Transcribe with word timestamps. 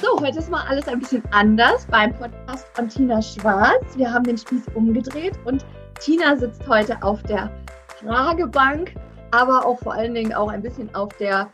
So, 0.00 0.20
heute 0.20 0.38
ist 0.38 0.48
mal 0.48 0.64
alles 0.68 0.86
ein 0.86 1.00
bisschen 1.00 1.24
anders 1.32 1.84
beim 1.86 2.14
Podcast 2.14 2.68
von 2.74 2.88
Tina 2.88 3.20
Schwarz. 3.20 3.96
Wir 3.96 4.12
haben 4.12 4.22
den 4.22 4.38
Spieß 4.38 4.62
umgedreht 4.74 5.36
und 5.44 5.66
Tina 5.98 6.36
sitzt 6.36 6.68
heute 6.68 7.02
auf 7.02 7.20
der 7.24 7.50
Fragebank, 8.00 8.94
aber 9.32 9.66
auch 9.66 9.80
vor 9.80 9.94
allen 9.94 10.14
Dingen 10.14 10.32
auch 10.32 10.50
ein 10.50 10.62
bisschen 10.62 10.94
auf 10.94 11.08
der 11.18 11.50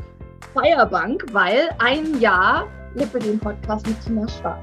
Feierbank, 0.53 1.25
weil 1.33 1.71
ein 1.79 2.21
Jahr 2.21 2.67
Lippe 2.95 3.19
den 3.19 3.39
Podcast 3.39 3.87
mit 3.87 3.99
Tina 4.03 4.29
Schwarz. 4.29 4.61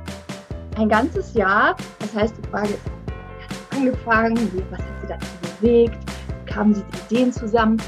Ein 0.78 0.88
ganzes 0.90 1.34
Jahr, 1.34 1.76
das 2.00 2.14
heißt, 2.14 2.36
die 2.38 2.48
Frage 2.50 2.70
ist, 2.70 2.86
wie 2.86 3.44
hat 3.44 3.80
angefangen, 3.80 4.64
was 4.70 4.80
hat 4.80 5.02
sie 5.02 5.08
dazu 5.08 5.60
bewegt, 5.60 5.98
kamen 6.46 6.76
sie 6.76 6.84
die 6.84 7.16
Ideen 7.16 7.34
zusammen? 7.34 7.82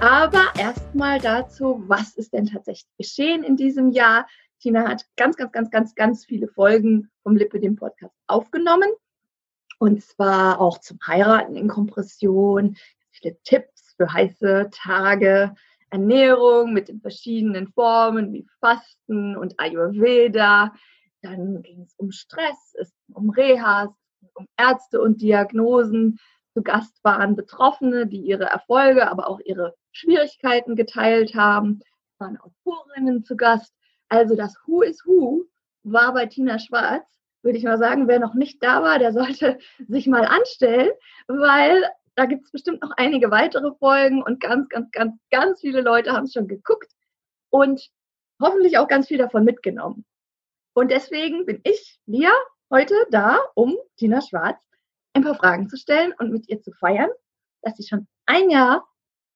Aber 0.00 0.44
erstmal 0.56 1.18
dazu, 1.18 1.82
was 1.86 2.14
ist 2.14 2.32
denn 2.32 2.46
tatsächlich 2.46 2.88
geschehen 2.96 3.42
in 3.42 3.56
diesem 3.56 3.90
Jahr? 3.90 4.26
Tina 4.60 4.86
hat 4.86 5.06
ganz, 5.16 5.36
ganz, 5.36 5.52
ganz, 5.52 5.70
ganz, 5.70 5.94
ganz 5.94 6.24
viele 6.24 6.46
Folgen 6.48 7.10
vom 7.22 7.34
Lippe, 7.34 7.60
dem 7.60 7.76
Podcast, 7.76 8.14
aufgenommen. 8.26 8.90
Und 9.78 10.02
zwar 10.02 10.60
auch 10.60 10.78
zum 10.78 10.98
Heiraten 11.06 11.56
in 11.56 11.66
Kompression, 11.68 12.76
viele 13.10 13.38
Tipps 13.42 13.94
für 13.96 14.12
heiße 14.12 14.68
Tage, 14.70 15.54
Ernährung 15.88 16.74
mit 16.74 16.88
den 16.88 17.00
verschiedenen 17.00 17.68
Formen 17.68 18.32
wie 18.34 18.46
Fasten 18.60 19.36
und 19.36 19.58
Ayurveda. 19.58 20.74
Dann 21.22 21.62
ging 21.62 21.82
es 21.82 21.94
um 21.96 22.10
Stress, 22.12 22.74
es 22.78 22.92
ging 23.06 23.16
um 23.16 23.30
Rehas, 23.30 23.88
um 24.34 24.46
Ärzte 24.58 25.00
und 25.00 25.22
Diagnosen. 25.22 26.18
Zu 26.52 26.62
Gast 26.62 27.02
waren 27.02 27.34
Betroffene, 27.34 28.06
die 28.06 28.20
ihre 28.20 28.44
Erfolge, 28.44 29.10
aber 29.10 29.28
auch 29.28 29.40
ihre 29.40 29.74
Schwierigkeiten 29.92 30.76
geteilt 30.76 31.34
haben. 31.34 31.80
Es 32.12 32.20
waren 32.20 32.38
Autorinnen 32.38 33.24
zu 33.24 33.36
Gast. 33.36 33.74
Also 34.10 34.34
das 34.34 34.56
Who 34.66 34.82
is 34.82 35.06
Who 35.06 35.46
war 35.84 36.12
bei 36.12 36.26
Tina 36.26 36.58
Schwarz, 36.58 37.06
würde 37.42 37.56
ich 37.56 37.64
mal 37.64 37.78
sagen. 37.78 38.08
Wer 38.08 38.18
noch 38.18 38.34
nicht 38.34 38.62
da 38.62 38.82
war, 38.82 38.98
der 38.98 39.12
sollte 39.12 39.58
sich 39.88 40.06
mal 40.06 40.24
anstellen, 40.24 40.90
weil 41.28 41.84
da 42.16 42.26
gibt 42.26 42.44
es 42.44 42.50
bestimmt 42.50 42.82
noch 42.82 42.90
einige 42.96 43.30
weitere 43.30 43.72
Folgen 43.78 44.22
und 44.22 44.40
ganz, 44.40 44.68
ganz, 44.68 44.90
ganz, 44.90 45.14
ganz 45.30 45.60
viele 45.60 45.80
Leute 45.80 46.12
haben 46.12 46.24
es 46.24 46.32
schon 46.32 46.48
geguckt 46.48 46.92
und 47.50 47.88
hoffentlich 48.42 48.78
auch 48.78 48.88
ganz 48.88 49.06
viel 49.06 49.18
davon 49.18 49.44
mitgenommen. 49.44 50.04
Und 50.74 50.90
deswegen 50.90 51.46
bin 51.46 51.60
ich, 51.62 52.00
Lia, 52.06 52.32
heute 52.68 52.94
da, 53.10 53.38
um 53.54 53.76
Tina 53.96 54.20
Schwarz 54.20 54.58
ein 55.12 55.22
paar 55.22 55.36
Fragen 55.36 55.68
zu 55.68 55.76
stellen 55.76 56.12
und 56.18 56.32
mit 56.32 56.48
ihr 56.48 56.60
zu 56.60 56.72
feiern, 56.72 57.10
dass 57.62 57.76
sie 57.76 57.86
schon 57.86 58.08
ein 58.26 58.50
Jahr 58.50 58.86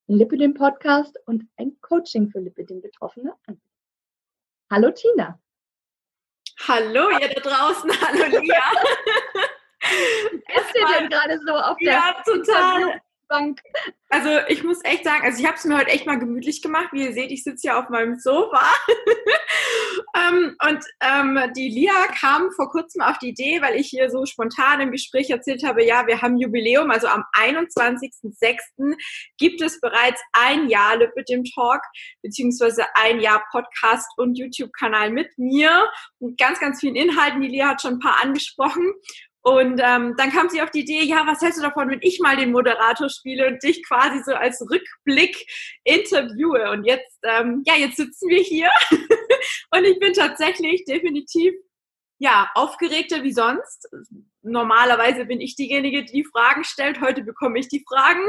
Lipidem 0.07 0.53
Podcast 0.53 1.17
und 1.25 1.43
ein 1.57 1.77
Coaching 1.81 2.29
für 2.29 2.39
Lipidem 2.39 2.81
Betroffene 2.81 3.33
anbietet. 3.47 3.74
Hallo 4.75 4.91
Tina. 4.91 5.39
Hallo 6.67 7.09
ihr 7.11 7.29
da 7.29 7.39
draußen, 7.39 7.89
hallo 8.01 8.25
Lia. 8.25 8.61
Ist 10.53 10.75
dir 10.75 10.85
denn 10.99 11.07
gerade 11.07 11.39
so 11.47 11.53
auf 11.53 11.77
der 11.77 11.93
ja, 11.93 12.21
total. 12.25 13.01
Bank. 13.27 13.61
Also 14.09 14.29
ich 14.47 14.63
muss 14.63 14.83
echt 14.83 15.03
sagen, 15.03 15.25
also 15.25 15.39
ich 15.39 15.45
habe 15.45 15.57
es 15.57 15.65
mir 15.65 15.77
heute 15.77 15.89
echt 15.89 16.05
mal 16.05 16.19
gemütlich 16.19 16.61
gemacht. 16.61 16.89
Wie 16.91 17.03
ihr 17.03 17.13
seht, 17.13 17.31
ich 17.31 17.43
sitze 17.43 17.69
hier 17.69 17.79
auf 17.79 17.89
meinem 17.89 18.17
Sofa. 18.19 18.61
ähm, 20.15 20.55
und 20.67 20.85
ähm, 21.01 21.51
die 21.55 21.69
Lia 21.69 22.07
kam 22.19 22.51
vor 22.51 22.69
kurzem 22.69 23.01
auf 23.01 23.17
die 23.17 23.29
Idee, 23.29 23.61
weil 23.61 23.75
ich 23.75 23.87
hier 23.87 24.09
so 24.09 24.25
spontan 24.25 24.81
im 24.81 24.91
Gespräch 24.91 25.29
erzählt 25.29 25.63
habe, 25.65 25.83
ja, 25.83 26.07
wir 26.07 26.21
haben 26.21 26.37
Jubiläum, 26.37 26.91
also 26.91 27.07
am 27.07 27.23
21.06. 27.33 28.95
gibt 29.37 29.61
es 29.61 29.79
bereits 29.81 30.21
ein 30.33 30.69
Jahr 30.69 30.97
Lip 30.97 31.11
mit 31.15 31.29
dem 31.29 31.43
Talk, 31.43 31.81
beziehungsweise 32.21 32.85
ein 32.95 33.19
Jahr 33.19 33.43
Podcast 33.51 34.09
und 34.17 34.37
YouTube-Kanal 34.37 35.11
mit 35.11 35.37
mir 35.37 35.89
und 36.19 36.37
ganz, 36.37 36.59
ganz 36.59 36.79
vielen 36.79 36.95
Inhalten. 36.95 37.41
Die 37.41 37.47
Lia 37.47 37.69
hat 37.69 37.81
schon 37.81 37.95
ein 37.95 37.99
paar 37.99 38.23
angesprochen. 38.23 38.93
Und 39.45 39.79
ähm, 39.79 40.15
dann 40.17 40.31
kam 40.31 40.49
sie 40.49 40.59
auf 40.63 40.71
die 40.71 40.79
Idee, 40.79 41.03
ja, 41.03 41.27
was 41.27 41.39
hältst 41.39 41.59
du 41.59 41.63
davon, 41.63 41.87
wenn 41.87 42.01
ich 42.01 42.19
mal 42.19 42.35
den 42.35 42.51
Moderator 42.51 43.09
spiele 43.09 43.47
und 43.47 43.61
dich 43.61 43.85
quasi 43.87 44.23
so 44.23 44.33
als 44.33 44.59
Rückblick 44.59 45.45
interviewe? 45.83 46.71
Und 46.71 46.83
jetzt, 46.83 47.19
ähm, 47.21 47.61
ja, 47.63 47.75
jetzt 47.75 47.97
sitzen 47.97 48.27
wir 48.27 48.41
hier 48.41 48.71
und 49.69 49.83
ich 49.83 49.99
bin 49.99 50.13
tatsächlich 50.13 50.83
definitiv 50.85 51.53
ja 52.17 52.49
aufgeregter 52.55 53.21
wie 53.21 53.33
sonst. 53.33 53.87
Normalerweise 54.41 55.25
bin 55.25 55.39
ich 55.41 55.55
diejenige, 55.55 56.03
die 56.05 56.25
Fragen 56.25 56.63
stellt. 56.63 56.99
Heute 56.99 57.21
bekomme 57.21 57.59
ich 57.59 57.67
die 57.67 57.85
Fragen 57.87 58.27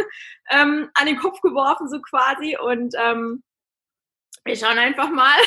ähm, 0.50 0.90
an 0.92 1.06
den 1.06 1.16
Kopf 1.16 1.40
geworfen, 1.40 1.88
so 1.88 2.02
quasi. 2.02 2.58
Und 2.58 2.94
ähm, 2.98 3.42
wir 4.44 4.56
schauen 4.56 4.78
einfach 4.78 5.08
mal, 5.08 5.38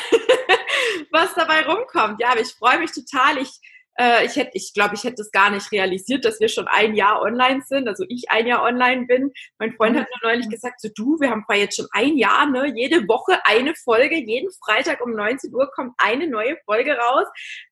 was 1.12 1.32
dabei 1.34 1.64
rumkommt. 1.64 2.20
Ja, 2.20 2.32
aber 2.32 2.40
ich 2.40 2.54
freue 2.54 2.80
mich 2.80 2.90
total. 2.90 3.38
Ich 3.38 3.60
äh, 4.00 4.24
ich 4.24 4.36
hätte, 4.36 4.52
ich 4.54 4.72
glaube, 4.72 4.94
ich 4.94 5.04
hätte 5.04 5.20
es 5.20 5.30
gar 5.30 5.50
nicht 5.50 5.70
realisiert, 5.72 6.24
dass 6.24 6.40
wir 6.40 6.48
schon 6.48 6.66
ein 6.68 6.94
Jahr 6.94 7.20
online 7.20 7.62
sind, 7.66 7.86
also 7.86 8.04
ich 8.08 8.30
ein 8.30 8.46
Jahr 8.46 8.62
online 8.62 9.04
bin. 9.06 9.30
Mein 9.58 9.74
Freund 9.74 9.96
hat 9.98 10.06
mir 10.08 10.28
neulich 10.28 10.48
gesagt, 10.48 10.80
so 10.80 10.88
du, 10.94 11.20
wir 11.20 11.28
haben 11.28 11.44
jetzt 11.52 11.76
schon 11.76 11.86
ein 11.92 12.16
Jahr, 12.16 12.46
ne, 12.46 12.72
jede 12.74 13.06
Woche 13.08 13.38
eine 13.44 13.74
Folge, 13.74 14.16
jeden 14.16 14.50
Freitag 14.64 15.04
um 15.04 15.12
19 15.12 15.54
Uhr 15.54 15.70
kommt 15.74 15.92
eine 15.98 16.26
neue 16.28 16.56
Folge 16.64 16.96
raus, 16.96 17.26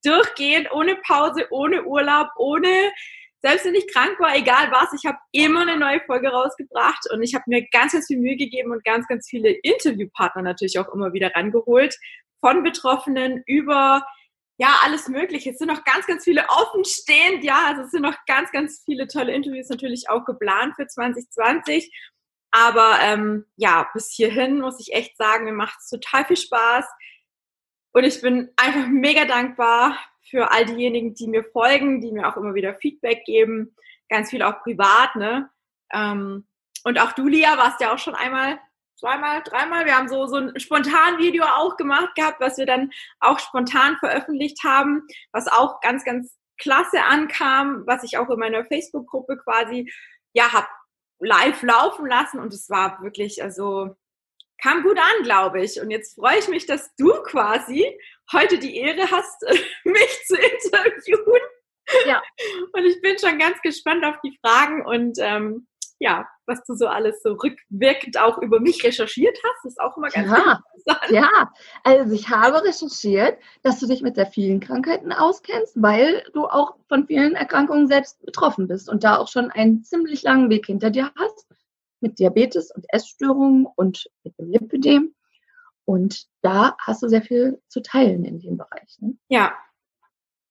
durchgehend, 0.05 0.71
ohne 0.71 0.97
Pause, 0.97 1.47
ohne 1.51 1.85
Urlaub, 1.85 2.29
ohne 2.37 2.69
selbst 3.41 3.65
wenn 3.65 3.77
ich 3.77 3.91
krank 3.93 4.19
war, 4.19 4.37
egal 4.37 4.71
was, 4.73 4.93
ich 4.93 5.07
habe 5.07 5.19
immer 5.33 5.63
eine 5.63 5.79
neue 5.79 6.01
Folge 6.01 6.29
rausgebracht 6.29 7.09
und 7.11 7.23
ich 7.23 7.35
habe 7.35 7.45
mir 7.47 7.67
ganz, 7.71 7.93
ganz 7.93 8.07
viel 8.09 8.19
Mühe 8.19 8.37
gegeben 8.37 8.73
und 8.73 8.85
ganz, 8.85 9.07
ganz 9.07 9.29
viele 9.29 9.51
Interviewpartner 9.51 10.43
natürlich 10.43 10.79
auch 10.79 10.93
immer 10.93 11.13
wieder 11.13 11.31
rangeholt. 11.35 11.97
Von 12.41 12.65
Betroffenen 12.65 13.43
über 13.47 14.05
ja, 14.59 14.81
alles 14.83 15.09
Mögliche. 15.09 15.51
Es 15.51 15.59
sind 15.59 15.69
noch 15.69 15.85
ganz, 15.85 16.07
ganz 16.07 16.25
viele 16.25 16.45
offenstehend. 16.49 17.45
Ja, 17.45 17.67
also 17.69 17.83
es 17.83 17.93
sind 17.93 18.03
noch 18.03 18.17
ganz, 18.27 18.51
ganz 18.51 18.83
viele 18.85 19.07
tolle 19.07 19.33
Interviews 19.33 19.69
natürlich 19.69 20.11
auch 20.11 20.25
geplant 20.25 20.75
für 20.75 20.87
2020. 20.87 21.93
Aber 22.51 22.99
ähm, 23.01 23.47
ja, 23.57 23.89
bis 23.95 24.11
hierhin 24.11 24.61
muss 24.61 24.81
ich 24.81 24.93
echt 24.95 25.17
sagen, 25.17 25.45
mir 25.45 25.53
macht 25.53 25.79
es 25.79 25.89
total 25.89 26.25
viel 26.25 26.37
Spaß. 26.37 26.87
Und 27.93 28.05
ich 28.05 28.21
bin 28.21 28.51
einfach 28.57 28.89
mega 28.89 29.27
dankbar 29.27 29.97
für 30.29 30.51
all 30.51 30.67
diejenigen, 30.67 31.15
die 31.15 31.29
mir 31.29 31.45
folgen, 31.45 32.01
die 32.01 32.11
mir 32.11 32.29
auch 32.29 32.37
immer 32.37 32.55
wieder 32.55 32.75
Feedback 32.75 33.25
geben. 33.25 33.77
Ganz 34.09 34.31
viel 34.31 34.43
auch 34.43 34.63
privat, 34.63 35.15
ne? 35.15 35.51
Ähm, 35.93 36.49
und 36.85 37.01
auch 37.01 37.13
du, 37.13 37.29
Lia, 37.29 37.57
warst 37.59 37.81
ja 37.81 37.95
auch 37.95 37.99
schon 37.99 38.15
einmal 38.15 38.59
zweimal, 38.99 39.43
dreimal. 39.43 39.87
Wir 39.87 39.97
haben 39.97 40.09
so, 40.09 40.27
so 40.27 40.37
ein 40.37 40.59
spontan 40.59 41.19
Video 41.19 41.45
auch 41.45 41.77
gemacht 41.77 42.15
gehabt, 42.15 42.41
was 42.41 42.59
wir 42.59 42.67
dann 42.67 42.91
auch 43.21 43.39
spontan 43.39 43.97
veröffentlicht 43.99 44.63
haben, 44.65 45.07
was 45.33 45.47
auch 45.47 45.81
ganz, 45.81 46.05
ganz 46.05 46.37
klasse 46.61 47.03
ankam, 47.05 47.85
was 47.87 48.03
ich 48.03 48.19
auch 48.19 48.29
in 48.31 48.39
meiner 48.39 48.65
Facebook-Gruppe 48.65 49.39
quasi, 49.39 49.93
ja, 50.33 50.53
hab 50.53 50.69
live 51.21 51.63
laufen 51.63 52.07
lassen 52.07 52.41
und 52.41 52.53
es 52.53 52.69
war 52.69 53.01
wirklich, 53.03 53.43
also, 53.43 53.97
kam 54.61 54.83
gut 54.83 54.99
an, 54.99 55.23
glaube 55.23 55.63
ich. 55.63 55.81
Und 55.81 55.91
jetzt 55.91 56.17
freue 56.17 56.39
ich 56.39 56.49
mich, 56.49 56.67
dass 56.67 56.95
du 56.97 57.13
quasi 57.23 57.97
heute 58.33 58.59
die 58.59 58.77
Ehre 58.77 59.11
hast, 59.11 59.43
mich 59.85 60.25
zu 60.27 60.37
interviewen. 60.37 61.43
Ja. 62.07 62.23
Und 62.73 62.85
ich 62.85 63.01
bin 63.01 63.17
schon 63.19 63.39
ganz 63.39 63.61
gespannt 63.63 64.05
auf 64.05 64.17
die 64.23 64.37
Fragen 64.45 64.85
und 64.85 65.19
ähm, 65.21 65.67
ja, 66.01 66.29
was 66.49 66.65
du 66.65 66.75
so 66.75 66.87
alles 66.87 67.23
so 67.23 67.35
rückwirkend 67.35 68.19
auch 68.19 68.39
über 68.39 68.59
mich 68.59 68.83
recherchiert 68.83 69.39
hast, 69.45 69.67
ist 69.67 69.81
auch 69.81 69.97
immer 69.97 70.09
ganz 70.09 70.31
ja, 70.31 70.63
interessant. 70.75 71.11
Ja, 71.11 71.53
also 71.85 72.13
ich 72.15 72.29
habe 72.29 72.65
recherchiert, 72.65 73.39
dass 73.63 73.79
du 73.79 73.87
dich 73.87 74.03
mit 74.03 74.17
sehr 74.17 74.27
vielen 74.27 74.61
Krankheiten 74.61 75.13
auskennst, 75.13 75.75
weil 75.77 76.25
du 76.33 76.47
auch 76.47 76.75
von 76.89 77.07
vielen 77.07 77.35
Erkrankungen 77.35 77.87
selbst 77.87 78.25
betroffen 78.25 78.67
bist 78.67 78.89
und 78.89 79.05
da 79.05 79.19
auch 79.19 79.29
schon 79.29 79.51
einen 79.51 79.85
ziemlich 79.85 80.23
langen 80.23 80.51
Weg 80.51 80.67
hinter 80.67 80.91
dir 80.91 81.13
hast 81.17 81.47
mit 82.01 82.19
Diabetes 82.19 82.71
und 82.71 82.87
Essstörungen 82.89 83.67
und 83.77 84.09
mit 84.25 84.39
dem 84.39 84.51
Lipidem. 84.51 85.15
Und 85.85 86.27
da 86.43 86.77
hast 86.81 87.03
du 87.03 87.09
sehr 87.09 87.23
viel 87.23 87.61
zu 87.69 87.81
teilen 87.81 88.25
in 88.25 88.41
dem 88.41 88.57
Bereich. 88.57 88.99
Ne? 89.01 89.15
Ja. 89.29 89.53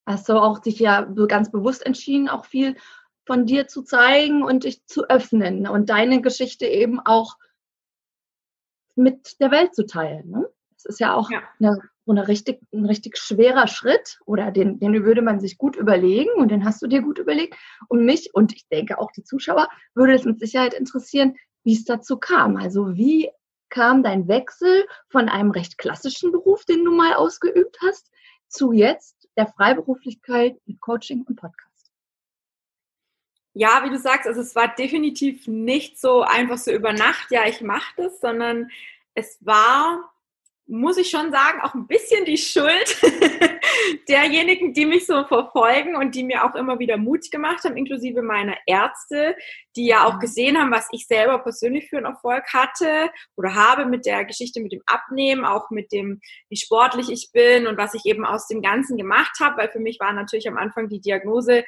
Hast 0.06 0.30
du 0.30 0.34
auch 0.34 0.60
dich 0.60 0.80
ja 0.80 1.02
ganz 1.28 1.52
bewusst 1.52 1.86
entschieden, 1.86 2.30
auch 2.30 2.46
viel 2.46 2.76
von 3.28 3.46
dir 3.46 3.68
zu 3.68 3.84
zeigen 3.84 4.42
und 4.42 4.64
dich 4.64 4.84
zu 4.86 5.08
öffnen 5.10 5.68
und 5.68 5.90
deine 5.90 6.22
Geschichte 6.22 6.66
eben 6.66 7.00
auch 7.00 7.36
mit 8.96 9.40
der 9.40 9.52
Welt 9.52 9.76
zu 9.76 9.86
teilen. 9.86 10.30
Ne? 10.32 10.50
Das 10.74 10.86
ist 10.86 11.00
ja 11.00 11.14
auch 11.14 11.30
ja. 11.30 11.42
Eine, 11.60 11.82
eine 12.08 12.28
richtig, 12.28 12.62
ein 12.74 12.86
richtig 12.86 13.18
schwerer 13.18 13.68
Schritt 13.68 14.18
oder 14.26 14.50
den, 14.52 14.80
den 14.80 15.04
würde 15.04 15.22
man 15.22 15.40
sich 15.40 15.58
gut 15.58 15.76
überlegen 15.76 16.32
und 16.38 16.50
den 16.50 16.66
hast 16.66 16.82
du 16.82 16.88
dir 16.88 17.02
gut 17.02 17.20
überlegt. 17.20 17.56
Und 17.90 18.06
mich 18.06 18.34
und 18.34 18.54
ich 18.54 18.68
denke 18.70 18.98
auch 18.98 19.12
die 19.12 19.24
Zuschauer 19.24 19.68
würde 19.94 20.14
es 20.14 20.24
mit 20.24 20.40
Sicherheit 20.40 20.74
interessieren, 20.74 21.36
wie 21.64 21.74
es 21.74 21.84
dazu 21.84 22.18
kam. 22.18 22.56
Also 22.56 22.96
wie 22.96 23.30
kam 23.70 24.04
dein 24.04 24.30
Wechsel 24.30 24.86
von 25.10 25.28
einem 25.28 25.52
recht 25.52 25.78
klassischen 25.78 26.32
Beruf, 26.32 26.64
den 26.64 26.86
du 26.86 26.92
mal 26.92 27.14
ausgeübt 27.14 27.78
hast, 27.86 28.10
zu 28.48 28.72
jetzt 28.72 29.28
der 29.36 29.48
Freiberuflichkeit 29.48 30.56
mit 30.66 30.80
Coaching 30.80 31.26
und 31.28 31.36
Podcast? 31.36 31.67
Ja, 33.60 33.84
wie 33.84 33.90
du 33.90 33.98
sagst, 33.98 34.28
also 34.28 34.40
es 34.40 34.56
war 34.56 34.68
definitiv 34.68 35.48
nicht 35.48 36.00
so 36.00 36.22
einfach 36.22 36.60
so 36.60 36.72
über 36.72 36.94
Nacht, 36.94 37.32
ja, 37.32 37.48
ich 37.48 37.60
mache 37.62 37.92
das, 37.98 38.20
sondern 38.20 38.70
es 39.16 39.40
war, 39.42 40.14
muss 40.68 40.98
ich 40.98 41.10
schon 41.10 41.32
sagen, 41.32 41.62
auch 41.62 41.74
ein 41.74 41.88
bisschen 41.88 42.24
die 42.24 42.38
Schuld 42.38 43.02
derjenigen, 44.08 44.74
die 44.74 44.86
mich 44.86 45.08
so 45.08 45.24
verfolgen 45.24 45.96
und 45.96 46.14
die 46.14 46.24
mir 46.24 46.46
auch 46.46 46.54
immer 46.54 46.78
wieder 46.78 46.98
Mut 46.98 47.32
gemacht 47.32 47.64
haben, 47.64 47.78
inklusive 47.78 48.22
meiner 48.22 48.56
Ärzte, 48.68 49.36
die 49.76 49.88
ja 49.88 50.06
auch 50.06 50.20
gesehen 50.20 50.56
haben, 50.56 50.70
was 50.70 50.88
ich 50.92 51.08
selber 51.08 51.40
persönlich 51.40 51.90
für 51.90 51.98
einen 51.98 52.06
Erfolg 52.06 52.44
hatte 52.54 53.10
oder 53.38 53.56
habe 53.56 53.88
mit 53.88 54.06
der 54.06 54.24
Geschichte 54.26 54.62
mit 54.62 54.72
dem 54.72 54.84
Abnehmen, 54.86 55.46
auch 55.46 55.72
mit 55.72 55.92
dem, 55.92 56.22
wie 56.50 56.58
sportlich 56.58 57.10
ich 57.10 57.32
bin 57.34 57.66
und 57.66 57.80
was 57.80 57.96
ich 57.96 58.06
eben 58.06 58.24
aus 58.24 58.46
dem 58.46 58.62
Ganzen 58.62 58.98
gemacht 58.98 59.40
habe, 59.42 59.58
weil 59.58 59.70
für 59.70 59.80
mich 59.80 60.00
war 60.00 60.14
natürlich 60.14 60.48
am 60.48 60.58
Anfang 60.58 60.90
die 60.90 61.02
Diagnose 61.02 61.64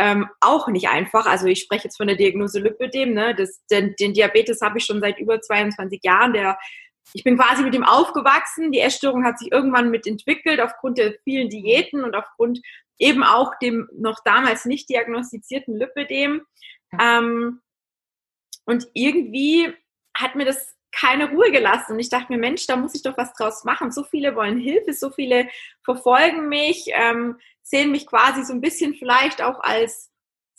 ähm, 0.00 0.28
auch 0.40 0.66
nicht 0.68 0.88
einfach. 0.88 1.26
Also 1.26 1.46
ich 1.46 1.60
spreche 1.60 1.84
jetzt 1.84 1.98
von 1.98 2.06
der 2.06 2.16
Diagnose 2.16 2.58
Lipödem, 2.58 3.12
ne? 3.12 3.34
Das, 3.34 3.64
den, 3.70 3.94
den 4.00 4.14
Diabetes 4.14 4.62
habe 4.62 4.78
ich 4.78 4.86
schon 4.86 5.00
seit 5.00 5.18
über 5.18 5.42
22 5.42 6.00
Jahren. 6.02 6.32
Der, 6.32 6.58
ich 7.12 7.22
bin 7.22 7.36
quasi 7.36 7.62
mit 7.62 7.74
ihm 7.74 7.84
aufgewachsen. 7.84 8.72
Die 8.72 8.80
Essstörung 8.80 9.24
hat 9.24 9.38
sich 9.38 9.52
irgendwann 9.52 9.90
mit 9.90 10.06
entwickelt 10.06 10.58
aufgrund 10.58 10.96
der 10.96 11.14
vielen 11.24 11.50
Diäten 11.50 12.02
und 12.02 12.16
aufgrund 12.16 12.60
eben 12.98 13.22
auch 13.22 13.52
dem 13.60 13.90
noch 13.92 14.20
damals 14.24 14.64
nicht 14.64 14.88
diagnostizierten 14.88 15.76
Lipödem. 15.76 16.46
Ähm, 16.98 17.60
und 18.64 18.88
irgendwie 18.94 19.70
hat 20.16 20.34
mir 20.34 20.46
das 20.46 20.74
keine 21.00 21.30
Ruhe 21.30 21.50
gelassen. 21.50 21.92
Und 21.92 22.00
ich 22.00 22.10
dachte 22.10 22.32
mir, 22.32 22.38
Mensch, 22.38 22.66
da 22.66 22.76
muss 22.76 22.94
ich 22.94 23.02
doch 23.02 23.16
was 23.16 23.32
draus 23.32 23.64
machen. 23.64 23.90
So 23.90 24.04
viele 24.04 24.34
wollen 24.34 24.58
Hilfe, 24.58 24.92
so 24.92 25.10
viele 25.10 25.48
verfolgen 25.82 26.48
mich, 26.48 26.86
ähm, 26.92 27.36
sehen 27.62 27.90
mich 27.90 28.06
quasi 28.06 28.44
so 28.44 28.52
ein 28.52 28.60
bisschen 28.60 28.94
vielleicht 28.94 29.42
auch 29.42 29.60
als 29.60 30.10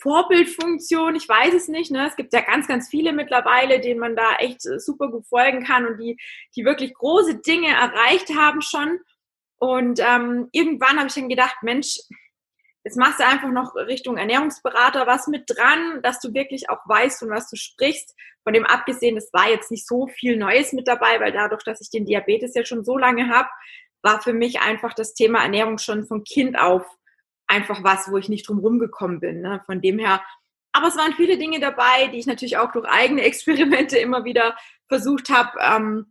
Vorbildfunktion. 0.01 1.15
Ich 1.15 1.29
weiß 1.29 1.53
es 1.53 1.67
nicht. 1.67 1.91
Ne? 1.91 2.07
Es 2.07 2.15
gibt 2.15 2.33
ja 2.33 2.41
ganz, 2.41 2.67
ganz 2.67 2.89
viele 2.89 3.13
mittlerweile, 3.13 3.79
denen 3.79 3.99
man 3.99 4.15
da 4.15 4.35
echt 4.39 4.65
äh, 4.65 4.79
super 4.79 5.09
gut 5.09 5.27
folgen 5.27 5.63
kann 5.63 5.85
und 5.85 5.97
die, 5.99 6.17
die 6.55 6.65
wirklich 6.65 6.93
große 6.93 7.41
Dinge 7.41 7.67
erreicht 7.67 8.33
haben 8.35 8.61
schon. 8.61 8.99
Und 9.59 9.99
ähm, 9.99 10.49
irgendwann 10.51 10.97
habe 10.97 11.07
ich 11.07 11.13
dann 11.13 11.29
gedacht, 11.29 11.57
Mensch, 11.61 11.99
Jetzt 12.83 12.97
machst 12.97 13.19
du 13.19 13.27
einfach 13.27 13.49
noch 13.49 13.75
Richtung 13.75 14.17
Ernährungsberater 14.17 15.05
was 15.05 15.27
mit 15.27 15.43
dran, 15.47 16.01
dass 16.01 16.19
du 16.19 16.33
wirklich 16.33 16.69
auch 16.69 16.79
weißt, 16.85 17.19
von 17.19 17.29
was 17.29 17.49
du 17.49 17.55
sprichst. 17.55 18.15
Von 18.43 18.53
dem 18.53 18.65
abgesehen, 18.65 19.17
es 19.17 19.31
war 19.33 19.49
jetzt 19.49 19.69
nicht 19.69 19.87
so 19.87 20.07
viel 20.07 20.35
Neues 20.35 20.73
mit 20.73 20.87
dabei, 20.87 21.19
weil 21.19 21.31
dadurch, 21.31 21.63
dass 21.63 21.79
ich 21.79 21.91
den 21.91 22.05
Diabetes 22.05 22.55
ja 22.55 22.65
schon 22.65 22.83
so 22.83 22.97
lange 22.97 23.29
habe, 23.29 23.49
war 24.01 24.19
für 24.21 24.33
mich 24.33 24.61
einfach 24.61 24.95
das 24.95 25.13
Thema 25.13 25.43
Ernährung 25.43 25.77
schon 25.77 26.07
von 26.07 26.23
Kind 26.23 26.57
auf 26.57 26.85
einfach 27.47 27.83
was, 27.83 28.09
wo 28.09 28.17
ich 28.17 28.29
nicht 28.29 28.47
drum 28.47 28.59
rumgekommen 28.59 29.19
bin. 29.19 29.41
Ne? 29.41 29.61
Von 29.65 29.81
dem 29.81 29.99
her, 29.99 30.23
aber 30.71 30.87
es 30.87 30.97
waren 30.97 31.13
viele 31.13 31.37
Dinge 31.37 31.59
dabei, 31.59 32.07
die 32.07 32.17
ich 32.17 32.25
natürlich 32.25 32.57
auch 32.57 32.71
durch 32.71 32.87
eigene 32.87 33.21
Experimente 33.25 33.97
immer 33.97 34.23
wieder 34.23 34.57
versucht 34.87 35.29
habe, 35.29 35.51
ähm, 35.61 36.10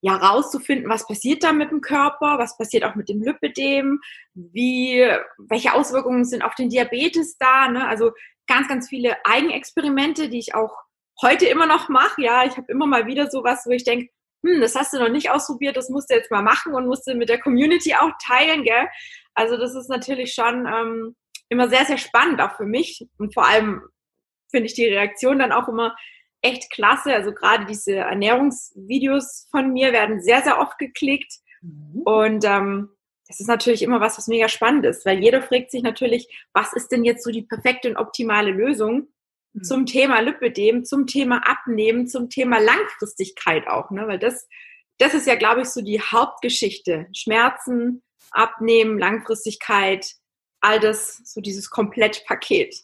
ja 0.00 0.16
rauszufinden, 0.16 0.88
was 0.88 1.06
passiert 1.06 1.42
da 1.42 1.52
mit 1.52 1.70
dem 1.70 1.80
Körper, 1.80 2.38
was 2.38 2.56
passiert 2.56 2.84
auch 2.84 2.94
mit 2.94 3.08
dem 3.08 3.20
Lipidem, 3.20 4.00
wie, 4.34 5.04
welche 5.38 5.74
Auswirkungen 5.74 6.24
sind 6.24 6.42
auf 6.42 6.54
den 6.54 6.68
Diabetes 6.68 7.36
da, 7.38 7.68
ne? 7.68 7.86
Also 7.88 8.12
ganz, 8.46 8.68
ganz 8.68 8.88
viele 8.88 9.16
Eigenexperimente, 9.24 10.28
die 10.28 10.38
ich 10.38 10.54
auch 10.54 10.74
heute 11.20 11.46
immer 11.46 11.66
noch 11.66 11.88
mache. 11.88 12.22
Ja, 12.22 12.44
ich 12.44 12.56
habe 12.56 12.70
immer 12.70 12.86
mal 12.86 13.06
wieder 13.06 13.30
sowas, 13.30 13.64
wo 13.66 13.70
ich 13.70 13.84
denke, 13.84 14.10
hm, 14.44 14.60
das 14.60 14.76
hast 14.76 14.92
du 14.92 14.98
noch 14.98 15.08
nicht 15.08 15.30
ausprobiert, 15.30 15.76
das 15.76 15.90
musst 15.90 16.10
du 16.10 16.14
jetzt 16.14 16.30
mal 16.30 16.42
machen 16.42 16.74
und 16.74 16.86
musst 16.86 17.06
du 17.06 17.14
mit 17.14 17.28
der 17.28 17.40
Community 17.40 17.94
auch 17.94 18.12
teilen, 18.24 18.62
gell? 18.62 18.88
Also 19.34 19.56
das 19.56 19.74
ist 19.74 19.88
natürlich 19.88 20.32
schon 20.32 20.66
ähm, 20.66 21.16
immer 21.48 21.68
sehr, 21.68 21.84
sehr 21.84 21.98
spannend, 21.98 22.40
auch 22.40 22.56
für 22.56 22.66
mich. 22.66 23.06
Und 23.18 23.34
vor 23.34 23.46
allem 23.46 23.82
finde 24.50 24.66
ich 24.66 24.74
die 24.74 24.86
Reaktion 24.86 25.38
dann 25.38 25.52
auch 25.52 25.68
immer 25.68 25.96
echt 26.42 26.70
klasse. 26.70 27.14
Also 27.14 27.32
gerade 27.32 27.66
diese 27.66 27.96
Ernährungsvideos 27.96 29.48
von 29.50 29.72
mir 29.72 29.92
werden 29.92 30.20
sehr, 30.20 30.42
sehr 30.42 30.58
oft 30.60 30.78
geklickt. 30.78 31.32
Mhm. 31.62 32.02
Und 32.04 32.44
ähm, 32.44 32.90
das 33.28 33.40
ist 33.40 33.48
natürlich 33.48 33.82
immer 33.82 34.00
was, 34.00 34.16
was 34.16 34.26
mega 34.26 34.48
spannend 34.48 34.86
ist, 34.86 35.04
weil 35.04 35.22
jeder 35.22 35.42
fragt 35.42 35.70
sich 35.70 35.82
natürlich, 35.82 36.46
was 36.54 36.72
ist 36.72 36.88
denn 36.88 37.04
jetzt 37.04 37.22
so 37.22 37.30
die 37.30 37.42
perfekte 37.42 37.90
und 37.90 37.96
optimale 37.96 38.50
Lösung 38.50 39.08
mhm. 39.52 39.62
zum 39.62 39.86
Thema 39.86 40.20
Lipödem, 40.20 40.84
zum 40.84 41.06
Thema 41.06 41.46
Abnehmen, 41.46 42.06
zum 42.08 42.30
Thema 42.30 42.58
Langfristigkeit 42.58 43.68
auch, 43.68 43.90
ne? 43.90 44.08
Weil 44.08 44.18
das, 44.18 44.48
das 44.98 45.14
ist 45.14 45.26
ja, 45.26 45.34
glaube 45.34 45.62
ich, 45.62 45.68
so 45.68 45.82
die 45.82 46.00
Hauptgeschichte. 46.00 47.06
Schmerzen, 47.12 48.02
Abnehmen, 48.30 48.98
Langfristigkeit, 48.98 50.10
all 50.60 50.80
das, 50.80 51.20
so 51.24 51.40
dieses 51.40 51.70
Komplettpaket. 51.70 52.74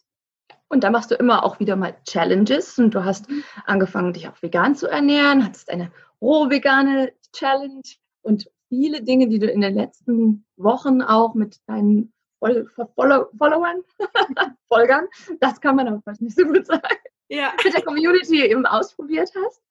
Und 0.69 0.83
da 0.83 0.91
machst 0.91 1.11
du 1.11 1.15
immer 1.15 1.45
auch 1.45 1.61
wieder 1.61 1.77
mal 1.77 1.97
Challenges. 2.05 2.79
Und 2.79 2.95
du 2.95 3.05
hast 3.05 3.29
mhm. 3.29 3.45
angefangen, 3.65 4.13
dich 4.13 4.29
auch 4.29 4.43
vegan 4.43 4.75
zu 4.75 4.89
ernähren, 4.89 5.45
hattest 5.45 5.71
eine 5.71 5.93
roh 6.21 6.51
vegane 6.51 7.13
Challenge 7.33 7.83
und 8.23 8.51
viele 8.69 9.03
Dinge, 9.03 9.29
die 9.29 9.39
du 9.39 9.47
in 9.51 9.61
den 9.61 9.75
letzten 9.75 10.45
Wochen 10.57 11.03
auch 11.03 11.35
mit 11.35 11.61
deinen 11.67 12.13
Follow 12.39 13.29
Followern, 13.39 13.83
Folgern, 14.69 15.07
das 15.41 15.61
kann 15.61 15.77
man 15.77 15.89
auch 15.89 16.03
fast 16.03 16.21
nicht 16.21 16.37
so 16.37 16.45
gut 16.45 16.67
sagen, 16.67 16.83
ja. 17.29 17.53
mit 17.65 17.73
der 17.73 17.83
Community 17.83 18.43
eben 18.43 18.67
ausprobiert 18.67 19.31
hast. 19.35 19.63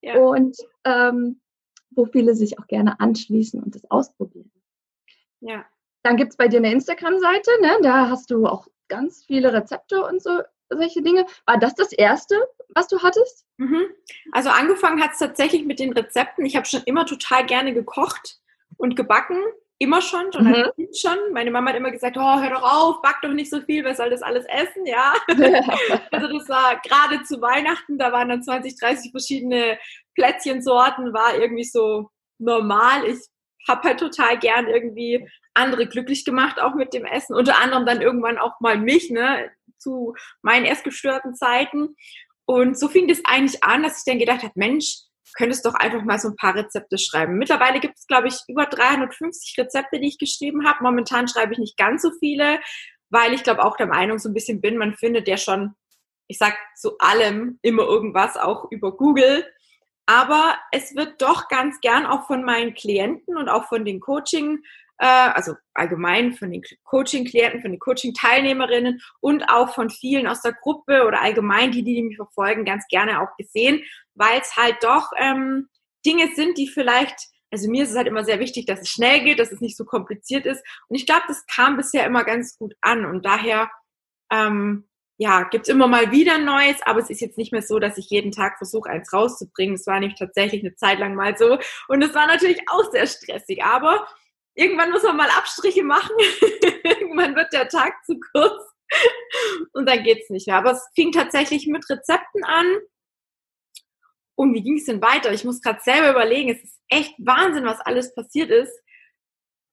Ja. 0.00 0.16
Und 0.16 0.56
ähm, 0.84 1.40
wo 1.90 2.04
viele 2.06 2.34
sich 2.34 2.58
auch 2.58 2.66
gerne 2.66 3.00
anschließen 3.00 3.62
und 3.62 3.74
das 3.74 3.90
ausprobieren. 3.90 4.50
Ja. 5.40 5.64
Dann 6.02 6.16
gibt 6.16 6.32
es 6.32 6.36
bei 6.36 6.48
dir 6.48 6.58
eine 6.58 6.72
Instagram-Seite, 6.72 7.50
ne? 7.62 7.78
da 7.82 8.10
hast 8.10 8.30
du 8.30 8.46
auch 8.46 8.68
ganz 8.88 9.24
viele 9.26 9.52
Rezepte 9.52 10.04
und 10.04 10.22
so 10.22 10.40
solche 10.70 11.02
Dinge. 11.02 11.26
War 11.46 11.58
das 11.58 11.74
das 11.74 11.92
erste, 11.92 12.36
was 12.74 12.88
du 12.88 13.02
hattest? 13.02 13.46
Mhm. 13.58 13.86
Also 14.32 14.50
angefangen 14.50 15.02
hat 15.02 15.12
es 15.12 15.18
tatsächlich 15.18 15.64
mit 15.64 15.78
den 15.78 15.92
Rezepten. 15.92 16.44
Ich 16.44 16.56
habe 16.56 16.66
schon 16.66 16.82
immer 16.84 17.06
total 17.06 17.46
gerne 17.46 17.74
gekocht 17.74 18.38
und 18.76 18.96
gebacken. 18.96 19.40
Immer 19.78 20.00
schon, 20.00 20.32
schon 20.32 20.46
mhm. 20.46 20.54
als 20.54 20.74
Kind 20.76 20.96
schon. 20.96 21.18
Meine 21.32 21.50
Mama 21.50 21.70
hat 21.70 21.76
immer 21.76 21.90
gesagt, 21.90 22.16
oh, 22.16 22.40
hör 22.40 22.50
doch 22.50 22.62
auf, 22.62 23.02
back 23.02 23.18
doch 23.22 23.32
nicht 23.32 23.50
so 23.50 23.60
viel, 23.60 23.84
wer 23.84 23.94
soll 23.94 24.08
das 24.08 24.22
alles 24.22 24.46
essen, 24.46 24.86
ja. 24.86 25.12
also 26.12 26.38
das 26.38 26.48
war 26.48 26.80
gerade 26.80 27.22
zu 27.24 27.40
Weihnachten, 27.40 27.98
da 27.98 28.12
waren 28.12 28.28
dann 28.28 28.42
20, 28.42 28.78
30 28.78 29.10
verschiedene 29.10 29.78
Plätzchensorten, 30.14 31.12
war 31.12 31.36
irgendwie 31.36 31.64
so 31.64 32.08
normal. 32.38 33.04
Ich 33.04 33.18
habe 33.68 33.88
halt 33.88 34.00
total 34.00 34.38
gern 34.38 34.66
irgendwie 34.66 35.28
andere 35.54 35.86
glücklich 35.86 36.24
gemacht, 36.24 36.60
auch 36.60 36.74
mit 36.74 36.92
dem 36.92 37.04
Essen. 37.04 37.34
Unter 37.34 37.60
anderem 37.60 37.86
dann 37.86 38.02
irgendwann 38.02 38.38
auch 38.38 38.60
mal 38.60 38.78
mich, 38.78 39.10
ne, 39.10 39.50
zu 39.78 40.14
meinen 40.42 40.64
erst 40.64 40.84
gestörten 40.84 41.34
Zeiten. 41.34 41.96
Und 42.46 42.78
so 42.78 42.88
fing 42.88 43.08
das 43.08 43.20
eigentlich 43.24 43.62
an, 43.64 43.82
dass 43.82 43.98
ich 43.98 44.04
dann 44.04 44.18
gedacht 44.18 44.42
habe, 44.42 44.52
Mensch, 44.56 45.04
könntest 45.34 45.66
doch 45.66 45.74
einfach 45.74 46.02
mal 46.02 46.18
so 46.18 46.28
ein 46.28 46.36
paar 46.36 46.54
Rezepte 46.54 46.96
schreiben. 46.98 47.36
Mittlerweile 47.36 47.80
gibt 47.80 47.98
es, 47.98 48.06
glaube 48.06 48.28
ich, 48.28 48.36
über 48.48 48.66
350 48.66 49.58
Rezepte, 49.58 50.00
die 50.00 50.08
ich 50.08 50.18
geschrieben 50.18 50.66
habe. 50.66 50.82
Momentan 50.82 51.28
schreibe 51.28 51.52
ich 51.52 51.58
nicht 51.58 51.76
ganz 51.76 52.02
so 52.02 52.10
viele, 52.18 52.60
weil 53.10 53.34
ich 53.34 53.42
glaube 53.42 53.64
auch 53.64 53.76
der 53.76 53.86
Meinung 53.86 54.18
so 54.18 54.28
ein 54.28 54.34
bisschen 54.34 54.60
bin, 54.60 54.78
man 54.78 54.94
findet 54.94 55.28
ja 55.28 55.36
schon, 55.36 55.74
ich 56.28 56.38
sag 56.38 56.56
zu 56.76 56.98
allem 56.98 57.58
immer 57.62 57.82
irgendwas, 57.82 58.36
auch 58.36 58.70
über 58.70 58.96
Google. 58.96 59.44
Aber 60.06 60.56
es 60.70 60.94
wird 60.94 61.22
doch 61.22 61.48
ganz 61.48 61.80
gern 61.80 62.04
auch 62.04 62.26
von 62.26 62.44
meinen 62.44 62.74
Klienten 62.74 63.36
und 63.36 63.48
auch 63.48 63.68
von 63.68 63.84
den 63.84 64.00
Coaching 64.00 64.60
äh, 64.98 65.06
also 65.06 65.54
allgemein 65.74 66.34
von 66.34 66.50
den 66.50 66.62
Coaching-Klienten, 66.84 67.62
von 67.62 67.72
den 67.72 67.80
Coaching-Teilnehmerinnen 67.80 69.00
und 69.20 69.44
auch 69.48 69.74
von 69.74 69.90
vielen 69.90 70.26
aus 70.26 70.42
der 70.42 70.52
Gruppe 70.52 71.04
oder 71.06 71.20
allgemein 71.20 71.72
die, 71.72 71.82
die 71.82 72.02
mich 72.02 72.16
verfolgen, 72.16 72.64
ganz 72.64 72.86
gerne 72.88 73.20
auch 73.20 73.36
gesehen, 73.36 73.82
weil 74.14 74.40
es 74.40 74.56
halt 74.56 74.76
doch 74.82 75.10
ähm, 75.18 75.68
Dinge 76.06 76.28
sind, 76.34 76.58
die 76.58 76.68
vielleicht, 76.68 77.16
also 77.50 77.68
mir 77.68 77.84
ist 77.84 77.90
es 77.90 77.96
halt 77.96 78.06
immer 78.06 78.24
sehr 78.24 78.38
wichtig, 78.38 78.66
dass 78.66 78.80
es 78.80 78.88
schnell 78.88 79.20
geht, 79.24 79.38
dass 79.38 79.52
es 79.52 79.60
nicht 79.60 79.76
so 79.76 79.84
kompliziert 79.84 80.46
ist. 80.46 80.62
Und 80.88 80.96
ich 80.96 81.06
glaube, 81.06 81.24
das 81.28 81.44
kam 81.46 81.76
bisher 81.76 82.06
immer 82.06 82.24
ganz 82.24 82.56
gut 82.56 82.74
an 82.80 83.04
und 83.04 83.24
daher 83.24 83.70
ähm, 84.30 84.88
ja, 85.16 85.44
gibt's 85.44 85.68
immer 85.68 85.86
mal 85.86 86.10
wieder 86.10 86.38
Neues, 86.38 86.82
aber 86.84 87.00
es 87.00 87.10
ist 87.10 87.20
jetzt 87.20 87.38
nicht 87.38 87.52
mehr 87.52 87.62
so, 87.62 87.78
dass 87.78 87.98
ich 87.98 88.10
jeden 88.10 88.32
Tag 88.32 88.58
versuche, 88.58 88.90
eins 88.90 89.12
rauszubringen. 89.12 89.76
Es 89.76 89.86
war 89.86 90.00
nämlich 90.00 90.18
tatsächlich 90.18 90.62
eine 90.62 90.74
Zeit 90.74 90.98
lang 90.98 91.14
mal 91.14 91.36
so. 91.36 91.58
Und 91.88 92.02
es 92.02 92.14
war 92.14 92.26
natürlich 92.26 92.60
auch 92.68 92.90
sehr 92.90 93.06
stressig. 93.06 93.62
Aber 93.62 94.08
irgendwann 94.54 94.90
muss 94.90 95.04
man 95.04 95.16
mal 95.16 95.30
Abstriche 95.30 95.84
machen. 95.84 96.16
irgendwann 96.84 97.36
wird 97.36 97.52
der 97.52 97.68
Tag 97.68 97.94
zu 98.04 98.18
kurz 98.32 98.62
und 99.72 99.88
dann 99.88 100.02
geht's 100.02 100.30
nicht 100.30 100.48
mehr. 100.48 100.56
Aber 100.56 100.72
es 100.72 100.88
fing 100.94 101.12
tatsächlich 101.12 101.66
mit 101.68 101.88
Rezepten 101.88 102.44
an. 102.44 102.66
Und 104.36 104.52
wie 104.52 104.62
ging 104.62 104.78
es 104.78 104.86
denn 104.86 105.00
weiter? 105.00 105.32
Ich 105.32 105.44
muss 105.44 105.62
gerade 105.62 105.80
selber 105.80 106.10
überlegen. 106.10 106.50
Es 106.50 106.64
ist 106.64 106.80
echt 106.88 107.14
Wahnsinn, 107.18 107.66
was 107.66 107.80
alles 107.80 108.12
passiert 108.16 108.50
ist. 108.50 108.76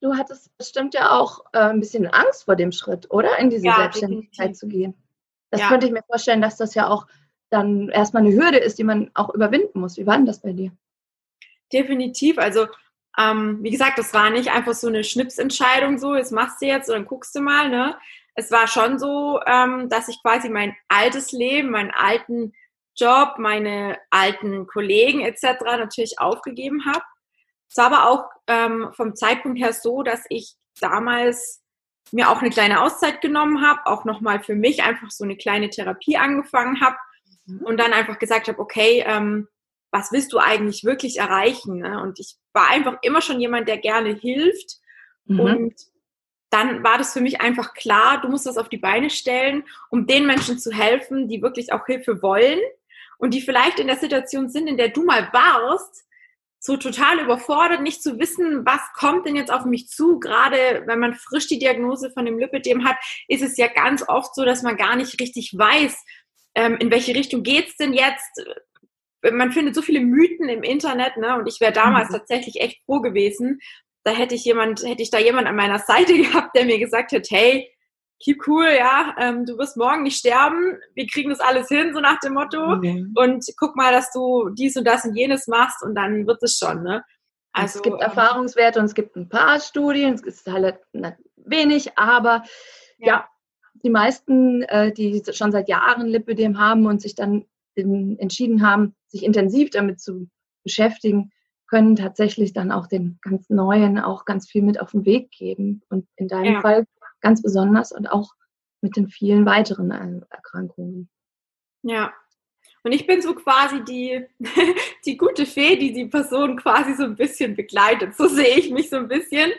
Du 0.02 0.16
hattest 0.16 0.56
bestimmt 0.58 0.94
ja 0.94 1.12
auch 1.12 1.46
äh, 1.54 1.60
ein 1.60 1.80
bisschen 1.80 2.08
Angst 2.08 2.46
vor 2.46 2.56
dem 2.56 2.72
Schritt, 2.72 3.10
oder? 3.10 3.38
In 3.40 3.50
diese 3.50 3.66
ja, 3.66 3.76
Selbstständigkeit 3.78 4.50
definitiv. 4.50 4.60
zu 4.60 4.68
gehen. 4.68 5.11
Das 5.52 5.62
ja. 5.62 5.68
könnte 5.68 5.86
ich 5.86 5.92
mir 5.92 6.04
vorstellen, 6.04 6.42
dass 6.42 6.58
das 6.58 6.74
ja 6.74 6.88
auch 6.88 7.06
dann 7.50 7.90
erstmal 7.90 8.26
eine 8.26 8.34
Hürde 8.34 8.58
ist, 8.58 8.80
die 8.80 8.84
man 8.84 9.12
auch 9.14 9.30
überwinden 9.34 9.80
muss. 9.80 9.98
Wie 9.98 10.08
war 10.08 10.18
denn 10.18 10.26
das 10.26 10.42
bei 10.42 10.54
dir? 10.54 10.72
Definitiv. 11.72 12.40
Also 12.40 12.68
ähm, 13.18 13.60
wie 13.62 13.72
gesagt, 13.72 13.98
das 13.98 14.14
war 14.14 14.30
nicht 14.30 14.52
einfach 14.52 14.74
so 14.74 14.88
eine 14.88 15.04
Schnipsentscheidung, 15.04 15.98
so, 15.98 16.16
jetzt 16.16 16.32
machst 16.32 16.62
du 16.62 16.66
jetzt 16.66 16.90
und 16.90 16.96
dann 16.96 17.06
guckst 17.06 17.36
du 17.36 17.42
mal, 17.42 17.70
ne? 17.70 17.98
Es 18.36 18.52
war 18.52 18.68
schon 18.68 18.98
so, 18.98 19.42
ähm, 19.46 19.90
dass 19.90 20.08
ich 20.08 20.22
quasi 20.22 20.48
mein 20.50 20.76
altes 20.88 21.34
Leben, 21.34 21.72
meinen 21.72 21.92
alten 21.92 22.54
Job, 22.96 23.36
meine 23.38 23.98
alten 24.10 24.68
Kollegen 24.68 25.22
etc. 25.22 25.62
natürlich 25.62 26.20
aufgegeben 26.20 26.86
habe. 26.86 27.04
Es 27.70 27.78
war 27.78 27.86
aber 27.88 28.10
auch 28.10 28.30
ähm, 28.48 28.92
vom 28.94 29.16
Zeitpunkt 29.16 29.60
her 29.60 29.74
so, 29.74 30.04
dass 30.04 30.26
ich 30.30 30.56
damals 30.80 31.62
mir 32.12 32.30
auch 32.30 32.42
eine 32.42 32.50
kleine 32.50 32.82
Auszeit 32.82 33.22
genommen 33.22 33.66
habe, 33.66 33.86
auch 33.86 34.06
nochmal 34.06 34.42
für 34.42 34.56
mich 34.56 34.84
einfach 34.84 35.12
so 35.12 35.24
eine 35.24 35.38
kleine 35.38 35.70
Therapie 35.70 36.18
angefangen 36.18 36.82
habe 36.82 36.98
mhm. 37.46 37.60
und 37.60 37.78
dann 37.78 37.94
einfach 37.94 38.20
gesagt 38.20 38.48
habe, 38.48 38.60
okay, 38.60 39.04
ähm, 39.06 39.48
was 39.92 40.12
willst 40.12 40.34
du 40.34 40.38
eigentlich 40.38 40.84
wirklich 40.84 41.20
erreichen? 41.20 41.80
Ne? 41.80 42.02
Und 42.02 42.20
ich 42.20 42.36
war 42.54 42.70
einfach 42.70 42.98
immer 43.02 43.22
schon 43.22 43.40
jemand, 43.40 43.68
der 43.68 43.78
gerne 43.78 44.14
hilft. 44.14 44.78
Mhm. 45.26 45.40
Und 45.40 45.74
dann 46.50 46.84
war 46.84 46.98
das 46.98 47.14
für 47.14 47.22
mich 47.22 47.40
einfach 47.42 47.74
klar, 47.74 48.22
du 48.22 48.28
musst 48.28 48.46
das 48.46 48.58
auf 48.58 48.70
die 48.70 48.78
Beine 48.78 49.10
stellen, 49.10 49.64
um 49.90 50.06
den 50.06 50.26
Menschen 50.26 50.60
zu 50.60 50.72
helfen, 50.72 51.28
die 51.28 51.42
wirklich 51.42 51.72
auch 51.72 51.86
Hilfe 51.86 52.22
wollen 52.22 52.60
und 53.18 53.34
die 53.34 53.42
vielleicht 53.42 53.80
in 53.80 53.88
der 53.88 53.98
Situation 53.98 54.50
sind, 54.50 54.68
in 54.68 54.78
der 54.78 54.90
du 54.90 55.06
mal 55.06 55.30
warst, 55.32 56.06
so 56.64 56.78
total 56.78 57.20
überfordert, 57.20 57.82
nicht 57.82 58.04
zu 58.04 58.20
wissen, 58.20 58.64
was 58.68 58.82
kommt 58.94 59.26
denn 59.26 59.36
jetzt 59.36 59.52
auf 59.52 59.66
mich 59.66 59.88
zu. 59.88 60.20
Gerade 60.20 60.84
wenn 60.86 61.00
man 61.00 61.16
frisch 61.16 61.48
die 61.48 61.58
Diagnose 61.58 62.12
von 62.12 62.24
dem 62.24 62.38
Lipidem 62.38 62.86
hat, 62.86 62.98
ist 63.28 63.42
es 63.42 63.58
ja 63.58 63.68
ganz 63.68 64.08
oft 64.08 64.36
so, 64.36 64.46
dass 64.46 64.62
man 64.62 64.78
gar 64.78 64.96
nicht 64.96 65.20
richtig 65.20 65.58
weiß, 65.58 65.98
ähm, 66.54 66.78
in 66.78 66.92
welche 66.92 67.16
Richtung 67.16 67.42
geht's 67.42 67.78
denn 67.78 67.94
jetzt. 67.94 68.46
Man 69.24 69.52
findet 69.52 69.74
so 69.74 69.82
viele 69.82 70.02
Mythen 70.02 70.50
im 70.50 70.62
Internet, 70.62 71.18
ne? 71.18 71.36
Und 71.36 71.48
ich 71.48 71.60
wäre 71.60 71.74
damals 71.74 72.10
mhm. 72.10 72.18
tatsächlich 72.18 72.62
echt 72.62 72.84
froh 72.86 73.02
gewesen. 73.02 73.60
Da 74.04 74.12
hätte 74.12 74.36
ich 74.36 74.46
jemand, 74.46 74.84
hätte 74.84 75.02
ich 75.02 75.10
da 75.10 75.18
jemand 75.18 75.48
an 75.48 75.56
meiner 75.56 75.80
Seite 75.80 76.16
gehabt, 76.18 76.56
der 76.56 76.66
mir 76.66 76.78
gesagt 76.78 77.12
hat, 77.12 77.26
hey, 77.32 77.72
keep 78.24 78.48
cool, 78.48 78.68
ja, 78.78 79.16
ähm, 79.20 79.46
du 79.46 79.58
wirst 79.58 79.78
morgen 79.78 80.04
nicht 80.04 80.18
sterben, 80.18 80.78
wir 80.96 81.08
kriegen 81.08 81.30
das 81.30 81.40
alles 81.40 81.68
hin, 81.68 81.94
so 81.94 82.00
nach 82.00 82.20
dem 82.20 82.34
Motto. 82.34 82.78
Mhm. 82.78 83.14
Und 83.16 83.46
guck 83.58 83.76
mal, 83.76 83.92
dass 83.92 84.12
du 84.12 84.50
dies 84.50 84.78
und 84.78 84.86
das 84.86 85.06
und 85.06 85.16
jenes 85.16 85.48
machst 85.48 85.84
und 85.84 85.96
dann 85.96 86.28
wird 86.28 86.42
es 86.44 86.58
schon, 86.58 86.84
ne? 86.84 87.04
Also, 87.54 87.80
es 87.80 87.84
gibt 87.84 87.98
ähm, 87.98 88.02
Erfahrungswerte 88.02 88.80
und 88.80 88.86
es 88.86 88.94
gibt 88.94 89.16
ein 89.18 89.28
paar 89.28 89.60
Studien, 89.60 90.14
es 90.14 90.22
ist 90.22 90.48
halt 90.48 90.80
wenig, 91.36 91.98
aber 91.98 92.44
ja, 92.98 93.08
ja 93.08 93.28
die 93.84 93.90
meisten, 93.90 94.64
äh, 94.64 94.94
die 94.94 95.22
schon 95.32 95.52
seit 95.52 95.68
Jahren 95.68 96.08
Lipödem 96.08 96.60
haben 96.60 96.86
und 96.86 97.02
sich 97.02 97.16
dann 97.16 97.46
in, 97.76 98.18
entschieden 98.20 98.66
haben, 98.66 98.96
sich 99.08 99.24
intensiv 99.24 99.70
damit 99.72 100.00
zu 100.00 100.30
beschäftigen, 100.64 101.32
können 101.68 101.96
tatsächlich 101.96 102.54
dann 102.54 102.72
auch 102.72 102.88
den 102.88 103.18
ganz 103.22 103.50
Neuen 103.50 103.98
auch 103.98 104.26
ganz 104.26 104.50
viel 104.50 104.62
mit 104.62 104.80
auf 104.80 104.92
den 104.92 105.06
Weg 105.06 105.32
geben. 105.32 105.82
Und 105.90 106.06
in 106.18 106.28
deinem 106.28 106.56
ja. 106.56 106.62
Fall 106.62 106.86
ganz 107.22 107.42
besonders 107.42 107.92
und 107.92 108.08
auch 108.08 108.34
mit 108.82 108.96
den 108.96 109.08
vielen 109.08 109.46
weiteren 109.46 109.92
Erkrankungen. 110.30 111.10
Ja. 111.84 112.14
Und 112.84 112.94
ich 112.94 113.06
bin 113.06 113.22
so 113.22 113.36
quasi 113.36 113.84
die, 113.84 114.26
die 115.06 115.18
gute 115.18 115.46
Fee, 115.46 115.76
die 115.76 115.94
die 115.94 116.08
Person 116.08 116.58
quasi 116.58 116.96
so 116.96 117.04
ein 117.04 117.16
bisschen 117.16 117.56
begleitet. 117.56 118.16
So 118.16 118.28
sehe 118.28 118.58
ich 118.58 118.72
mich 118.72 118.90
so 118.90 118.98
ein 118.98 119.08
bisschen. 119.08 119.52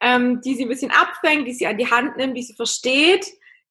Ähm, 0.00 0.40
die 0.42 0.54
sie 0.54 0.64
ein 0.64 0.68
bisschen 0.68 0.92
abfängt, 0.92 1.48
die 1.48 1.54
sie 1.54 1.66
an 1.66 1.76
die 1.76 1.90
Hand 1.90 2.16
nimmt, 2.16 2.36
die 2.36 2.44
sie 2.44 2.54
versteht, 2.54 3.26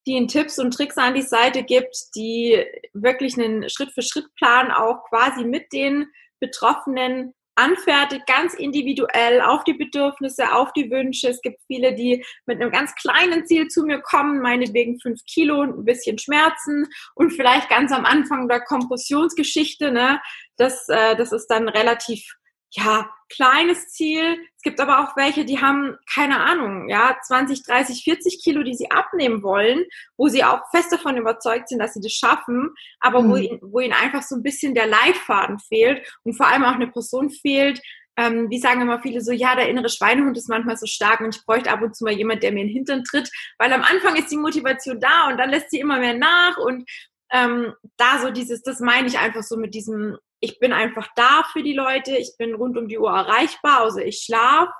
die 0.06 0.12
ihnen 0.12 0.28
Tipps 0.28 0.60
und 0.60 0.74
Tricks 0.74 0.98
an 0.98 1.14
die 1.16 1.22
Seite 1.22 1.64
gibt, 1.64 2.16
die 2.16 2.66
wirklich 2.94 3.38
einen 3.38 3.70
Schritt-für-Schritt-Plan 3.70 4.72
auch 4.72 5.06
quasi 5.08 5.46
mit 5.46 5.72
den 5.72 6.08
Betroffenen 6.42 7.34
anfertigt, 7.58 8.26
ganz 8.28 8.54
individuell 8.54 9.42
auf 9.42 9.64
die 9.64 9.74
Bedürfnisse, 9.74 10.54
auf 10.54 10.72
die 10.74 10.90
Wünsche. 10.92 11.30
Es 11.30 11.42
gibt 11.42 11.60
viele, 11.68 11.94
die 11.94 12.24
mit 12.46 12.62
einem 12.62 12.72
ganz 12.72 12.94
kleinen 12.96 13.46
Ziel 13.46 13.68
zu 13.68 13.84
mir 13.84 14.00
kommen, 14.00 14.42
meinetwegen 14.42 15.00
fünf 15.00 15.22
Kilo 15.26 15.62
und 15.62 15.80
ein 15.80 15.86
bisschen 15.86 16.18
Schmerzen 16.18 16.88
und 17.16 17.32
vielleicht 17.32 17.70
ganz 17.70 17.92
am 17.92 18.06
Anfang 18.06 18.48
der 18.48 18.62
Kompressionsgeschichte. 18.62 19.92
Ne? 19.92 20.20
Das, 20.58 20.88
äh, 20.90 21.16
das 21.16 21.32
ist 21.32 21.48
dann 21.48 21.68
relativ 21.68 22.36
ja, 22.72 23.10
kleines 23.30 23.90
Ziel. 23.90 24.38
Es 24.56 24.62
gibt 24.62 24.80
aber 24.80 25.00
auch 25.00 25.16
welche, 25.18 25.46
die 25.46 25.60
haben, 25.62 25.98
keine 26.14 26.40
Ahnung, 26.40 26.90
ja, 26.90 27.18
20, 27.22 27.64
30, 27.64 28.04
40 28.04 28.44
Kilo, 28.44 28.64
die 28.64 28.76
sie 28.76 28.92
abnehmen 28.92 29.44
wollen, 29.44 29.86
wo 30.18 30.28
sie 30.28 30.44
auch 30.44 30.62
fest 30.72 30.92
davon 30.92 31.18
überzeugt 31.18 31.70
sind, 31.70 31.80
dass 31.80 31.94
sie 31.94 32.02
das 32.02 32.14
schaffen, 32.14 32.72
aber 33.00 33.22
mhm. 33.22 33.30
wo, 33.30 33.36
ihnen, 33.36 33.60
wo 33.62 33.80
ihnen 33.80 33.94
einfach 33.94 34.22
so 34.22 34.36
ein 34.36 34.44
bisschen 34.44 34.74
der 34.74 34.88
Leitfaden 34.88 35.60
fehlt 35.60 36.06
und 36.24 36.36
vor 36.36 36.48
allem 36.48 36.64
auch 36.64 36.76
eine 36.76 36.88
Person 36.88 37.30
fehlt, 37.30 37.82
ähm, 38.18 38.50
wie 38.50 38.60
sagen 38.60 38.82
immer 38.82 39.00
viele 39.00 39.22
so, 39.22 39.32
ja, 39.32 39.56
der 39.56 39.70
innere 39.70 39.90
Schweinehund 39.90 40.36
ist 40.38 40.50
manchmal 40.50 40.76
so 40.76 40.88
stark 40.88 41.20
und 41.22 41.36
ich 41.36 41.46
bräuchte 41.46 41.72
ab 41.72 41.82
und 41.84 41.96
zu 41.96 42.04
mal 42.04 42.14
jemand, 42.14 42.42
der 42.42 42.52
mir 42.52 42.62
in 42.62 42.68
den 42.68 42.74
Hintern 42.74 43.04
tritt, 43.04 43.30
weil 43.60 43.72
am 43.72 43.84
Anfang 43.84 44.16
ist 44.16 44.32
die 44.32 44.38
Motivation 44.38 45.00
da 45.00 45.28
und 45.30 45.38
dann 45.38 45.52
lässt 45.52 45.70
sie 45.70 45.80
immer 45.80 46.00
mehr 46.00 46.16
nach 46.16 46.58
und 46.58 46.90
ähm, 47.32 47.74
da 47.98 48.20
so 48.20 48.32
dieses, 48.32 48.64
das 48.64 48.80
meine 48.80 49.08
ich 49.08 49.20
einfach 49.20 49.44
so 49.44 49.58
mit 49.58 49.76
diesem 49.76 50.18
ich 50.40 50.60
bin 50.60 50.74
einfach 50.74 51.08
da 51.16 51.44
für 51.52 51.64
die 51.64 51.74
Leute, 51.74 52.16
ich 52.16 52.36
bin 52.38 52.54
rund 52.54 52.78
um 52.78 52.88
die 52.88 53.00
Uhr 53.00 53.12
erreichbar, 53.12 53.82
also 53.82 54.00
ich 54.00 54.20
schlafe. 54.20 54.72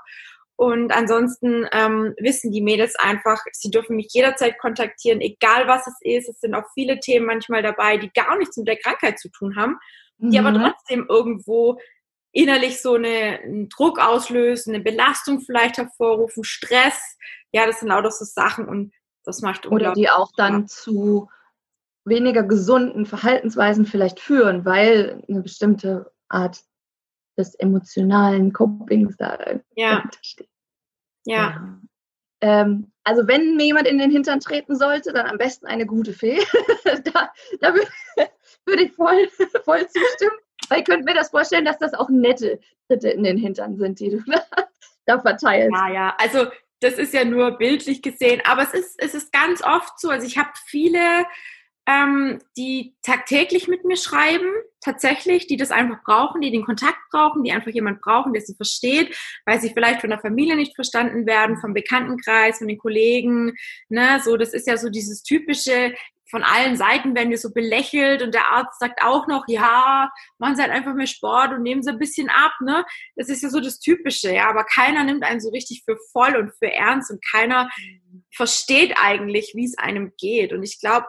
Und 0.56 0.92
ansonsten 0.92 1.68
ähm, 1.72 2.16
wissen 2.18 2.52
die 2.52 2.62
Mädels 2.62 2.96
einfach, 2.96 3.40
sie 3.52 3.70
dürfen 3.70 3.96
mich 3.96 4.08
jederzeit 4.12 4.58
kontaktieren, 4.58 5.22
egal 5.22 5.68
was 5.68 5.86
es 5.86 5.98
ist. 6.02 6.30
Es 6.30 6.40
sind 6.40 6.56
auch 6.56 6.66
viele 6.74 7.00
Themen 7.00 7.28
manchmal 7.28 7.62
dabei, 7.62 7.98
die 7.98 8.12
gar 8.12 8.38
nichts 8.38 8.58
mit 8.58 8.68
der 8.68 8.78
Krankheit 8.78 9.20
zu 9.20 9.30
tun 9.30 9.56
haben, 9.56 9.78
mhm. 10.18 10.32
die 10.32 10.40
aber 10.40 10.52
mhm. 10.52 10.64
trotzdem 10.64 11.06
irgendwo 11.08 11.80
innerlich 12.32 12.82
so 12.82 12.96
eine, 12.96 13.40
einen 13.44 13.70
Druck 13.70 14.00
auslösen, 14.00 14.74
eine 14.74 14.84
Belastung 14.84 15.42
vielleicht 15.42 15.78
hervorrufen, 15.78 16.44
Stress. 16.44 17.18
Ja, 17.52 17.68
das 17.68 17.80
sind 17.80 17.90
lauter 17.90 18.12
so 18.12 18.26
Sachen 18.26 18.68
und 18.68 18.94
das 19.24 19.42
macht 19.42 19.68
Oder 19.68 19.94
die 19.94 20.10
auch 20.10 20.32
dann 20.38 20.68
zu 20.68 21.30
weniger 22.08 22.44
gesunden 22.44 23.06
Verhaltensweisen 23.06 23.86
vielleicht 23.86 24.20
führen, 24.20 24.66
weil 24.66 25.24
eine 25.28 25.42
bestimmte 25.42 26.12
Art 26.30 26.62
des 27.38 27.56
emotionalen 27.56 28.54
Copings 28.54 29.16
da 29.18 29.38
ja. 29.76 30.04
steht. 30.22 30.50
Ja. 31.26 31.36
ja. 31.36 31.80
Ähm, 32.42 32.92
also 33.04 33.28
wenn 33.28 33.56
mir 33.56 33.66
jemand 33.66 33.88
in 33.88 33.98
den 33.98 34.12
Hintern 34.12 34.40
treten 34.40 34.76
sollte, 34.76 35.14
dann 35.14 35.28
am 35.28 35.38
besten 35.38 35.66
eine 35.66 35.86
gute 35.86 36.14
Fee. 36.14 36.40
da, 37.14 37.32
da 37.60 37.74
würde 38.66 38.84
ich 38.84 38.94
voll, 38.94 39.28
voll 39.64 39.88
zustimmen. 39.88 40.38
Weil 40.70 40.80
ich 40.80 40.86
könnte 40.86 41.06
mir 41.06 41.14
das 41.14 41.30
vorstellen, 41.30 41.66
dass 41.66 41.78
das 41.78 41.94
auch 41.94 42.10
nette 42.10 42.60
Tritte 42.88 43.10
in 43.10 43.24
den 43.24 43.38
Hintern 43.38 43.78
sind, 43.78 44.00
die 44.00 44.10
du 44.10 44.24
da 45.06 45.20
verteilst. 45.20 45.72
Ja, 45.74 45.92
ja, 45.92 46.16
also 46.18 46.48
das 46.82 46.94
ist 46.96 47.14
ja 47.14 47.24
nur 47.24 47.58
bildlich 47.58 48.02
gesehen, 48.02 48.42
aber 48.46 48.64
es 48.64 48.74
ist, 48.74 49.02
es 49.02 49.16
ist 49.16 49.32
ganz 49.32 49.64
oft 49.64 50.00
so, 50.00 50.10
also 50.10 50.28
ich 50.28 50.38
habe 50.38 50.50
viele 50.66 51.26
ähm, 51.88 52.40
die 52.58 52.96
tagtäglich 53.02 53.70
mit 53.70 53.86
mir 53.86 53.96
schreiben, 53.96 54.52
tatsächlich, 54.82 55.48
die 55.48 55.58
das 55.58 55.72
einfach 55.72 56.04
brauchen, 56.04 56.42
die 56.42 56.52
den 56.52 56.66
Kontakt 56.66 57.00
brauchen, 57.12 57.44
die 57.44 57.52
einfach 57.52 57.72
jemand 57.72 58.02
brauchen, 58.02 58.34
der 58.34 58.42
sie 58.42 58.56
versteht, 58.56 59.18
weil 59.46 59.60
sie 59.62 59.70
vielleicht 59.70 60.02
von 60.02 60.10
der 60.10 60.20
Familie 60.20 60.58
nicht 60.58 60.76
verstanden 60.76 61.26
werden, 61.26 61.58
vom 61.60 61.74
Bekanntenkreis, 61.74 62.60
von 62.60 62.68
den 62.68 62.78
Kollegen, 62.78 63.54
ne, 63.90 64.20
so, 64.24 64.36
das 64.36 64.54
ist 64.54 64.68
ja 64.68 64.78
so 64.78 64.90
dieses 64.90 65.24
typische, 65.24 65.94
von 66.30 66.44
allen 66.44 66.76
Seiten 66.76 67.16
werden 67.16 67.30
wir 67.30 67.38
so 67.38 67.54
belächelt 67.54 68.22
und 68.22 68.34
der 68.34 68.50
Arzt 68.50 68.80
sagt 68.80 69.02
auch 69.02 69.28
noch, 69.28 69.46
ja, 69.48 70.12
machen 70.40 70.58
Sie 70.58 70.62
halt 70.62 70.74
einfach 70.74 70.94
mehr 70.94 71.08
Sport 71.08 71.54
und 71.54 71.64
nehmen 71.64 71.84
Sie 71.84 71.90
ein 71.90 72.00
bisschen 72.00 72.30
ab, 72.30 72.52
ne? 72.60 72.86
Das 73.16 73.30
ist 73.30 73.44
ja 73.44 73.50
so 73.50 73.62
das 73.62 73.80
Typische, 73.80 74.34
ja, 74.34 74.50
aber 74.50 74.66
keiner 74.66 75.06
nimmt 75.06 75.24
einen 75.24 75.40
so 75.40 75.50
richtig 75.52 75.84
für 75.86 75.98
voll 76.12 76.36
und 76.36 76.52
für 76.60 76.70
ernst 76.70 77.12
und 77.12 77.24
keiner 77.32 77.70
versteht 78.36 78.96
eigentlich, 79.02 79.54
wie 79.56 79.64
es 79.64 79.78
einem 79.78 80.12
geht. 80.18 80.52
Und 80.52 80.64
ich 80.64 80.82
glaube, 80.82 81.08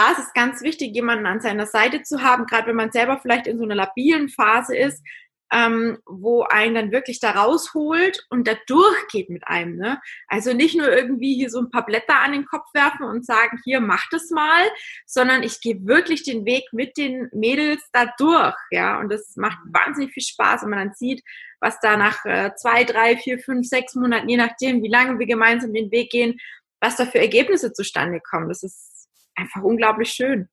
da 0.00 0.12
ist 0.12 0.18
es 0.18 0.32
ganz 0.32 0.62
wichtig, 0.62 0.94
jemanden 0.94 1.26
an 1.26 1.40
seiner 1.40 1.66
Seite 1.66 2.02
zu 2.02 2.22
haben, 2.22 2.46
gerade 2.46 2.68
wenn 2.68 2.76
man 2.76 2.90
selber 2.90 3.18
vielleicht 3.20 3.46
in 3.46 3.58
so 3.58 3.64
einer 3.64 3.74
labilen 3.74 4.30
Phase 4.30 4.74
ist, 4.74 5.04
ähm, 5.52 5.98
wo 6.06 6.42
einen 6.44 6.74
dann 6.74 6.92
wirklich 6.92 7.20
da 7.20 7.32
rausholt 7.32 8.24
und 8.30 8.48
da 8.48 8.54
durchgeht 8.66 9.28
mit 9.28 9.46
einem. 9.46 9.76
Ne? 9.76 10.00
Also 10.28 10.54
nicht 10.54 10.74
nur 10.74 10.90
irgendwie 10.90 11.34
hier 11.34 11.50
so 11.50 11.58
ein 11.58 11.70
paar 11.70 11.84
Blätter 11.84 12.18
an 12.18 12.32
den 12.32 12.46
Kopf 12.46 12.72
werfen 12.72 13.04
und 13.04 13.26
sagen, 13.26 13.60
hier, 13.64 13.80
mach 13.80 14.06
das 14.10 14.30
mal, 14.30 14.70
sondern 15.04 15.42
ich 15.42 15.60
gehe 15.60 15.84
wirklich 15.84 16.22
den 16.22 16.46
Weg 16.46 16.72
mit 16.72 16.96
den 16.96 17.28
Mädels 17.32 17.82
da 17.92 18.06
durch. 18.16 18.54
Ja? 18.70 19.00
Und 19.00 19.12
das 19.12 19.36
macht 19.36 19.58
wahnsinnig 19.66 20.14
viel 20.14 20.22
Spaß, 20.22 20.62
wenn 20.62 20.70
man 20.70 20.78
dann 20.78 20.94
sieht, 20.94 21.22
was 21.60 21.78
da 21.80 21.98
nach 21.98 22.24
äh, 22.24 22.52
zwei, 22.56 22.84
drei, 22.84 23.18
vier, 23.18 23.38
fünf, 23.38 23.66
sechs 23.66 23.94
Monaten, 23.96 24.30
je 24.30 24.38
nachdem, 24.38 24.82
wie 24.82 24.88
lange 24.88 25.18
wir 25.18 25.26
gemeinsam 25.26 25.74
den 25.74 25.90
Weg 25.90 26.10
gehen, 26.10 26.38
was 26.80 26.96
da 26.96 27.04
für 27.04 27.18
Ergebnisse 27.18 27.74
zustande 27.74 28.20
kommen. 28.20 28.48
Das 28.48 28.62
ist 28.62 28.99
einfach 29.40 29.62
unglaublich 29.62 30.10
schön. 30.10 30.48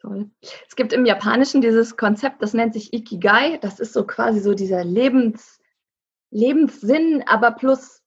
Toll. 0.00 0.30
Es 0.68 0.76
gibt 0.76 0.92
im 0.92 1.06
Japanischen 1.06 1.60
dieses 1.60 1.96
Konzept, 1.96 2.42
das 2.42 2.54
nennt 2.54 2.74
sich 2.74 2.92
Ikigai. 2.92 3.58
Das 3.58 3.80
ist 3.80 3.92
so 3.92 4.06
quasi 4.06 4.40
so 4.40 4.54
dieser 4.54 4.84
Lebens, 4.84 5.58
Lebenssinn, 6.30 7.24
aber 7.26 7.52
plus 7.52 8.02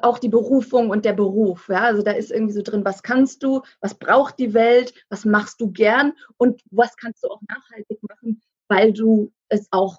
auch 0.00 0.18
die 0.18 0.30
Berufung 0.30 0.88
und 0.88 1.04
der 1.04 1.12
Beruf. 1.12 1.68
Ja? 1.68 1.82
Also 1.82 2.02
da 2.02 2.12
ist 2.12 2.30
irgendwie 2.30 2.54
so 2.54 2.62
drin, 2.62 2.84
was 2.84 3.02
kannst 3.02 3.42
du, 3.42 3.60
was 3.80 3.94
braucht 3.94 4.38
die 4.38 4.54
Welt, 4.54 4.94
was 5.10 5.26
machst 5.26 5.60
du 5.60 5.70
gern 5.70 6.14
und 6.38 6.62
was 6.70 6.96
kannst 6.96 7.22
du 7.22 7.28
auch 7.28 7.40
nachhaltig 7.48 7.98
machen, 8.02 8.40
weil 8.68 8.94
du 8.94 9.30
es 9.48 9.68
auch, 9.72 9.98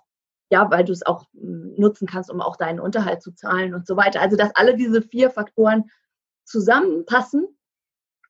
ja, 0.49 0.71
weil 0.71 0.85
du 0.85 0.91
es 0.91 1.05
auch 1.05 1.25
hm, 1.33 1.75
nutzen 1.77 2.07
kannst, 2.07 2.31
um 2.31 2.41
auch 2.41 2.55
deinen 2.55 2.79
Unterhalt 2.79 3.21
zu 3.21 3.31
zahlen 3.33 3.75
und 3.75 3.85
so 3.85 3.95
weiter. 3.95 4.21
Also 4.21 4.35
dass 4.35 4.55
alle 4.55 4.75
diese 4.75 5.03
vier 5.03 5.29
Faktoren 5.29 5.91
zusammenpassen 6.43 7.47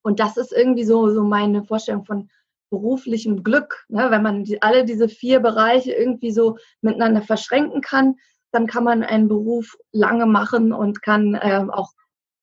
und 0.06 0.20
das 0.20 0.38
ist 0.38 0.54
irgendwie 0.54 0.86
so, 0.86 1.10
so 1.10 1.24
meine 1.24 1.64
Vorstellung 1.64 2.06
von 2.06 2.30
beruflichem 2.70 3.44
Glück. 3.44 3.86
Ne? 3.90 4.08
Wenn 4.10 4.24
man 4.24 4.44
die, 4.44 4.62
alle 4.62 4.86
diese 4.86 5.10
vier 5.10 5.40
Bereiche 5.40 5.92
irgendwie 5.92 6.32
so 6.32 6.58
miteinander 6.82 7.22
verschränken 7.22 7.82
kann, 7.82 8.16
dann 8.52 8.68
kann 8.68 8.84
man 8.84 9.04
einen 9.04 9.28
Beruf 9.28 9.76
lange 9.92 10.26
machen 10.26 10.72
und 10.72 11.02
kann 11.02 11.36
äh, 11.36 11.66
auch 11.70 11.92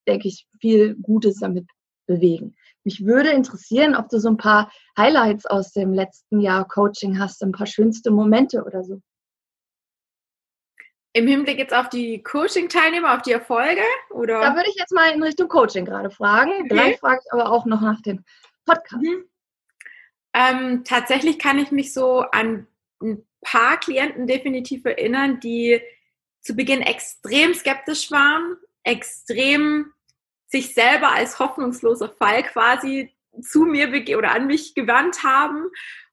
denke 0.06 0.28
ich, 0.28 0.46
viel 0.60 0.96
Gutes 0.96 1.40
damit 1.40 1.68
bewegen. 2.06 2.54
Mich 2.84 3.04
würde 3.04 3.30
interessieren, 3.30 3.94
ob 3.94 4.08
du 4.08 4.18
so 4.18 4.28
ein 4.28 4.36
paar 4.36 4.70
Highlights 4.98 5.46
aus 5.46 5.72
dem 5.72 5.92
letzten 5.92 6.40
Jahr 6.40 6.66
Coaching 6.66 7.18
hast, 7.18 7.42
ein 7.42 7.52
paar 7.52 7.66
schönste 7.66 8.10
Momente 8.10 8.64
oder 8.64 8.82
so. 8.82 9.00
Im 11.14 11.26
Hinblick 11.26 11.58
jetzt 11.58 11.74
auf 11.74 11.88
die 11.90 12.22
Coaching-Teilnehmer, 12.22 13.14
auf 13.14 13.22
die 13.22 13.32
Erfolge? 13.32 13.82
Oder? 14.10 14.40
Da 14.40 14.54
würde 14.54 14.70
ich 14.70 14.76
jetzt 14.76 14.92
mal 14.92 15.10
in 15.10 15.22
Richtung 15.22 15.48
Coaching 15.48 15.84
gerade 15.84 16.10
fragen. 16.10 16.52
Okay. 16.52 16.68
Gleich 16.68 16.98
frage 17.00 17.20
ich 17.24 17.32
aber 17.32 17.50
auch 17.50 17.66
noch 17.66 17.82
nach 17.82 18.00
dem 18.00 18.24
Podcast. 18.64 19.02
Mhm. 19.02 19.24
Ähm, 20.34 20.84
tatsächlich 20.84 21.38
kann 21.38 21.58
ich 21.58 21.70
mich 21.70 21.92
so 21.92 22.20
an 22.20 22.66
ein 23.02 23.26
paar 23.42 23.78
Klienten 23.78 24.26
definitiv 24.26 24.84
erinnern, 24.84 25.40
die 25.40 25.82
zu 26.40 26.54
Beginn 26.54 26.80
extrem 26.80 27.52
skeptisch 27.54 28.10
waren, 28.10 28.56
extrem 28.82 29.92
sich 30.46 30.74
selber 30.74 31.12
als 31.12 31.38
hoffnungsloser 31.38 32.10
Fall 32.10 32.42
quasi 32.42 33.14
zu 33.40 33.64
mir 33.64 33.88
oder 34.16 34.32
an 34.32 34.46
mich 34.46 34.74
gewandt 34.74 35.22
haben, 35.24 35.68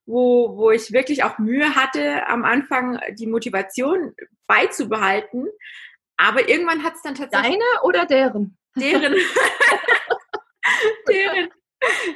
wo, 0.05 0.57
wo 0.57 0.71
ich 0.71 0.91
wirklich 0.91 1.23
auch 1.23 1.37
Mühe 1.37 1.75
hatte, 1.75 2.27
am 2.27 2.43
Anfang 2.43 2.99
die 3.13 3.27
Motivation 3.27 4.13
beizubehalten. 4.47 5.47
Aber 6.17 6.49
irgendwann 6.49 6.83
hat 6.83 6.95
es 6.95 7.01
dann 7.01 7.15
tatsächlich. 7.15 7.53
Deine 7.53 7.83
oder 7.83 8.05
deren? 8.05 8.57
Deren. 8.75 9.13
deren. 11.07 11.49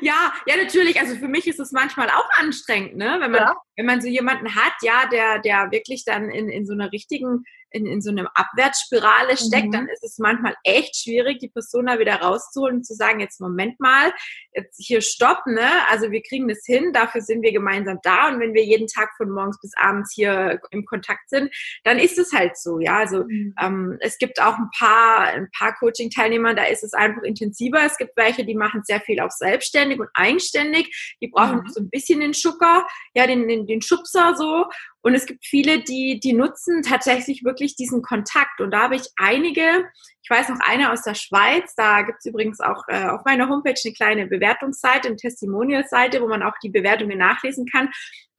Ja, 0.02 0.34
ja, 0.46 0.58
natürlich. 0.58 1.00
Also 1.00 1.16
für 1.16 1.28
mich 1.28 1.48
ist 1.48 1.60
es 1.60 1.72
manchmal 1.72 2.10
auch 2.10 2.30
anstrengend, 2.38 2.98
ne? 2.98 3.18
Wenn 3.20 3.32
man, 3.32 3.42
ja. 3.42 3.56
wenn 3.78 3.86
man 3.86 4.02
so 4.02 4.08
jemanden 4.08 4.56
hat, 4.56 4.74
ja, 4.82 5.08
der, 5.08 5.40
der 5.40 5.72
wirklich 5.72 6.04
dann 6.04 6.30
in, 6.30 6.50
in 6.50 6.66
so 6.66 6.74
einer 6.74 6.92
richtigen 6.92 7.46
in, 7.74 7.88
in 7.88 8.02
so 8.02 8.12
einer 8.12 8.32
Abwärtsspirale 8.36 9.36
steckt, 9.36 9.68
mhm. 9.68 9.72
dann 9.72 9.88
ist 9.88 10.04
es 10.04 10.20
manchmal 10.20 10.56
echt 10.64 10.96
schwierig, 10.96 11.40
die 11.40 11.50
Person 11.50 11.88
da 11.88 12.00
wieder 12.00 12.16
rauszuholen 12.16 12.78
und 12.78 12.86
zu 12.86 12.94
sagen, 12.94 13.20
jetzt 13.20 13.42
Moment 13.42 13.80
mal, 13.80 14.14
jetzt 14.54 14.78
hier 14.80 15.02
stopp, 15.02 15.46
ne? 15.48 15.68
Also 15.90 16.12
wir 16.12 16.22
kriegen 16.22 16.48
das 16.48 16.64
hin, 16.66 16.94
dafür 16.94 17.22
sind 17.22 17.42
wir 17.42 17.52
gemeinsam 17.52 17.98
da 18.04 18.30
und 18.30 18.40
wenn 18.40 18.54
wir 18.54 18.64
jeden 18.64 18.88
Tag 18.88 19.10
von 19.18 19.30
morgens 19.30 19.60
bis 19.60 19.72
abends 19.76 20.14
hier 20.14 20.62
im 20.70 20.86
Kontakt 20.86 21.30
sind, 21.30 21.52
dann 21.84 21.98
ist 21.98 22.20
es 22.20 22.32
halt 22.32 22.58
so, 22.58 22.80
ja. 22.80 22.98
Also 22.98 23.24
mhm. 23.24 23.56
ähm, 23.60 23.98
es 24.02 24.18
gibt 24.20 24.40
auch 24.40 24.58
ein 24.58 24.70
paar, 24.78 25.28
ein 25.28 25.50
paar 25.58 25.76
Coaching-Teilnehmer, 25.76 26.54
da 26.54 26.66
ist 26.66 26.84
es 26.84 26.94
einfach 26.94 27.24
intensiver. 27.24 27.84
Es 27.84 27.98
gibt 27.98 28.16
welche, 28.16 28.46
die 28.46 28.56
machen 28.56 28.82
sehr 28.84 29.02
viel 29.02 29.20
auch 29.20 29.32
selbstständig 29.32 30.00
und 30.00 30.10
eigenständig, 30.14 31.16
die 31.22 31.28
brauchen 31.28 31.62
mhm. 31.64 31.68
so 31.70 31.82
ein 31.82 31.90
bisschen 31.90 32.20
den 32.20 32.36
Schucker, 32.36 32.86
ja, 33.16 33.26
den, 33.26 33.48
den, 33.48 33.66
den 33.66 33.82
Schubser 33.82 34.36
so 34.36 34.66
und 35.04 35.16
es 35.16 35.26
gibt 35.26 35.46
viele, 35.46 35.84
die, 35.84 36.22
die 36.22 36.32
nutzen 36.32 36.82
tatsächlich 36.82 37.44
wirklich 37.44 37.76
diesen 37.76 38.02
Kontakt. 38.02 38.62
Und 38.62 38.72
da 38.72 38.84
habe 38.84 38.96
ich 38.96 39.04
einige, 39.18 39.90
ich 40.24 40.30
weiß 40.30 40.48
noch 40.48 40.62
eine 40.62 40.94
aus 40.94 41.04
der 41.04 41.14
Schweiz, 41.14 41.76
da 41.76 42.04
gibt 42.04 42.20
es 42.20 42.26
übrigens 42.26 42.62
auch 42.62 42.84
äh, 42.88 43.08
auf 43.08 43.26
meiner 43.26 43.50
Homepage 43.50 43.76
eine 43.84 43.94
kleine 43.94 44.28
Bewertungsseite, 44.28 45.10
eine 45.10 45.18
Testimonial-Seite, 45.18 46.22
wo 46.22 46.30
man 46.30 46.42
auch 46.42 46.58
die 46.64 46.70
Bewertungen 46.70 47.18
nachlesen 47.18 47.66
kann. 47.66 47.90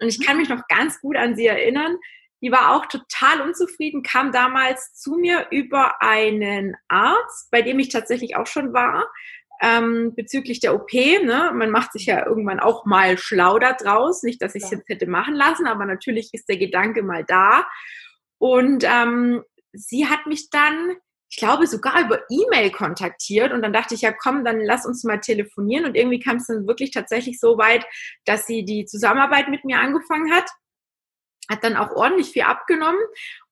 Und 0.00 0.08
ich 0.08 0.24
kann 0.24 0.38
mich 0.38 0.48
noch 0.48 0.66
ganz 0.66 1.00
gut 1.02 1.18
an 1.18 1.36
sie 1.36 1.46
erinnern. 1.46 1.98
Die 2.40 2.50
war 2.50 2.74
auch 2.74 2.86
total 2.86 3.42
unzufrieden, 3.42 4.02
kam 4.02 4.32
damals 4.32 4.94
zu 4.94 5.16
mir 5.16 5.46
über 5.50 6.00
einen 6.00 6.76
Arzt, 6.88 7.50
bei 7.50 7.60
dem 7.60 7.78
ich 7.78 7.90
tatsächlich 7.90 8.36
auch 8.36 8.46
schon 8.46 8.72
war, 8.72 9.06
ähm, 9.60 10.14
bezüglich 10.14 10.60
der 10.60 10.74
OP. 10.74 10.92
Ne? 10.92 11.52
Man 11.54 11.70
macht 11.70 11.92
sich 11.92 12.06
ja 12.06 12.26
irgendwann 12.26 12.60
auch 12.60 12.84
mal 12.84 13.18
schlau 13.18 13.58
da 13.58 13.72
draus. 13.72 14.22
Nicht, 14.22 14.42
dass 14.42 14.54
ich 14.54 14.64
es 14.64 14.70
jetzt 14.70 14.88
hätte 14.88 15.06
machen 15.06 15.34
lassen, 15.34 15.66
aber 15.66 15.86
natürlich 15.86 16.30
ist 16.32 16.48
der 16.48 16.58
Gedanke 16.58 17.02
mal 17.02 17.24
da. 17.24 17.66
Und 18.38 18.84
ähm, 18.84 19.42
sie 19.72 20.06
hat 20.06 20.26
mich 20.26 20.50
dann, 20.50 20.96
ich 21.30 21.38
glaube, 21.38 21.66
sogar 21.66 22.00
über 22.00 22.20
E-Mail 22.28 22.70
kontaktiert. 22.70 23.52
Und 23.52 23.62
dann 23.62 23.72
dachte 23.72 23.94
ich, 23.94 24.02
ja, 24.02 24.12
komm, 24.12 24.44
dann 24.44 24.60
lass 24.60 24.86
uns 24.86 25.04
mal 25.04 25.20
telefonieren. 25.20 25.86
Und 25.86 25.94
irgendwie 25.94 26.20
kam 26.20 26.36
es 26.36 26.46
dann 26.46 26.66
wirklich 26.66 26.90
tatsächlich 26.90 27.38
so 27.40 27.58
weit, 27.58 27.84
dass 28.24 28.46
sie 28.46 28.64
die 28.64 28.84
Zusammenarbeit 28.84 29.48
mit 29.48 29.64
mir 29.64 29.78
angefangen 29.78 30.32
hat. 30.32 30.48
Hat 31.50 31.62
dann 31.62 31.76
auch 31.76 31.90
ordentlich 31.92 32.30
viel 32.30 32.42
abgenommen. 32.42 33.00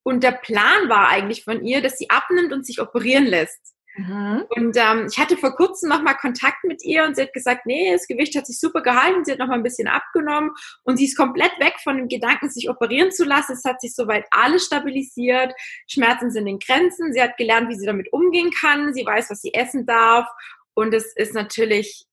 Und 0.02 0.24
der 0.24 0.32
Plan 0.32 0.88
war 0.88 1.08
eigentlich 1.08 1.44
von 1.44 1.64
ihr, 1.64 1.80
dass 1.80 1.96
sie 1.96 2.10
abnimmt 2.10 2.52
und 2.52 2.66
sich 2.66 2.80
operieren 2.80 3.26
lässt. 3.26 3.72
Mhm. 3.94 4.44
Und 4.50 4.76
ähm, 4.76 5.06
ich 5.10 5.18
hatte 5.18 5.36
vor 5.36 5.54
kurzem 5.54 5.90
nochmal 5.90 6.16
Kontakt 6.16 6.64
mit 6.64 6.82
ihr 6.82 7.04
und 7.04 7.14
sie 7.14 7.22
hat 7.22 7.32
gesagt, 7.32 7.66
nee, 7.66 7.92
das 7.92 8.06
Gewicht 8.06 8.34
hat 8.36 8.46
sich 8.46 8.58
super 8.58 8.82
gehalten, 8.82 9.24
sie 9.24 9.32
hat 9.32 9.38
nochmal 9.38 9.58
ein 9.58 9.62
bisschen 9.62 9.88
abgenommen 9.88 10.50
und 10.84 10.96
sie 10.96 11.04
ist 11.04 11.16
komplett 11.16 11.52
weg 11.60 11.74
von 11.82 11.96
dem 11.96 12.08
Gedanken, 12.08 12.48
sich 12.48 12.70
operieren 12.70 13.12
zu 13.12 13.24
lassen. 13.24 13.52
Es 13.52 13.64
hat 13.64 13.80
sich 13.80 13.94
soweit 13.94 14.24
alles 14.30 14.64
stabilisiert, 14.64 15.52
Schmerzen 15.86 16.30
sind 16.30 16.46
in 16.46 16.58
Grenzen, 16.58 17.12
sie 17.12 17.20
hat 17.20 17.36
gelernt, 17.36 17.68
wie 17.68 17.76
sie 17.76 17.86
damit 17.86 18.12
umgehen 18.12 18.50
kann, 18.50 18.94
sie 18.94 19.04
weiß, 19.04 19.30
was 19.30 19.42
sie 19.42 19.52
essen 19.52 19.84
darf 19.84 20.26
und 20.74 20.94
es 20.94 21.14
ist 21.14 21.34
natürlich 21.34 22.06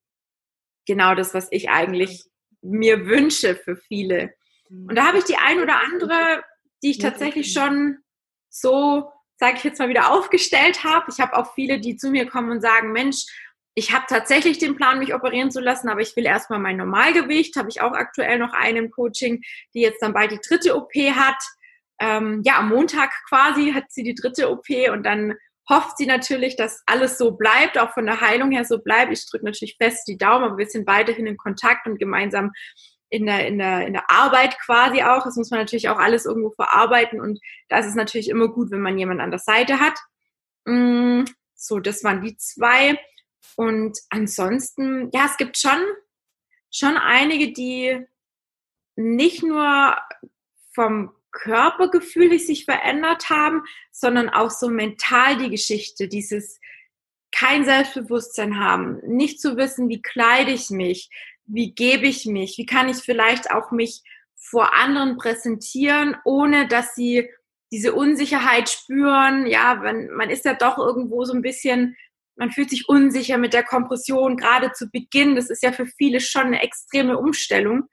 genau 0.85 1.15
das, 1.15 1.33
was 1.33 1.47
ich 1.51 1.69
eigentlich 1.69 2.25
mir 2.61 3.05
wünsche 3.05 3.55
für 3.55 3.77
viele. 3.77 4.33
Und 4.69 4.95
da 4.95 5.07
habe 5.07 5.17
ich 5.17 5.23
die 5.23 5.37
ein 5.37 5.59
oder 5.59 5.81
andere, 5.81 6.43
die 6.83 6.91
ich 6.91 6.97
tatsächlich 6.99 7.53
schon 7.53 7.97
so 8.49 9.11
sage 9.39 9.55
ich 9.57 9.63
jetzt 9.63 9.79
mal, 9.79 9.89
wieder 9.89 10.11
aufgestellt 10.11 10.83
habe. 10.83 11.05
Ich 11.09 11.19
habe 11.19 11.35
auch 11.35 11.53
viele, 11.53 11.79
die 11.79 11.95
zu 11.95 12.09
mir 12.09 12.27
kommen 12.27 12.51
und 12.51 12.61
sagen, 12.61 12.91
Mensch, 12.91 13.25
ich 13.73 13.93
habe 13.93 14.05
tatsächlich 14.09 14.57
den 14.57 14.75
Plan, 14.75 14.99
mich 14.99 15.13
operieren 15.13 15.51
zu 15.51 15.61
lassen, 15.61 15.87
aber 15.87 16.01
ich 16.01 16.15
will 16.15 16.25
erstmal 16.25 16.59
mein 16.59 16.77
Normalgewicht. 16.77 17.55
Habe 17.55 17.69
ich 17.69 17.81
auch 17.81 17.93
aktuell 17.93 18.37
noch 18.37 18.53
einen 18.53 18.91
Coaching, 18.91 19.41
die 19.73 19.81
jetzt 19.81 20.01
dann 20.01 20.13
bald 20.13 20.31
die 20.31 20.39
dritte 20.45 20.75
OP 20.75 20.93
hat. 20.93 21.41
Ähm, 22.01 22.41
ja, 22.43 22.59
am 22.59 22.69
Montag 22.69 23.11
quasi 23.27 23.71
hat 23.71 23.85
sie 23.89 24.03
die 24.03 24.15
dritte 24.15 24.49
OP 24.51 24.69
und 24.91 25.03
dann 25.03 25.35
hofft 25.69 25.97
sie 25.97 26.07
natürlich, 26.07 26.55
dass 26.55 26.81
alles 26.87 27.17
so 27.17 27.31
bleibt, 27.31 27.77
auch 27.77 27.93
von 27.93 28.05
der 28.05 28.19
Heilung 28.19 28.51
her 28.51 28.65
so 28.65 28.79
bleibt. 28.79 29.13
Ich 29.13 29.29
drücke 29.29 29.45
natürlich 29.45 29.77
fest 29.77 30.07
die 30.07 30.17
Daumen, 30.17 30.45
aber 30.45 30.57
wir 30.57 30.65
sind 30.65 30.87
weiterhin 30.87 31.27
in 31.27 31.37
Kontakt 31.37 31.87
und 31.87 31.99
gemeinsam 31.99 32.51
in 33.09 33.25
der, 33.25 33.47
in, 33.47 33.57
der, 33.57 33.87
in 33.87 33.93
der 33.93 34.09
Arbeit 34.09 34.57
quasi 34.59 35.01
auch. 35.01 35.23
Das 35.23 35.35
muss 35.35 35.49
man 35.49 35.59
natürlich 35.59 35.89
auch 35.89 35.99
alles 35.99 36.25
irgendwo 36.25 36.51
verarbeiten 36.51 37.19
und 37.19 37.39
da 37.67 37.79
ist 37.79 37.87
es 37.87 37.95
natürlich 37.95 38.29
immer 38.29 38.47
gut, 38.47 38.71
wenn 38.71 38.81
man 38.81 38.97
jemanden 38.97 39.21
an 39.21 39.31
der 39.31 39.39
Seite 39.39 39.79
hat. 39.79 39.97
Mm, 40.65 41.23
so, 41.55 41.79
das 41.79 42.03
waren 42.03 42.21
die 42.21 42.37
zwei. 42.37 42.99
Und 43.55 43.99
ansonsten, 44.09 45.09
ja, 45.13 45.25
es 45.25 45.37
gibt 45.37 45.57
schon, 45.57 45.81
schon 46.71 46.97
einige, 46.97 47.51
die 47.51 48.05
nicht 48.95 49.43
nur 49.43 49.97
vom 50.73 51.11
Körpergefühl 51.31 52.39
sich 52.39 52.65
verändert 52.65 53.29
haben, 53.29 53.63
sondern 53.91 54.29
auch 54.29 54.49
so 54.49 54.69
mental 54.69 55.37
die 55.37 55.49
Geschichte, 55.49 56.07
dieses 56.07 56.59
kein 57.31 57.65
Selbstbewusstsein 57.65 58.59
haben, 58.59 58.99
nicht 59.05 59.39
zu 59.39 59.55
wissen, 59.55 59.89
wie 59.89 60.01
kleide 60.01 60.51
ich 60.51 60.69
mich, 60.69 61.09
wie 61.49 61.73
gebe 61.73 62.07
ich 62.07 62.25
mich, 62.25 62.57
wie 62.57 62.65
kann 62.65 62.89
ich 62.89 62.97
vielleicht 62.97 63.51
auch 63.51 63.71
mich 63.71 64.03
vor 64.35 64.73
anderen 64.73 65.17
präsentieren, 65.17 66.15
ohne 66.23 66.67
dass 66.67 66.95
sie 66.95 67.29
diese 67.71 67.93
Unsicherheit 67.93 68.69
spüren. 68.69 69.45
Ja, 69.47 69.81
wenn, 69.83 70.09
man 70.11 70.29
ist 70.29 70.45
ja 70.45 70.53
doch 70.53 70.77
irgendwo 70.77 71.25
so 71.25 71.33
ein 71.33 71.41
bisschen, 71.41 71.95
man 72.35 72.51
fühlt 72.51 72.69
sich 72.69 72.87
unsicher 72.87 73.37
mit 73.37 73.53
der 73.53 73.63
Kompression, 73.63 74.37
gerade 74.37 74.71
zu 74.71 74.89
Beginn. 74.89 75.35
Das 75.35 75.49
ist 75.49 75.61
ja 75.61 75.71
für 75.71 75.85
viele 75.85 76.21
schon 76.21 76.47
eine 76.47 76.61
extreme 76.61 77.17
Umstellung. 77.17 77.89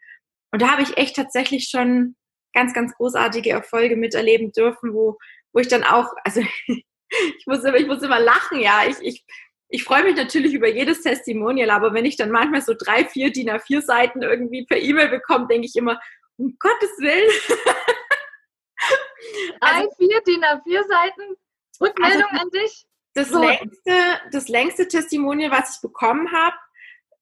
Und 0.53 0.63
da 0.63 0.71
habe 0.71 0.83
ich 0.83 0.97
echt 0.97 1.17
tatsächlich 1.17 1.69
schon 1.69 2.17
ganz, 2.55 2.73
ganz 2.73 2.95
großartige 2.95 3.51
Erfolge 3.51 3.97
miterleben 3.97 4.53
dürfen, 4.53 4.95
wo, 4.95 5.19
wo 5.53 5.61
ich 5.61 5.69
dann 5.69 5.83
auch, 5.83 6.13
also 6.25 6.41
ich 6.69 7.45
muss 7.47 7.65
immer, 7.65 7.77
ich 7.77 7.87
muss 7.87 8.03
immer 8.03 8.21
lachen, 8.21 8.61
ja. 8.61 8.83
Ich, 8.89 8.97
ich 9.01 9.25
ich 9.69 9.85
freue 9.85 10.05
mich 10.05 10.17
natürlich 10.17 10.55
über 10.55 10.69
jedes 10.69 11.03
Testimonial, 11.03 11.71
aber 11.71 11.93
wenn 11.93 12.05
ich 12.05 12.17
dann 12.17 12.31
manchmal 12.31 12.63
so 12.63 12.75
drei, 12.77 13.05
vier 13.05 13.33
DIN 13.33 13.51
A4 13.51 13.83
Seiten 13.83 14.23
irgendwie 14.23 14.65
per 14.65 14.79
E-Mail 14.79 15.09
bekomme, 15.09 15.49
denke 15.49 15.67
ich 15.67 15.77
immer, 15.77 16.01
um 16.37 16.57
Gottes 16.59 16.91
Willen. 16.99 17.31
drei, 19.61 19.61
also, 19.61 19.91
vier 19.99 20.21
DIN 20.23 20.45
A4 20.45 20.87
Seiten? 20.87 21.37
Rückmeldung 21.81 22.31
also, 22.31 22.43
an 22.43 22.51
dich? 22.51 22.87
Das, 23.15 23.31
so. 23.31 23.43
längste, 23.43 24.21
das 24.31 24.49
längste 24.49 24.89
Testimonial, 24.89 25.51
was 25.51 25.77
ich 25.77 25.83
bekommen 25.83 26.31
habe, 26.33 26.57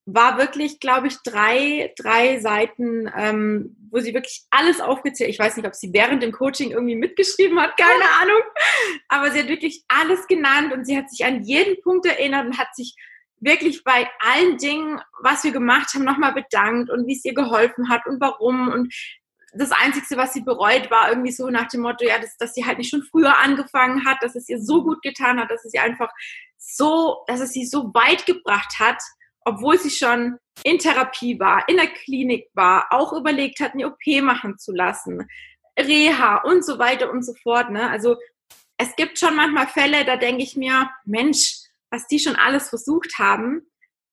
war 0.05 0.37
wirklich, 0.37 0.79
glaube 0.79 1.07
ich, 1.07 1.17
drei, 1.23 1.93
drei 1.97 2.39
Seiten, 2.39 3.11
ähm, 3.15 3.75
wo 3.89 3.99
sie 3.99 4.13
wirklich 4.13 4.45
alles 4.51 4.79
aufgezählt. 4.79 5.31
Ich 5.31 5.39
weiß 5.39 5.57
nicht, 5.57 5.65
ob 5.65 5.73
sie 5.73 5.93
während 5.93 6.21
dem 6.21 6.31
Coaching 6.31 6.71
irgendwie 6.71 6.95
mitgeschrieben 6.95 7.59
hat, 7.59 7.75
keine 7.75 8.05
Ahnung. 8.21 8.41
Aber 9.07 9.31
sie 9.31 9.39
hat 9.39 9.47
wirklich 9.47 9.83
alles 9.87 10.27
genannt 10.27 10.73
und 10.73 10.85
sie 10.85 10.95
hat 10.95 11.09
sich 11.09 11.25
an 11.25 11.43
jeden 11.43 11.81
Punkt 11.81 12.05
erinnert 12.05 12.45
und 12.45 12.57
hat 12.59 12.75
sich 12.75 12.95
wirklich 13.39 13.83
bei 13.83 14.07
allen 14.19 14.57
Dingen, 14.57 15.01
was 15.21 15.43
wir 15.43 15.51
gemacht 15.51 15.93
haben, 15.93 16.05
nochmal 16.05 16.33
bedankt 16.33 16.91
und 16.91 17.07
wie 17.07 17.13
es 17.13 17.25
ihr 17.25 17.33
geholfen 17.33 17.89
hat 17.89 18.05
und 18.05 18.21
warum. 18.21 18.67
Und 18.67 18.93
das 19.53 19.71
Einzige, 19.71 20.17
was 20.17 20.33
sie 20.33 20.41
bereut, 20.41 20.91
war 20.91 21.09
irgendwie 21.09 21.31
so 21.31 21.49
nach 21.49 21.67
dem 21.67 21.81
Motto, 21.81 22.05
ja, 22.05 22.19
dass, 22.19 22.37
dass 22.37 22.53
sie 22.53 22.65
halt 22.65 22.77
nicht 22.77 22.91
schon 22.91 23.03
früher 23.03 23.37
angefangen 23.39 24.05
hat, 24.05 24.17
dass 24.21 24.35
es 24.35 24.49
ihr 24.49 24.61
so 24.61 24.83
gut 24.83 25.01
getan 25.01 25.39
hat, 25.39 25.49
dass 25.49 25.65
es 25.65 25.73
ihr 25.73 25.81
einfach 25.81 26.11
so, 26.57 27.23
dass 27.27 27.39
es 27.39 27.51
sie 27.51 27.65
so 27.65 27.91
weit 27.93 28.25
gebracht 28.25 28.75
hat, 28.79 29.01
obwohl 29.45 29.79
sie 29.79 29.91
schon 29.91 30.37
in 30.63 30.79
Therapie 30.79 31.39
war, 31.39 31.67
in 31.69 31.77
der 31.77 31.87
Klinik 31.87 32.49
war, 32.53 32.87
auch 32.89 33.13
überlegt 33.13 33.59
hat, 33.59 33.73
eine 33.73 33.87
OP 33.87 34.05
machen 34.21 34.57
zu 34.57 34.73
lassen, 34.73 35.27
Reha 35.79 36.37
und 36.43 36.65
so 36.65 36.79
weiter 36.79 37.11
und 37.11 37.23
so 37.23 37.33
fort. 37.43 37.69
Ne? 37.69 37.89
Also 37.89 38.17
es 38.77 38.95
gibt 38.95 39.19
schon 39.19 39.35
manchmal 39.35 39.67
Fälle, 39.67 40.05
da 40.05 40.17
denke 40.17 40.43
ich 40.43 40.55
mir, 40.55 40.89
Mensch, 41.05 41.59
was 41.91 42.07
die 42.07 42.19
schon 42.19 42.35
alles 42.35 42.69
versucht 42.69 43.19
haben. 43.19 43.61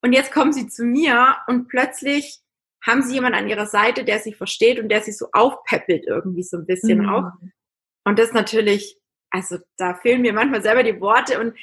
Und 0.02 0.12
jetzt 0.12 0.32
kommen 0.32 0.52
sie 0.52 0.68
zu 0.68 0.84
mir 0.84 1.36
und 1.46 1.68
plötzlich 1.68 2.40
haben 2.84 3.02
sie 3.02 3.14
jemanden 3.14 3.38
an 3.38 3.48
ihrer 3.48 3.66
Seite, 3.66 4.04
der 4.04 4.18
sie 4.18 4.34
versteht 4.34 4.80
und 4.80 4.88
der 4.88 5.02
sie 5.02 5.12
so 5.12 5.28
aufpeppelt 5.32 6.04
irgendwie 6.06 6.42
so 6.42 6.56
ein 6.56 6.66
bisschen 6.66 7.02
mhm. 7.02 7.08
auch. 7.08 7.30
Und 8.04 8.18
das 8.18 8.32
natürlich, 8.32 8.98
also 9.30 9.58
da 9.78 9.94
fehlen 9.94 10.22
mir 10.22 10.32
manchmal 10.32 10.62
selber 10.62 10.82
die 10.82 11.00
Worte 11.00 11.40
und 11.40 11.54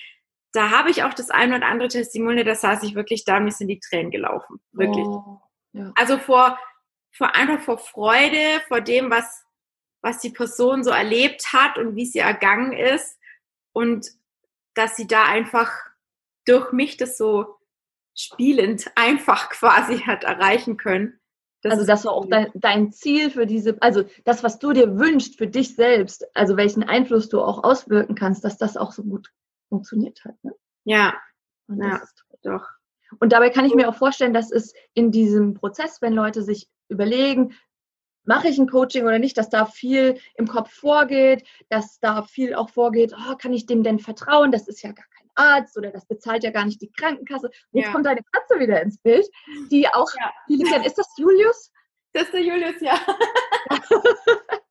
da 0.52 0.72
habe 0.72 0.90
ich 0.90 1.04
auch 1.04 1.14
das 1.14 1.30
ein 1.30 1.54
oder 1.54 1.68
andere 1.68 1.90
Testimonial, 1.90 2.44
da 2.44 2.56
saß 2.56 2.84
ich 2.84 2.96
wirklich 2.96 3.24
da, 3.24 3.40
mir 3.40 3.52
sind 3.52 3.68
die 3.68 3.80
Tränen 3.80 4.12
gelaufen. 4.12 4.60
Wirklich. 4.72 5.06
Oh, 5.06 5.40
ja. 5.74 5.92
Also 5.96 6.18
vor, 6.18 6.58
vor 7.12 7.36
einfach 7.36 7.62
vor 7.62 7.78
Freude, 7.78 8.62
vor 8.68 8.82
dem, 8.82 9.12
was, 9.12 9.44
was 10.02 10.20
die 10.20 10.32
Person 10.32 10.84
so 10.84 10.90
erlebt 10.90 11.54
hat 11.54 11.78
und 11.78 11.96
wie 11.96 12.06
sie 12.06 12.20
ergangen 12.20 12.74
ist. 12.74 13.18
Und 13.74 14.08
dass 14.74 14.96
sie 14.96 15.08
da 15.08 15.26
einfach 15.26 15.72
durch 16.46 16.72
mich 16.72 16.98
das 16.98 17.18
so 17.18 17.58
spielend 18.16 18.90
einfach 18.96 19.50
quasi 19.50 20.00
hat 20.00 20.24
erreichen 20.24 20.78
können. 20.78 21.20
Das 21.62 21.74
also 21.74 21.86
das 21.86 22.06
war 22.06 22.14
auch 22.14 22.26
dein, 22.26 22.50
dein, 22.56 22.92
Ziel 22.94 23.30
für 23.30 23.46
diese, 23.46 23.82
also 23.82 24.06
das, 24.24 24.44
was 24.44 24.60
du 24.60 24.72
dir 24.72 24.98
wünschst 24.98 25.38
für 25.38 25.48
dich 25.48 25.76
selbst, 25.76 26.26
also 26.34 26.56
welchen 26.56 26.84
Einfluss 26.84 27.28
du 27.28 27.42
auch 27.42 27.66
auswirken 27.66 28.16
kannst, 28.16 28.46
dass 28.46 28.58
das 28.58 28.78
auch 28.78 28.94
so 28.94 29.04
gut 29.04 29.30
funktioniert 29.70 30.24
hat. 30.26 30.36
Ne? 30.44 30.54
Ja, 30.84 31.14
ja, 31.68 32.02
doch. 32.42 32.68
Und 33.20 33.32
dabei 33.32 33.50
kann 33.50 33.66
ich 33.66 33.74
mir 33.74 33.90
auch 33.90 33.96
vorstellen, 33.96 34.34
dass 34.34 34.52
es 34.52 34.74
in 34.94 35.12
diesem 35.12 35.54
Prozess, 35.54 36.02
wenn 36.02 36.14
Leute 36.14 36.44
sich 36.44 36.68
überlegen, 36.90 37.56
mache 38.24 38.48
ich 38.48 38.60
ein 38.60 38.70
Coaching 38.70 39.06
oder 39.06 39.18
nicht, 39.18 39.38
dass 39.38 39.50
da 39.50 39.66
viel 39.66 40.20
im 40.36 40.48
Kopf 40.48 40.72
vorgeht, 40.72 41.48
dass 41.70 42.00
da 42.00 42.24
viel 42.24 42.54
auch 42.54 42.70
vorgeht, 42.70 43.14
oh, 43.18 43.36
kann 43.36 43.54
ich 43.54 43.66
dem 43.66 43.84
denn 43.84 44.00
vertrauen? 44.00 44.52
Das 44.52 44.68
ist 44.68 44.84
ja 44.84 44.92
gar 44.92 45.06
kein 45.08 45.30
Arzt 45.36 45.78
oder 45.78 45.92
das 45.92 46.06
bezahlt 46.06 46.44
ja 46.44 46.52
gar 46.52 46.66
nicht 46.66 46.82
die 46.82 46.92
Krankenkasse. 46.92 47.48
Und 47.48 47.56
jetzt 47.72 47.88
ja. 47.88 47.92
kommt 47.92 48.06
deine 48.06 48.22
Katze 48.32 48.60
wieder 48.60 48.82
ins 48.82 49.00
Bild, 49.00 49.28
die 49.72 49.88
auch, 49.88 50.10
ja. 50.20 50.32
die 50.48 50.62
ist 50.86 50.98
das 50.98 51.08
Julius? 51.18 51.72
Das 52.12 52.24
ist 52.24 52.34
der 52.34 52.42
Julius, 52.42 52.82
ja. 52.82 53.00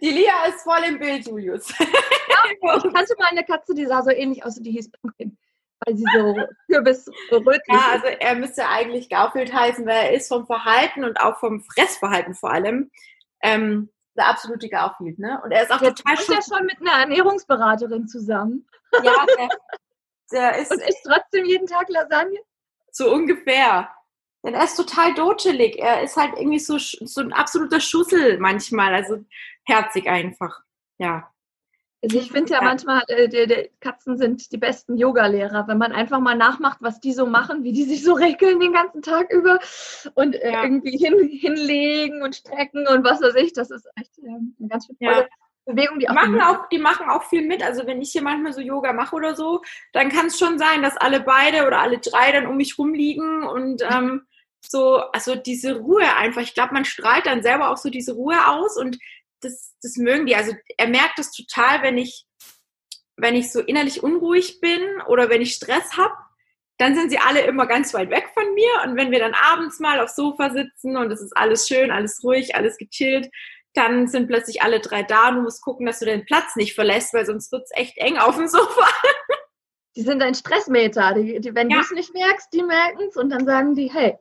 Die 0.00 0.10
Lia 0.10 0.44
ist 0.48 0.62
voll 0.62 0.82
im 0.86 0.98
Bild, 0.98 1.26
Julius. 1.26 1.68
Ja, 1.78 2.52
ich 2.52 2.60
kannte 2.94 3.14
mal 3.18 3.28
eine 3.30 3.44
Katze, 3.44 3.74
die 3.74 3.86
sah 3.86 4.02
so 4.02 4.10
ähnlich 4.10 4.44
aus, 4.44 4.56
die 4.56 4.70
hieß 4.70 4.90
Pumpkin. 4.90 5.36
Weil 5.84 5.96
sie 5.96 6.04
so 6.12 6.36
kürbisrötlich 6.66 7.62
Ja, 7.68 7.92
also 7.92 8.06
er 8.06 8.34
müsste 8.34 8.66
eigentlich 8.66 9.08
Garfield 9.08 9.52
heißen, 9.52 9.86
weil 9.86 10.06
er 10.06 10.12
ist 10.12 10.28
vom 10.28 10.46
Verhalten 10.46 11.04
und 11.04 11.20
auch 11.20 11.38
vom 11.38 11.62
Fressverhalten 11.62 12.34
vor 12.34 12.52
allem 12.52 12.90
ähm, 13.42 13.90
der 14.16 14.28
absolute 14.28 14.68
Garfield, 14.68 15.18
ne? 15.18 15.40
Und 15.42 15.52
er 15.52 15.62
ist 15.62 15.70
auch 15.70 15.80
Jetzt 15.80 16.02
total 16.02 16.14
ist 16.14 16.28
ja 16.28 16.56
schon 16.56 16.66
mit 16.66 16.80
einer 16.80 17.00
Ernährungsberaterin 17.00 18.08
zusammen. 18.08 18.68
Ja, 19.02 19.24
der, 19.38 19.48
der 20.32 20.58
ist. 20.58 20.72
Und 20.72 20.80
isst 20.82 21.04
trotzdem 21.04 21.44
jeden 21.44 21.66
Tag 21.66 21.88
Lasagne? 21.88 22.38
So 22.90 23.12
ungefähr. 23.12 23.88
Denn 24.44 24.54
er 24.54 24.64
ist 24.64 24.76
total 24.76 25.14
dotschelig. 25.14 25.78
Er 25.78 26.02
ist 26.02 26.16
halt 26.16 26.34
irgendwie 26.36 26.60
so, 26.60 26.78
so 26.78 27.20
ein 27.20 27.32
absoluter 27.32 27.80
Schussel 27.80 28.38
manchmal. 28.38 28.94
Also 28.94 29.24
herzig 29.64 30.08
einfach. 30.08 30.60
Ja. 30.98 31.30
Also 32.00 32.18
ich 32.18 32.30
finde 32.30 32.52
ja, 32.52 32.62
manchmal, 32.62 33.02
äh, 33.08 33.28
die, 33.28 33.48
die 33.48 33.70
Katzen 33.80 34.16
sind 34.16 34.52
die 34.52 34.56
besten 34.56 34.96
Yoga-Lehrer, 34.96 35.66
wenn 35.66 35.78
man 35.78 35.90
einfach 35.90 36.20
mal 36.20 36.36
nachmacht, 36.36 36.78
was 36.80 37.00
die 37.00 37.12
so 37.12 37.26
machen, 37.26 37.64
wie 37.64 37.72
die 37.72 37.82
sich 37.82 38.04
so 38.04 38.12
regeln 38.14 38.60
den 38.60 38.72
ganzen 38.72 39.02
Tag 39.02 39.32
über 39.32 39.58
und 40.14 40.36
äh, 40.36 40.52
ja. 40.52 40.62
irgendwie 40.62 40.96
hin, 40.96 41.28
hinlegen 41.28 42.22
und 42.22 42.36
strecken 42.36 42.86
und 42.86 43.02
was 43.02 43.20
weiß 43.20 43.34
ich. 43.34 43.52
Das 43.52 43.72
ist 43.72 43.88
echt 43.96 44.16
äh, 44.18 44.28
eine 44.28 44.68
ganz 44.68 44.86
tolle 44.86 44.96
ja. 45.00 45.26
Bewegung, 45.68 45.98
die 45.98 46.08
auch, 46.08 46.14
machen 46.14 46.40
auch, 46.40 46.68
die 46.70 46.78
machen 46.78 47.10
auch 47.10 47.24
viel 47.24 47.46
mit. 47.46 47.62
Also 47.62 47.86
wenn 47.86 48.00
ich 48.00 48.10
hier 48.10 48.22
manchmal 48.22 48.54
so 48.54 48.60
Yoga 48.60 48.94
mache 48.94 49.14
oder 49.14 49.36
so, 49.36 49.62
dann 49.92 50.08
kann 50.08 50.26
es 50.26 50.38
schon 50.38 50.58
sein, 50.58 50.82
dass 50.82 50.96
alle 50.96 51.20
beide 51.20 51.66
oder 51.66 51.80
alle 51.80 51.98
drei 51.98 52.32
dann 52.32 52.46
um 52.46 52.56
mich 52.56 52.78
rumliegen 52.78 53.42
und 53.42 53.82
ähm, 53.82 54.22
so, 54.66 54.96
also 55.12 55.34
diese 55.34 55.78
Ruhe 55.78 56.16
einfach. 56.16 56.40
Ich 56.40 56.54
glaube, 56.54 56.72
man 56.72 56.86
strahlt 56.86 57.26
dann 57.26 57.42
selber 57.42 57.70
auch 57.70 57.76
so 57.76 57.90
diese 57.90 58.14
Ruhe 58.14 58.48
aus 58.48 58.78
und 58.78 58.98
das, 59.40 59.76
das 59.82 59.96
mögen 59.96 60.26
die. 60.26 60.34
Also 60.34 60.52
er 60.78 60.88
merkt 60.88 61.18
das 61.18 61.32
total, 61.32 61.82
wenn 61.82 61.98
ich, 61.98 62.24
wenn 63.16 63.36
ich 63.36 63.52
so 63.52 63.60
innerlich 63.60 64.02
unruhig 64.02 64.60
bin 64.60 64.80
oder 65.06 65.28
wenn 65.28 65.42
ich 65.42 65.52
Stress 65.52 65.96
habe, 65.98 66.14
dann 66.78 66.94
sind 66.94 67.10
sie 67.10 67.18
alle 67.18 67.40
immer 67.42 67.66
ganz 67.66 67.92
weit 67.92 68.08
weg 68.10 68.30
von 68.32 68.54
mir. 68.54 68.70
Und 68.86 68.96
wenn 68.96 69.10
wir 69.10 69.18
dann 69.18 69.34
abends 69.34 69.80
mal 69.80 70.00
aufs 70.00 70.16
Sofa 70.16 70.50
sitzen 70.50 70.96
und 70.96 71.10
es 71.12 71.20
ist 71.20 71.36
alles 71.36 71.68
schön, 71.68 71.90
alles 71.90 72.22
ruhig, 72.24 72.54
alles 72.54 72.78
gechillt, 72.78 73.28
dann 73.74 74.08
sind 74.08 74.28
plötzlich 74.28 74.62
alle 74.62 74.80
drei 74.80 75.02
da 75.02 75.28
und 75.28 75.36
du 75.36 75.42
musst 75.42 75.62
gucken, 75.62 75.86
dass 75.86 75.98
du 76.00 76.04
den 76.04 76.24
Platz 76.24 76.56
nicht 76.56 76.74
verlässt, 76.74 77.14
weil 77.14 77.26
sonst 77.26 77.52
wird 77.52 77.64
es 77.64 77.70
echt 77.72 77.98
eng 77.98 78.18
auf 78.18 78.36
dem 78.36 78.48
Sofa. 78.48 78.86
Die 79.96 80.02
sind 80.02 80.22
ein 80.22 80.34
Stressmeter. 80.34 81.14
Die, 81.14 81.40
die, 81.40 81.54
wenn 81.54 81.70
ja. 81.70 81.76
du 81.78 81.82
es 81.82 81.90
nicht 81.90 82.14
merkst, 82.14 82.52
die 82.52 82.62
merken 82.62 83.08
es 83.08 83.16
und 83.16 83.30
dann 83.30 83.44
sagen 83.44 83.74
die, 83.74 83.90
hey, 83.90 84.16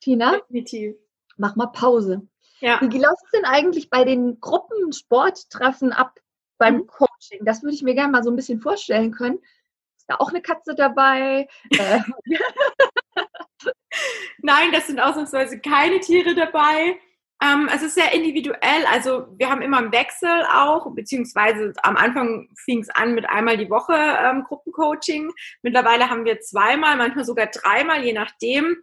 Tina, 0.00 0.36
Definitiv. 0.36 0.94
mach 1.38 1.56
mal 1.56 1.68
Pause. 1.68 2.28
Ja. 2.60 2.80
Wie 2.82 2.98
läuft 2.98 3.24
es 3.24 3.30
denn 3.32 3.46
eigentlich 3.46 3.88
bei 3.88 4.04
den 4.04 4.40
Gruppensporttreffen 4.40 5.92
ab 5.92 6.20
beim 6.58 6.76
mhm. 6.76 6.86
Coaching? 6.86 7.44
Das 7.46 7.62
würde 7.62 7.74
ich 7.74 7.82
mir 7.82 7.94
gerne 7.94 8.12
mal 8.12 8.22
so 8.22 8.30
ein 8.30 8.36
bisschen 8.36 8.60
vorstellen 8.60 9.10
können. 9.10 9.38
Ist 9.96 10.04
da 10.08 10.16
auch 10.16 10.28
eine 10.28 10.42
Katze 10.42 10.74
dabei? 10.74 11.48
Äh. 11.70 12.00
Nein, 14.42 14.70
das 14.72 14.86
sind 14.86 15.00
ausnahmsweise 15.00 15.60
keine 15.60 16.00
Tiere 16.00 16.34
dabei. 16.34 16.98
Ähm, 17.42 17.68
es 17.74 17.82
ist 17.82 17.94
sehr 17.94 18.12
individuell. 18.14 18.86
Also 18.90 19.26
wir 19.36 19.50
haben 19.50 19.60
immer 19.60 19.78
einen 19.78 19.92
Wechsel 19.92 20.44
auch, 20.50 20.94
beziehungsweise 20.94 21.72
am 21.82 21.96
Anfang 21.96 22.48
fing 22.64 22.80
es 22.80 22.88
an 22.88 23.14
mit 23.14 23.28
einmal 23.28 23.58
die 23.58 23.68
Woche 23.68 23.94
ähm, 23.94 24.44
Gruppencoaching. 24.44 25.30
Mittlerweile 25.62 26.08
haben 26.08 26.24
wir 26.24 26.40
zweimal, 26.40 26.96
manchmal 26.96 27.24
sogar 27.24 27.46
dreimal, 27.46 28.02
je 28.04 28.14
nachdem. 28.14 28.76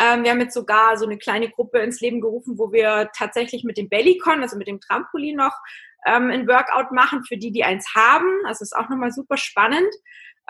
Ähm, 0.00 0.24
wir 0.24 0.30
haben 0.32 0.40
jetzt 0.40 0.54
sogar 0.54 0.96
so 0.96 1.06
eine 1.06 1.18
kleine 1.18 1.50
Gruppe 1.50 1.78
ins 1.80 2.00
Leben 2.00 2.20
gerufen, 2.20 2.58
wo 2.58 2.72
wir 2.72 3.10
tatsächlich 3.16 3.62
mit 3.62 3.76
dem 3.76 3.88
Bellycon, 3.88 4.42
also 4.42 4.56
mit 4.56 4.66
dem 4.66 4.80
Trampolin 4.80 5.36
noch 5.36 5.54
ähm, 6.04 6.30
ein 6.30 6.48
Workout 6.48 6.90
machen 6.92 7.22
für 7.24 7.36
die, 7.36 7.52
die 7.52 7.64
eins 7.64 7.94
haben. 7.94 8.26
Also 8.46 8.62
ist 8.62 8.76
auch 8.76 8.88
nochmal 8.88 9.12
super 9.12 9.36
spannend. 9.36 9.94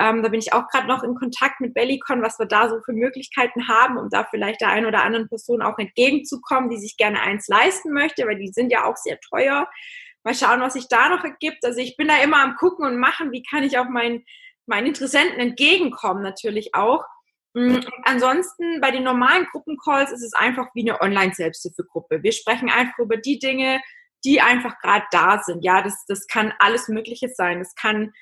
Ähm, 0.00 0.22
da 0.22 0.30
bin 0.30 0.40
ich 0.40 0.54
auch 0.54 0.66
gerade 0.68 0.88
noch 0.88 1.02
in 1.02 1.14
Kontakt 1.14 1.60
mit 1.60 1.74
Bellycon, 1.74 2.22
was 2.22 2.38
wir 2.38 2.46
da 2.46 2.70
so 2.70 2.80
für 2.80 2.94
Möglichkeiten 2.94 3.68
haben, 3.68 3.98
um 3.98 4.08
da 4.08 4.26
vielleicht 4.30 4.62
der 4.62 4.70
einen 4.70 4.86
oder 4.86 5.04
anderen 5.04 5.28
Person 5.28 5.60
auch 5.60 5.78
entgegenzukommen, 5.78 6.70
die 6.70 6.78
sich 6.78 6.96
gerne 6.96 7.20
eins 7.20 7.48
leisten 7.48 7.92
möchte, 7.92 8.26
weil 8.26 8.38
die 8.38 8.48
sind 8.48 8.72
ja 8.72 8.84
auch 8.84 8.96
sehr 8.96 9.20
teuer. 9.20 9.68
Mal 10.24 10.34
schauen, 10.34 10.60
was 10.60 10.72
sich 10.72 10.88
da 10.88 11.10
noch 11.10 11.22
ergibt. 11.22 11.64
Also 11.64 11.80
ich 11.80 11.98
bin 11.98 12.08
da 12.08 12.22
immer 12.22 12.42
am 12.42 12.56
gucken 12.56 12.86
und 12.86 12.98
machen, 12.98 13.30
wie 13.30 13.42
kann 13.42 13.62
ich 13.62 13.78
auch 13.78 13.88
meinen, 13.90 14.24
meinen 14.64 14.86
Interessenten 14.86 15.38
entgegenkommen 15.38 16.22
natürlich 16.22 16.74
auch. 16.74 17.04
Mhm. 17.52 17.84
Ansonsten 18.04 18.80
bei 18.80 18.90
den 18.92 19.02
normalen 19.02 19.46
Gruppencalls 19.50 20.12
ist 20.12 20.22
es 20.22 20.32
einfach 20.32 20.68
wie 20.74 20.88
eine 20.88 21.00
Online-Selbsthilfegruppe. 21.00 22.22
Wir 22.22 22.32
sprechen 22.32 22.70
einfach 22.70 22.98
über 23.00 23.18
die 23.18 23.38
Dinge, 23.38 23.80
die 24.24 24.40
einfach 24.40 24.78
gerade 24.78 25.04
da 25.10 25.42
sind. 25.42 25.62
Ja, 25.62 25.82
das, 25.82 26.04
das 26.06 26.26
kann 26.26 26.54
alles 26.58 26.88
Mögliche 26.88 27.28
sein. 27.28 27.58
Das 27.58 27.74
kann, 27.74 28.12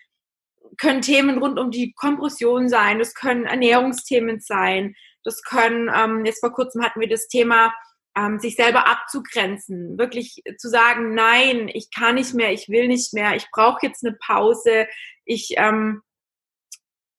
können 0.77 1.03
Themen 1.03 1.39
rund 1.39 1.59
um 1.59 1.71
die 1.71 1.93
Kompression 1.93 2.69
sein. 2.69 2.99
Das 2.99 3.15
können 3.15 3.47
Ernährungsthemen 3.47 4.41
sein. 4.41 4.95
Das 5.25 5.43
können, 5.43 5.91
ähm, 5.95 6.25
jetzt 6.25 6.41
vor 6.41 6.53
kurzem 6.53 6.83
hatten 6.83 7.01
wir 7.01 7.09
das 7.09 7.29
Thema, 7.29 7.73
ähm, 8.17 8.39
sich 8.39 8.57
selber 8.57 8.89
abzugrenzen. 8.89 9.99
Wirklich 9.99 10.43
zu 10.59 10.69
sagen, 10.69 11.15
nein, 11.15 11.69
ich 11.73 11.91
kann 11.91 12.17
nicht 12.17 12.35
mehr, 12.35 12.53
ich 12.53 12.69
will 12.69 12.89
nicht 12.89 13.15
mehr, 13.15 13.37
ich 13.37 13.51
brauche 13.51 13.87
jetzt 13.87 14.05
eine 14.05 14.17
Pause. 14.17 14.87
Ich, 15.25 15.55
ähm, 15.57 16.03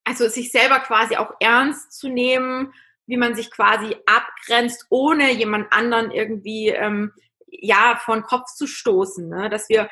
also 0.03 0.27
sich 0.27 0.51
selber 0.51 0.79
quasi 0.79 1.15
auch 1.15 1.31
ernst 1.39 1.93
zu 1.93 2.09
nehmen, 2.09 2.73
wie 3.05 3.17
man 3.17 3.35
sich 3.35 3.51
quasi 3.51 3.95
abgrenzt, 4.05 4.85
ohne 4.89 5.31
jemand 5.31 5.71
anderen 5.71 6.12
irgendwie 6.12 6.69
ähm, 6.69 7.12
ja 7.47 7.99
vor 8.03 8.15
den 8.15 8.23
Kopf 8.23 8.53
zu 8.53 8.67
stoßen. 8.67 9.29
Ne? 9.29 9.49
Dass 9.49 9.69
wir, 9.69 9.89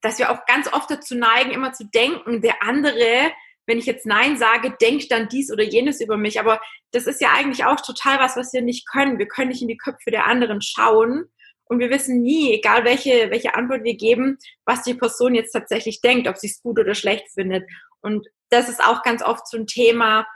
dass 0.00 0.18
wir 0.18 0.30
auch 0.30 0.44
ganz 0.46 0.72
oft 0.72 0.90
dazu 0.90 1.14
neigen, 1.14 1.50
immer 1.50 1.72
zu 1.72 1.84
denken, 1.84 2.40
der 2.42 2.62
andere, 2.62 3.32
wenn 3.66 3.78
ich 3.78 3.86
jetzt 3.86 4.06
Nein 4.06 4.36
sage, 4.36 4.74
denkt 4.80 5.10
dann 5.10 5.28
dies 5.28 5.52
oder 5.52 5.62
jenes 5.62 6.00
über 6.00 6.16
mich. 6.16 6.40
Aber 6.40 6.60
das 6.92 7.06
ist 7.06 7.20
ja 7.20 7.32
eigentlich 7.32 7.64
auch 7.64 7.80
total 7.80 8.18
was, 8.18 8.36
was 8.36 8.52
wir 8.52 8.62
nicht 8.62 8.88
können. 8.88 9.18
Wir 9.18 9.28
können 9.28 9.50
nicht 9.50 9.62
in 9.62 9.68
die 9.68 9.76
Köpfe 9.76 10.10
der 10.10 10.26
anderen 10.26 10.60
schauen. 10.62 11.26
Und 11.64 11.80
wir 11.80 11.90
wissen 11.90 12.22
nie, 12.22 12.54
egal 12.54 12.84
welche, 12.84 13.30
welche 13.30 13.54
Antwort 13.54 13.84
wir 13.84 13.96
geben, 13.96 14.38
was 14.64 14.84
die 14.84 14.94
Person 14.94 15.34
jetzt 15.34 15.52
tatsächlich 15.52 16.00
denkt, 16.00 16.26
ob 16.26 16.38
sie 16.38 16.46
es 16.46 16.62
gut 16.62 16.78
oder 16.78 16.94
schlecht 16.94 17.26
findet. 17.34 17.68
Und 18.00 18.26
das 18.48 18.68
ist 18.70 18.82
auch 18.82 19.02
ganz 19.02 19.22
oft 19.22 19.46
so 19.46 19.58
ein 19.58 19.66
Thema. 19.66 20.26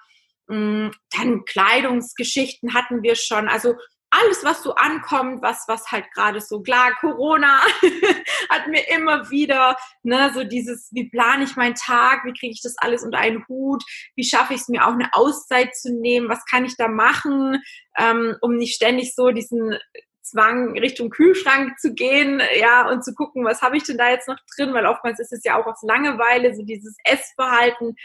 Mm, 0.48 0.88
dann 1.16 1.44
Kleidungsgeschichten 1.46 2.74
hatten 2.74 3.02
wir 3.02 3.14
schon. 3.14 3.48
Also 3.48 3.76
alles, 4.12 4.44
was 4.44 4.62
so 4.62 4.74
ankommt, 4.74 5.42
was, 5.42 5.64
was 5.68 5.90
halt 5.90 6.10
gerade 6.12 6.40
so 6.40 6.60
klar, 6.60 6.92
Corona 7.00 7.60
hat 8.50 8.68
mir 8.68 8.86
immer 8.88 9.30
wieder, 9.30 9.76
ne, 10.02 10.30
so 10.34 10.44
dieses, 10.44 10.90
wie 10.92 11.08
plane 11.08 11.44
ich 11.44 11.56
meinen 11.56 11.74
Tag, 11.74 12.24
wie 12.24 12.34
kriege 12.34 12.52
ich 12.52 12.60
das 12.62 12.76
alles 12.78 13.02
unter 13.02 13.18
einen 13.18 13.46
Hut, 13.48 13.82
wie 14.14 14.24
schaffe 14.24 14.52
ich 14.52 14.60
es 14.60 14.68
mir 14.68 14.86
auch 14.86 14.92
eine 14.92 15.08
Auszeit 15.12 15.74
zu 15.74 15.92
nehmen, 15.94 16.28
was 16.28 16.44
kann 16.44 16.66
ich 16.66 16.76
da 16.76 16.88
machen, 16.88 17.62
ähm, 17.96 18.36
um 18.42 18.56
nicht 18.56 18.74
ständig 18.74 19.14
so 19.14 19.30
diesen 19.30 19.78
Zwang, 20.20 20.78
Richtung 20.78 21.08
Kühlschrank 21.08 21.78
zu 21.78 21.94
gehen, 21.94 22.42
ja, 22.58 22.88
und 22.90 23.04
zu 23.04 23.14
gucken, 23.14 23.44
was 23.44 23.62
habe 23.62 23.78
ich 23.78 23.84
denn 23.84 23.98
da 23.98 24.10
jetzt 24.10 24.28
noch 24.28 24.38
drin, 24.56 24.74
weil 24.74 24.86
oftmals 24.86 25.20
ist 25.20 25.32
es 25.32 25.42
ja 25.42 25.58
auch 25.58 25.66
aus 25.66 25.82
Langeweile, 25.82 26.54
so 26.54 26.62
dieses 26.62 26.96
Essverhalten. 27.04 27.96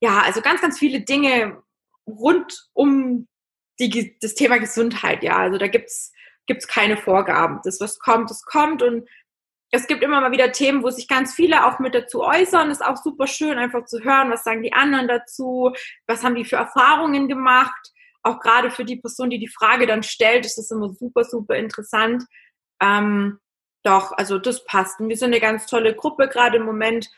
ja, 0.00 0.20
also 0.20 0.40
ganz, 0.40 0.60
ganz 0.60 0.78
viele 0.78 1.00
Dinge 1.00 1.62
rund 2.06 2.68
um 2.72 3.26
die, 3.78 4.16
das 4.20 4.34
Thema 4.34 4.58
Gesundheit, 4.58 5.22
ja. 5.22 5.36
Also 5.36 5.58
da 5.58 5.68
gibt's 5.68 6.12
gibt's 6.48 6.66
keine 6.66 6.96
Vorgaben. 6.96 7.60
Das, 7.62 7.80
was 7.80 8.00
kommt, 8.00 8.30
das 8.30 8.42
kommt 8.42 8.82
und 8.82 9.08
es 9.70 9.86
gibt 9.86 10.02
immer 10.02 10.20
mal 10.20 10.32
wieder 10.32 10.50
Themen, 10.50 10.82
wo 10.82 10.90
sich 10.90 11.06
ganz 11.06 11.34
viele 11.34 11.66
auch 11.66 11.78
mit 11.78 11.94
dazu 11.94 12.22
äußern. 12.22 12.70
Ist 12.70 12.84
auch 12.84 12.96
super 12.96 13.26
schön, 13.26 13.58
einfach 13.58 13.84
zu 13.84 14.02
hören, 14.02 14.30
was 14.30 14.42
sagen 14.42 14.62
die 14.62 14.72
anderen 14.72 15.08
dazu, 15.08 15.72
was 16.06 16.24
haben 16.24 16.34
die 16.34 16.46
für 16.46 16.56
Erfahrungen 16.56 17.28
gemacht. 17.28 17.92
Auch 18.22 18.40
gerade 18.40 18.70
für 18.70 18.86
die 18.86 18.96
Person, 18.96 19.30
die 19.30 19.38
die 19.38 19.48
Frage 19.48 19.86
dann 19.86 20.02
stellt, 20.02 20.46
ist 20.46 20.56
das 20.56 20.70
immer 20.70 20.88
super, 20.94 21.24
super 21.24 21.56
interessant. 21.56 22.24
Ähm, 22.80 23.38
doch, 23.84 24.12
also 24.12 24.38
das 24.38 24.64
passt. 24.64 25.00
Und 25.00 25.10
wir 25.10 25.16
sind 25.16 25.32
eine 25.32 25.40
ganz 25.40 25.66
tolle 25.66 25.94
Gruppe 25.94 26.28
gerade 26.28 26.56
im 26.56 26.64
Moment. 26.64 27.10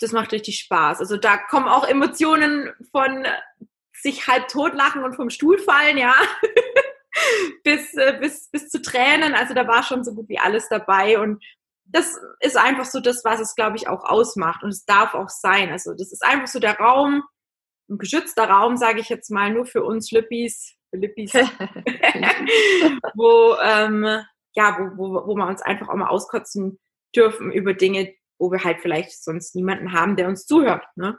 Das 0.00 0.10
macht 0.10 0.32
richtig 0.32 0.58
Spaß. 0.58 0.98
Also 0.98 1.16
da 1.16 1.36
kommen 1.36 1.68
auch 1.68 1.86
Emotionen 1.86 2.72
von 2.90 3.26
sich 4.06 4.26
halb 4.28 4.48
totlachen 4.48 5.04
und 5.04 5.16
vom 5.16 5.30
Stuhl 5.30 5.58
fallen, 5.58 5.98
ja. 5.98 6.14
bis, 7.64 7.94
äh, 7.94 8.16
bis, 8.20 8.48
bis 8.50 8.68
zu 8.68 8.80
Tränen. 8.80 9.34
Also 9.34 9.52
da 9.54 9.66
war 9.66 9.82
schon 9.82 10.04
so 10.04 10.14
gut 10.14 10.28
wie 10.28 10.38
alles 10.38 10.68
dabei. 10.68 11.18
Und 11.18 11.42
das 11.84 12.18
ist 12.40 12.56
einfach 12.56 12.84
so 12.84 13.00
das, 13.00 13.24
was 13.24 13.40
es, 13.40 13.54
glaube 13.54 13.76
ich, 13.76 13.88
auch 13.88 14.04
ausmacht. 14.04 14.62
Und 14.62 14.70
es 14.70 14.84
darf 14.84 15.14
auch 15.14 15.28
sein. 15.28 15.70
Also 15.72 15.92
das 15.92 16.12
ist 16.12 16.24
einfach 16.24 16.46
so 16.46 16.60
der 16.60 16.78
Raum, 16.78 17.24
ein 17.88 17.98
geschützter 17.98 18.48
Raum, 18.48 18.76
sage 18.76 19.00
ich 19.00 19.08
jetzt 19.08 19.30
mal, 19.30 19.52
nur 19.52 19.66
für 19.66 19.84
uns 19.84 20.10
Lippis, 20.10 20.74
Lippis, 20.92 21.32
wo, 23.14 23.56
ähm, 23.62 24.04
ja, 24.54 24.76
wo, 24.78 24.96
wo, 24.96 25.26
wo 25.26 25.34
wir 25.34 25.46
uns 25.46 25.62
einfach 25.62 25.88
auch 25.88 25.94
mal 25.94 26.08
auskotzen 26.08 26.78
dürfen 27.14 27.52
über 27.52 27.74
Dinge, 27.74 28.14
wo 28.38 28.50
wir 28.50 28.62
halt 28.64 28.80
vielleicht 28.80 29.22
sonst 29.22 29.54
niemanden 29.54 29.92
haben, 29.92 30.16
der 30.16 30.28
uns 30.28 30.46
zuhört. 30.46 30.84
Ne? 30.96 31.18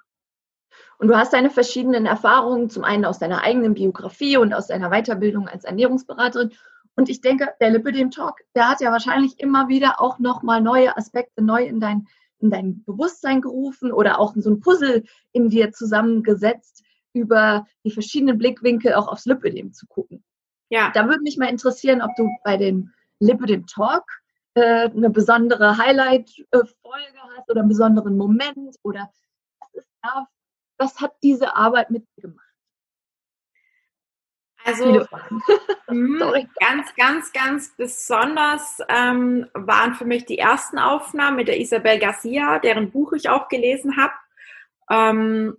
Und 0.97 1.10
du 1.10 1.15
hast 1.15 1.33
deine 1.33 1.49
verschiedenen 1.49 2.05
Erfahrungen, 2.05 2.69
zum 2.69 2.83
einen 2.83 3.05
aus 3.05 3.19
deiner 3.19 3.43
eigenen 3.43 3.75
Biografie 3.75 4.38
und 4.38 4.53
aus 4.53 4.67
deiner 4.67 4.89
Weiterbildung 4.89 5.47
als 5.47 5.63
Ernährungsberaterin. 5.63 6.51
Und 6.95 7.10
ich 7.10 7.21
denke, 7.21 7.49
der 7.62 7.69
Lipidem 7.69 8.10
Talk, 8.10 8.41
der 8.55 8.69
hat 8.69 8.81
ja 8.81 8.91
wahrscheinlich 8.91 9.39
immer 9.39 9.67
wieder 9.67 10.01
auch 10.01 10.17
nochmal 10.17 10.62
neue 10.62 10.97
Aspekte 10.97 11.43
neu 11.43 11.63
in 11.63 11.79
dein, 11.79 12.07
in 12.39 12.49
dein 12.49 12.83
Bewusstsein 12.83 13.41
gerufen 13.41 13.91
oder 13.91 14.19
auch 14.19 14.33
so 14.36 14.49
ein 14.49 14.60
Puzzle 14.60 15.03
in 15.31 15.49
dir 15.49 15.71
zusammengesetzt, 15.71 16.83
über 17.13 17.67
die 17.83 17.91
verschiedenen 17.91 18.38
Blickwinkel 18.38 18.95
auch 18.95 19.07
aufs 19.07 19.25
Lipidem 19.25 19.73
zu 19.73 19.86
gucken. 19.88 20.23
Ja. 20.69 20.91
Da 20.93 21.07
würde 21.07 21.21
mich 21.21 21.38
mal 21.38 21.49
interessieren, 21.49 22.01
ob 22.01 22.15
du 22.15 22.29
bei 22.43 22.57
dem 22.57 22.91
Lipidem 23.19 23.67
Talk 23.67 24.03
äh, 24.55 24.89
eine 24.89 25.12
besondere 25.12 25.77
Highlight-Folge 25.77 27.19
hast 27.36 27.49
oder 27.49 27.62
einen 27.62 27.69
besonderen 27.69 28.17
Moment 28.17 28.75
oder 28.83 29.12
was 29.60 29.73
ist 29.75 29.89
da 30.01 30.27
was 30.77 30.99
hat 31.01 31.13
diese 31.23 31.55
Arbeit 31.55 31.89
mit 31.89 32.07
dir 32.15 32.21
gemacht? 32.23 32.43
Also 34.67 35.07
hm, 35.87 36.21
ganz, 36.59 36.93
ganz, 36.95 37.31
ganz 37.31 37.75
besonders 37.77 38.79
ähm, 38.89 39.47
waren 39.53 39.95
für 39.95 40.03
mich 40.03 40.25
die 40.25 40.39
ersten 40.39 40.77
Aufnahmen 40.77 41.37
mit 41.37 41.47
der 41.47 41.59
Isabel 41.59 41.99
Garcia, 41.99 42.59
deren 42.59 42.91
Buch 42.91 43.13
ich 43.13 43.29
auch 43.29 43.47
gelesen 43.47 43.95
habe. 43.95 44.13
Ähm, 44.89 45.57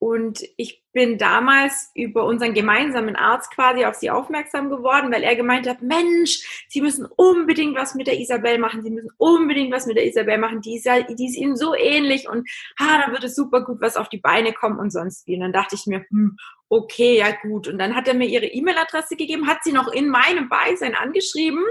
und 0.00 0.44
ich 0.56 0.84
bin 0.92 1.18
damals 1.18 1.90
über 1.94 2.24
unseren 2.24 2.54
gemeinsamen 2.54 3.16
Arzt 3.16 3.50
quasi 3.50 3.84
auf 3.84 3.96
sie 3.96 4.10
aufmerksam 4.10 4.70
geworden, 4.70 5.12
weil 5.12 5.24
er 5.24 5.34
gemeint 5.34 5.68
hat, 5.68 5.82
Mensch, 5.82 6.66
Sie 6.68 6.80
müssen 6.80 7.06
unbedingt 7.16 7.76
was 7.76 7.94
mit 7.96 8.06
der 8.06 8.18
Isabel 8.18 8.58
machen, 8.58 8.82
Sie 8.82 8.90
müssen 8.90 9.10
unbedingt 9.16 9.72
was 9.72 9.86
mit 9.86 9.96
der 9.96 10.06
Isabel 10.06 10.38
machen, 10.38 10.60
die 10.60 10.76
ist, 10.76 10.86
die 10.86 11.26
ist 11.26 11.36
Ihnen 11.36 11.56
so 11.56 11.74
ähnlich 11.74 12.28
und 12.28 12.48
ha, 12.78 13.06
da 13.06 13.12
wird 13.12 13.24
es 13.24 13.34
super 13.34 13.64
gut 13.64 13.80
was 13.80 13.96
auf 13.96 14.08
die 14.08 14.18
Beine 14.18 14.52
kommen 14.52 14.78
und 14.78 14.92
sonst 14.92 15.26
wie. 15.26 15.34
Und 15.34 15.40
dann 15.40 15.52
dachte 15.52 15.74
ich 15.74 15.86
mir, 15.86 16.04
hm, 16.10 16.36
okay, 16.68 17.18
ja 17.18 17.32
gut. 17.42 17.66
Und 17.66 17.78
dann 17.78 17.96
hat 17.96 18.06
er 18.06 18.14
mir 18.14 18.28
ihre 18.28 18.46
E-Mail-Adresse 18.46 19.16
gegeben, 19.16 19.48
hat 19.48 19.64
sie 19.64 19.72
noch 19.72 19.88
in 19.88 20.08
meinem 20.08 20.48
Beisein 20.48 20.94
angeschrieben. 20.94 21.64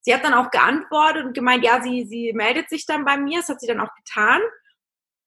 Sie 0.00 0.14
hat 0.14 0.24
dann 0.24 0.34
auch 0.34 0.50
geantwortet 0.50 1.24
und 1.26 1.34
gemeint, 1.34 1.64
ja, 1.64 1.82
sie, 1.82 2.04
sie 2.06 2.32
meldet 2.32 2.70
sich 2.70 2.86
dann 2.86 3.04
bei 3.04 3.16
mir, 3.16 3.40
das 3.40 3.48
hat 3.48 3.60
sie 3.60 3.66
dann 3.66 3.80
auch 3.80 3.94
getan. 3.96 4.40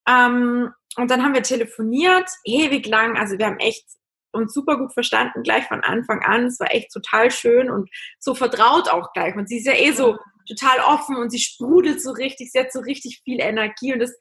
Ähm, 0.10 0.74
und 0.98 1.12
dann 1.12 1.24
haben 1.24 1.34
wir 1.34 1.44
telefoniert, 1.44 2.30
ewig 2.44 2.88
lang. 2.88 3.18
Also 3.18 3.38
wir 3.38 3.46
haben 3.46 3.60
echt 3.60 3.86
uns 4.32 4.54
super 4.54 4.78
gut 4.78 4.94
verstanden, 4.94 5.44
gleich 5.44 5.66
von 5.66 5.82
Anfang 5.82 6.24
an. 6.24 6.46
Es 6.46 6.60
war 6.60 6.74
echt 6.74 6.92
total 6.92 7.32
schön 7.32 7.70
und 7.70 7.90
so 8.20 8.36
vertraut 8.36 8.90
auch 8.90 9.12
gleich. 9.14 9.36
Und 9.36 9.48
sie 9.48 9.58
ist 9.58 9.68
ja 9.68 9.74
eh 9.74 9.92
so 9.92 10.18
total 10.48 10.80
offen 10.80 11.16
und 11.16 11.30
sie 11.30 11.40
sprudelt 11.40 12.02
so 12.02 12.12
richtig, 12.12 12.52
sie 12.52 12.60
hat 12.60 12.72
so 12.72 12.80
richtig 12.80 13.22
viel 13.24 13.40
Energie 13.40 13.94
und 13.94 14.00
das, 14.00 14.16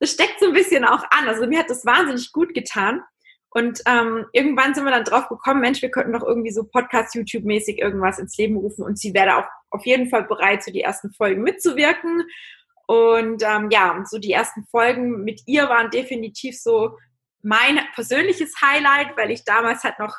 das 0.00 0.12
steckt 0.12 0.40
so 0.40 0.46
ein 0.46 0.52
bisschen 0.52 0.84
auch 0.84 1.04
an. 1.10 1.28
Also 1.28 1.46
mir 1.46 1.58
hat 1.58 1.70
das 1.70 1.84
wahnsinnig 1.84 2.32
gut 2.32 2.54
getan. 2.54 3.02
Und 3.50 3.80
ähm, 3.86 4.26
irgendwann 4.32 4.74
sind 4.74 4.84
wir 4.84 4.90
dann 4.90 5.04
drauf 5.04 5.28
gekommen, 5.28 5.62
Mensch, 5.62 5.80
wir 5.80 5.90
könnten 5.90 6.12
doch 6.12 6.22
irgendwie 6.22 6.50
so 6.50 6.64
Podcast, 6.64 7.14
YouTube-mäßig 7.14 7.78
irgendwas 7.78 8.18
ins 8.18 8.36
Leben 8.36 8.56
rufen. 8.56 8.84
Und 8.84 8.98
sie 8.98 9.14
wäre 9.14 9.38
auch 9.38 9.48
auf 9.70 9.86
jeden 9.86 10.10
Fall 10.10 10.24
bereit, 10.24 10.62
für 10.62 10.72
die 10.72 10.82
ersten 10.82 11.10
Folgen 11.12 11.42
mitzuwirken. 11.42 12.24
Und 12.86 13.42
ähm, 13.42 13.70
ja, 13.70 14.02
so 14.06 14.18
die 14.18 14.32
ersten 14.32 14.64
Folgen 14.66 15.24
mit 15.24 15.42
ihr 15.46 15.68
waren 15.68 15.90
definitiv 15.90 16.60
so 16.60 16.96
mein 17.42 17.80
persönliches 17.94 18.54
Highlight, 18.60 19.16
weil 19.16 19.30
ich 19.30 19.44
damals 19.44 19.84
halt 19.84 19.98
noch 19.98 20.16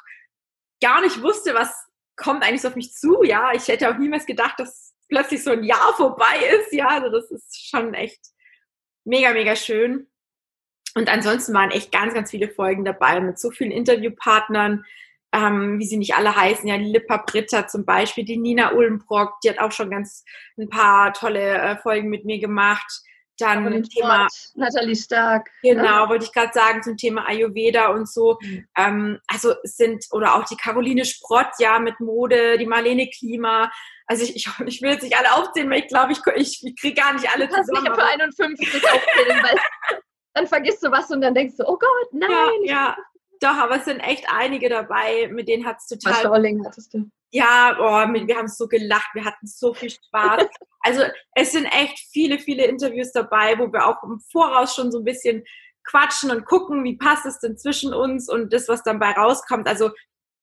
gar 0.82 1.02
nicht 1.02 1.22
wusste, 1.22 1.54
was 1.54 1.74
kommt 2.16 2.44
eigentlich 2.44 2.62
so 2.62 2.70
auf 2.70 2.76
mich 2.76 2.94
zu. 2.94 3.24
Ja, 3.24 3.52
ich 3.54 3.68
hätte 3.68 3.90
auch 3.90 3.98
niemals 3.98 4.26
gedacht, 4.26 4.60
dass 4.60 4.94
plötzlich 5.08 5.44
so 5.44 5.52
ein 5.52 5.64
Jahr 5.64 5.94
vorbei 5.96 6.38
ist. 6.60 6.74
Ja, 6.74 6.88
also 6.88 7.10
das 7.10 7.32
ist 7.32 7.70
schon 7.70 7.94
echt 7.94 8.20
mega, 9.06 9.32
mega 9.32 9.56
schön. 9.56 10.08
Und 10.96 11.10
ansonsten 11.10 11.54
waren 11.54 11.72
echt 11.72 11.92
ganz, 11.92 12.14
ganz 12.14 12.32
viele 12.32 12.50
Folgen 12.50 12.84
dabei 12.84 13.20
mit 13.20 13.40
so 13.40 13.52
vielen 13.52 13.72
Interviewpartnern, 13.72 14.84
ähm, 15.34 15.80
wie 15.80 15.86
sie 15.86 15.98
nicht 15.98 16.16
alle 16.16 16.36
heißen, 16.36 16.68
ja, 16.68 16.78
die 16.78 16.86
Lippa 16.86 17.18
Britta 17.18 17.68
zum 17.68 17.86
Beispiel, 17.86 18.24
die 18.24 18.38
Nina 18.38 18.72
Ulmbrock, 18.72 19.40
die 19.42 19.50
hat 19.50 19.60
auch 19.60 19.72
schon 19.72 19.90
ganz 19.90 20.24
ein 20.58 20.70
paar 20.70 21.14
tolle 21.14 21.58
äh, 21.58 21.78
Folgen 21.78 22.10
mit 22.10 22.26
mir 22.26 22.40
gemacht. 22.40 23.02
Dann 23.40 23.68
ein 23.68 23.84
Thema 23.84 24.28
Nathalie 24.56 24.96
Stark. 24.96 25.52
Genau, 25.62 25.84
ja. 25.84 26.10
wollte 26.10 26.26
ich 26.26 26.34
gerade 26.34 26.52
sagen, 26.54 26.82
zum 26.82 26.98
Thema 26.98 27.28
Ayurveda 27.28 27.90
und 27.90 28.10
so. 28.10 28.40
Mhm. 28.42 28.68
Ähm, 28.76 29.20
also 29.28 29.54
sind, 29.64 30.06
oder 30.12 30.36
auch 30.36 30.46
die 30.46 30.56
Caroline 30.56 31.06
Sprott, 31.06 31.52
ja, 31.60 31.78
mit 31.78 32.00
Mode, 32.00 32.58
die 32.58 32.66
Marlene 32.66 33.08
Klima. 33.10 33.72
Also 34.08 34.24
ich, 34.24 34.36
ich, 34.36 34.50
ich 34.66 34.82
will 34.82 34.92
jetzt 34.92 35.04
nicht 35.04 35.18
alle 35.18 35.36
aufzählen, 35.36 35.70
weil 35.70 35.82
ich 35.82 35.88
glaube, 35.88 36.14
ich, 36.14 36.20
ich, 36.36 36.66
ich 36.66 36.76
kriege 36.80 37.00
gar 37.00 37.14
nicht 37.14 37.30
alle 37.32 37.48
zusammen. 37.48 37.86
Ich 37.86 37.94
für 37.94 38.04
51 38.04 38.76
aufzählen, 38.76 39.44
weil 39.44 39.58
dann 40.34 40.48
vergisst 40.48 40.84
du 40.84 40.92
was 40.92 41.12
und 41.12 41.22
dann 41.22 41.36
denkst 41.36 41.58
du, 41.58 41.64
oh 41.68 41.78
Gott, 41.78 42.14
nein. 42.14 42.30
Ja, 42.64 42.96
ja. 42.96 42.98
Doch, 43.42 43.56
aber 43.56 43.78
es 43.78 43.86
sind 43.86 44.00
echt 44.00 44.26
einige 44.30 44.70
dabei, 44.70 45.30
mit 45.32 45.48
denen 45.48 45.66
hat 45.66 45.78
es 45.78 45.88
total. 45.88 46.14
Was 46.14 46.66
hattest 46.66 46.94
du? 46.94 47.10
Ja, 47.32 47.76
oh, 47.80 48.14
wir 48.14 48.38
haben 48.38 48.48
so 48.48 48.68
gelacht, 48.68 49.10
wir 49.14 49.26
hatten 49.26 49.48
so 49.48 49.74
viel 49.74 49.90
Spaß. 49.90 50.46
also 50.80 51.04
es 51.36 51.52
sind 51.52 51.66
echt 51.66 52.00
viele, 52.12 52.40
viele 52.40 52.66
Interviews 52.66 53.12
dabei, 53.12 53.60
wo 53.60 53.72
wir 53.72 53.86
auch 53.86 54.02
im 54.04 54.20
Voraus 54.32 54.74
schon 54.76 54.92
so 54.92 55.00
ein 55.00 55.04
bisschen 55.04 55.44
quatschen 55.84 56.32
und 56.32 56.46
gucken, 56.46 56.84
wie 56.84 56.98
passt 56.98 57.26
es 57.26 57.40
denn 57.40 57.58
zwischen 57.58 57.94
uns 57.94 58.30
und 58.30 58.54
das, 58.54 58.68
was 58.68 58.84
dann 58.84 59.00
bei 59.00 59.12
rauskommt. 59.12 59.68
Also 59.68 59.92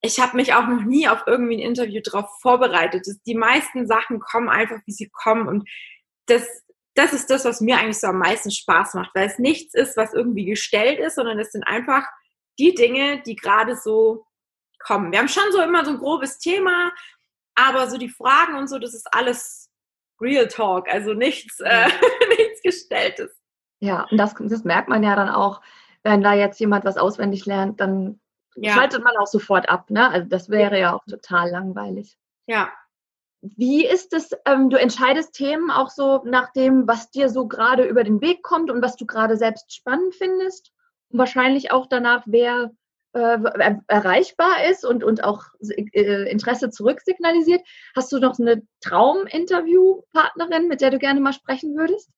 ich 0.03 0.21
habe 0.21 0.37
mich 0.37 0.53
auch 0.53 0.67
noch 0.67 0.83
nie 0.83 1.09
auf 1.09 1.23
irgendwie 1.27 1.57
ein 1.57 1.69
Interview 1.69 2.01
drauf 2.05 2.29
vorbereitet. 2.41 3.07
Die 3.27 3.35
meisten 3.35 3.87
Sachen 3.87 4.21
kommen 4.21 4.49
einfach, 4.49 4.81
wie 4.87 4.93
sie 4.93 5.11
kommen 5.11 5.49
und 5.49 5.69
das, 6.27 6.47
das 6.95 7.13
ist 7.13 7.31
das, 7.31 7.45
was 7.45 7.61
mir 7.61 7.79
eigentlich 7.79 7.99
so 7.99 8.09
am 8.09 8.19
meisten 8.19 8.51
Spaß 8.51 8.95
macht, 8.95 9.15
weil 9.15 9.27
es 9.27 9.39
nichts 9.39 9.75
ist, 9.75 9.97
was 9.97 10.13
irgendwie 10.13 10.45
gestellt 10.45 10.99
ist, 10.99 11.17
sondern 11.17 11.39
es 11.39 11.53
sind 11.53 11.65
einfach 11.65 12.07
die 12.59 12.75
Dinge, 12.75 13.23
die 13.23 13.37
gerade 13.37 13.77
so 13.77 14.27
kommen. 14.79 15.12
Wir 15.12 15.19
haben 15.19 15.29
schon 15.29 15.51
so 15.53 15.61
immer 15.61 15.85
so 15.85 15.93
ein 15.93 15.99
grobes 15.99 16.38
Thema, 16.38 16.93
aber 17.55 17.88
so 17.88 17.99
die 17.99 18.09
Fragen 18.09 18.57
und 18.57 18.69
so, 18.69 18.79
das 18.79 18.95
ist 18.95 19.07
alles 19.12 19.71
Real 20.21 20.47
Talk, 20.47 20.88
also 20.88 21.14
nichts, 21.14 21.61
äh, 21.61 21.88
nichts 22.38 22.62
Gestelltes. 22.62 23.31
Ja, 23.81 24.07
und 24.11 24.19
das, 24.19 24.35
das 24.38 24.64
merkt 24.64 24.88
man 24.88 25.03
ja 25.03 25.17
dann 25.17 25.29
auch, 25.29 25.61
wenn 26.03 26.23
da 26.23 26.35
jetzt 26.35 26.61
jemand 26.61 26.85
was 26.85 26.97
auswendig 26.97 27.47
lernt, 27.47 27.81
dann 27.81 28.21
ja. 28.57 28.75
schaltet 28.75 29.03
man 29.03 29.17
auch 29.17 29.27
sofort 29.27 29.69
ab. 29.69 29.90
Ne? 29.90 30.09
Also 30.09 30.29
das 30.29 30.49
wäre 30.49 30.79
ja 30.79 30.95
auch 30.95 31.05
total 31.05 31.51
langweilig. 31.51 32.17
Ja. 32.47 32.71
Wie 33.40 33.87
ist 33.87 34.14
es, 34.14 34.31
ähm, 34.47 34.71
du 34.71 34.79
entscheidest 34.79 35.35
Themen 35.35 35.71
auch 35.71 35.90
so 35.90 36.23
nach 36.25 36.53
dem, 36.53 36.87
was 36.88 37.11
dir 37.11 37.29
so 37.29 37.47
gerade 37.47 37.85
über 37.85 38.05
den 38.05 38.21
Weg 38.21 38.43
kommt 38.43 38.71
und 38.71 38.81
was 38.81 38.97
du 38.97 39.07
gerade 39.07 39.37
selbst 39.37 39.75
spannend 39.75 40.14
findest? 40.14 40.73
Wahrscheinlich 41.16 41.70
auch 41.70 41.87
danach, 41.87 42.24
wer 42.27 42.72
äh, 43.12 43.38
erreichbar 43.87 44.68
ist 44.68 44.85
und, 44.85 45.05
und 45.05 45.22
auch 45.22 45.44
äh, 45.61 46.29
Interesse 46.29 46.70
zurücksignalisiert. 46.70 47.62
Hast 47.94 48.11
du 48.11 48.18
noch 48.18 48.38
eine 48.38 48.62
Trauminterviewpartnerin, 48.81 50.66
mit 50.66 50.81
der 50.81 50.90
du 50.90 50.98
gerne 50.98 51.20
mal 51.20 51.33
sprechen 51.33 51.77
würdest? 51.77 52.11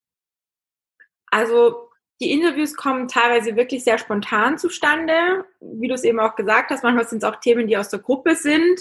Also 1.30 1.90
die 2.20 2.32
Interviews 2.32 2.74
kommen 2.76 3.08
teilweise 3.08 3.56
wirklich 3.56 3.84
sehr 3.84 3.98
spontan 3.98 4.56
zustande. 4.56 5.44
Wie 5.60 5.88
du 5.88 5.94
es 5.94 6.04
eben 6.04 6.18
auch 6.18 6.34
gesagt 6.34 6.70
hast, 6.70 6.82
manchmal 6.82 7.06
sind 7.06 7.22
es 7.22 7.28
auch 7.28 7.36
Themen, 7.40 7.66
die 7.66 7.76
aus 7.76 7.90
der 7.90 8.00
Gruppe 8.00 8.34
sind. 8.34 8.80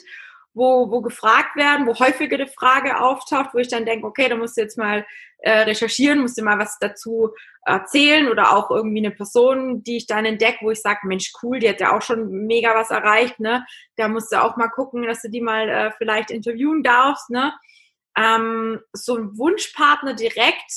Wo, 0.55 0.89
wo 0.89 1.01
gefragt 1.01 1.55
werden, 1.55 1.85
wo 1.85 1.93
häufiger 1.99 2.37
die 2.37 2.47
Frage 2.47 2.99
auftaucht, 2.99 3.53
wo 3.53 3.59
ich 3.59 3.67
dann 3.67 3.85
denke, 3.85 4.07
okay, 4.07 4.29
da 4.29 4.35
musst 4.35 4.57
du 4.57 4.61
jetzt 4.61 4.77
mal 4.77 5.05
äh, 5.39 5.59
recherchieren, 5.59 6.21
musst 6.21 6.37
du 6.37 6.43
mal 6.43 6.57
was 6.57 6.79
dazu 6.79 7.31
erzählen 7.65 8.29
oder 8.29 8.55
auch 8.55 8.71
irgendwie 8.71 9.05
eine 9.05 9.11
Person, 9.11 9.83
die 9.83 9.97
ich 9.97 10.07
dann 10.07 10.25
entdecke, 10.25 10.59
wo 10.61 10.71
ich 10.71 10.81
sage, 10.81 10.99
Mensch, 11.03 11.33
cool, 11.43 11.59
die 11.59 11.69
hat 11.69 11.81
ja 11.81 11.95
auch 11.95 12.01
schon 12.01 12.45
mega 12.47 12.73
was 12.73 12.89
erreicht, 12.89 13.39
ne? 13.39 13.65
Da 13.97 14.07
musst 14.07 14.31
du 14.31 14.41
auch 14.41 14.55
mal 14.55 14.69
gucken, 14.69 15.03
dass 15.03 15.21
du 15.21 15.29
die 15.29 15.41
mal 15.41 15.69
äh, 15.69 15.91
vielleicht 15.97 16.31
interviewen 16.31 16.83
darfst, 16.83 17.29
ne? 17.29 17.53
Ähm, 18.17 18.79
so 18.93 19.17
ein 19.17 19.37
Wunschpartner 19.37 20.13
direkt, 20.13 20.71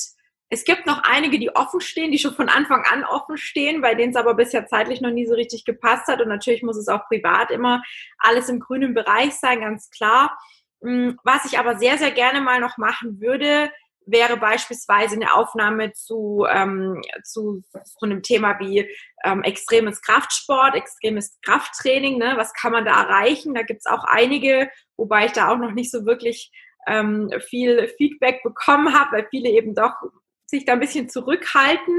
es 0.49 0.63
gibt 0.63 0.87
noch 0.87 1.03
einige, 1.03 1.37
die 1.37 1.55
offen 1.55 1.79
stehen, 1.79 2.11
die 2.11 2.17
schon 2.17 2.33
von 2.33 2.49
Anfang 2.49 2.83
an 2.91 3.03
offen 3.03 3.37
stehen, 3.37 3.81
bei 3.81 3.93
denen 3.93 4.11
es 4.11 4.15
aber 4.15 4.33
bisher 4.33 4.65
zeitlich 4.65 4.99
noch 4.99 5.11
nie 5.11 5.27
so 5.27 5.35
richtig 5.35 5.63
gepasst 5.63 6.07
hat. 6.07 6.21
Und 6.21 6.27
natürlich 6.27 6.63
muss 6.63 6.77
es 6.77 6.87
auch 6.87 7.07
privat 7.07 7.51
immer 7.51 7.83
alles 8.17 8.49
im 8.49 8.59
grünen 8.59 8.95
Bereich 8.95 9.35
sein, 9.35 9.61
ganz 9.61 9.91
klar. 9.91 10.37
Mm, 10.81 11.11
was 11.23 11.45
ich 11.45 11.59
aber 11.59 11.77
sehr, 11.77 11.99
sehr 11.99 12.11
gerne 12.11 12.41
mal 12.41 12.59
noch 12.59 12.77
machen 12.77 13.21
würde, 13.21 13.69
wäre 14.07 14.37
beispielsweise 14.37 15.15
eine 15.15 15.35
Aufnahme 15.35 15.93
zu, 15.93 16.47
ähm, 16.49 16.99
zu 17.23 17.61
so 17.71 18.05
einem 18.05 18.23
Thema 18.23 18.59
wie 18.59 18.89
ähm, 19.23 19.43
extremes 19.43 20.01
Kraftsport, 20.01 20.73
extremes 20.73 21.37
Krafttraining. 21.43 22.17
Ne? 22.17 22.33
Was 22.37 22.53
kann 22.53 22.71
man 22.71 22.85
da 22.85 23.03
erreichen? 23.03 23.53
Da 23.53 23.61
gibt 23.61 23.81
es 23.81 23.85
auch 23.85 24.03
einige, 24.05 24.67
wobei 24.97 25.25
ich 25.27 25.33
da 25.33 25.49
auch 25.49 25.57
noch 25.57 25.73
nicht 25.73 25.91
so 25.91 26.07
wirklich 26.07 26.51
ähm, 26.87 27.29
viel 27.39 27.87
Feedback 27.97 28.41
bekommen 28.41 28.97
habe, 28.97 29.17
weil 29.17 29.27
viele 29.29 29.49
eben 29.49 29.75
doch 29.75 29.93
sich 30.49 30.65
da 30.65 30.73
ein 30.73 30.79
bisschen 30.79 31.09
zurückhalten. 31.09 31.95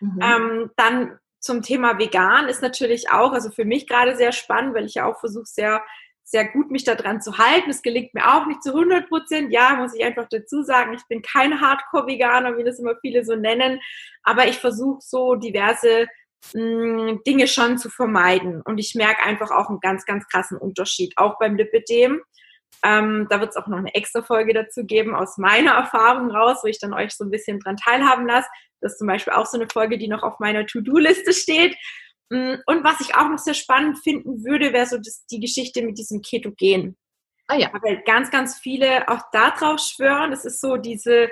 Mhm. 0.00 0.20
Ähm, 0.22 0.70
dann 0.76 1.18
zum 1.40 1.62
Thema 1.62 1.98
vegan 1.98 2.48
ist 2.48 2.62
natürlich 2.62 3.10
auch, 3.10 3.32
also 3.32 3.50
für 3.50 3.64
mich 3.64 3.86
gerade 3.86 4.16
sehr 4.16 4.32
spannend, 4.32 4.74
weil 4.74 4.86
ich 4.86 4.94
ja 4.94 5.06
auch 5.06 5.20
versuche, 5.20 5.46
sehr, 5.46 5.82
sehr 6.24 6.48
gut 6.48 6.70
mich 6.70 6.84
daran 6.84 7.22
zu 7.22 7.38
halten. 7.38 7.70
Es 7.70 7.82
gelingt 7.82 8.14
mir 8.14 8.34
auch 8.34 8.46
nicht 8.46 8.62
zu 8.62 8.70
100 8.70 9.08
Prozent. 9.08 9.52
Ja, 9.52 9.76
muss 9.76 9.94
ich 9.94 10.04
einfach 10.04 10.26
dazu 10.28 10.62
sagen, 10.62 10.94
ich 10.94 11.06
bin 11.08 11.22
kein 11.22 11.60
Hardcore-Veganer, 11.60 12.58
wie 12.58 12.64
das 12.64 12.80
immer 12.80 12.96
viele 13.00 13.24
so 13.24 13.36
nennen, 13.36 13.80
aber 14.24 14.48
ich 14.48 14.58
versuche 14.58 14.98
so 15.00 15.36
diverse 15.36 16.06
mh, 16.52 17.12
mm, 17.12 17.22
Dinge 17.24 17.46
schon 17.46 17.78
zu 17.78 17.90
vermeiden. 17.90 18.60
Und 18.62 18.78
ich 18.78 18.96
merke 18.96 19.22
einfach 19.22 19.52
auch 19.52 19.68
einen 19.68 19.80
ganz, 19.80 20.04
ganz 20.04 20.26
krassen 20.26 20.58
Unterschied, 20.58 21.14
auch 21.16 21.38
beim 21.38 21.56
Lipidem. 21.56 22.20
Ähm, 22.84 23.26
da 23.30 23.40
wird 23.40 23.50
es 23.50 23.56
auch 23.56 23.66
noch 23.66 23.78
eine 23.78 23.94
extra 23.94 24.22
Folge 24.22 24.52
dazu 24.52 24.84
geben 24.84 25.14
aus 25.14 25.38
meiner 25.38 25.72
Erfahrung 25.72 26.30
raus, 26.30 26.58
wo 26.62 26.68
ich 26.68 26.78
dann 26.78 26.94
euch 26.94 27.12
so 27.12 27.24
ein 27.24 27.30
bisschen 27.30 27.58
dran 27.58 27.76
teilhaben 27.76 28.26
lasse. 28.26 28.48
Das 28.80 28.92
ist 28.92 28.98
zum 28.98 29.08
Beispiel 29.08 29.32
auch 29.32 29.46
so 29.46 29.58
eine 29.58 29.68
Folge, 29.68 29.98
die 29.98 30.08
noch 30.08 30.22
auf 30.22 30.38
meiner 30.38 30.66
To-Do-Liste 30.66 31.32
steht. 31.32 31.76
Mm, 32.30 32.54
und 32.66 32.84
was 32.84 33.00
ich 33.00 33.14
auch 33.14 33.28
noch 33.28 33.38
sehr 33.38 33.54
spannend 33.54 33.98
finden 33.98 34.44
würde, 34.44 34.72
wäre 34.72 34.86
so 34.86 34.98
das, 34.98 35.24
die 35.26 35.40
Geschichte 35.40 35.82
mit 35.82 35.98
diesem 35.98 36.20
Ketogen. 36.22 36.96
Ah 37.48 37.56
ja. 37.56 37.70
Weil 37.82 38.02
ganz, 38.04 38.30
ganz 38.30 38.58
viele 38.58 39.08
auch 39.08 39.22
darauf 39.32 39.80
schwören. 39.80 40.30
Das 40.30 40.44
ist 40.44 40.60
so 40.60 40.76
diese, 40.76 41.30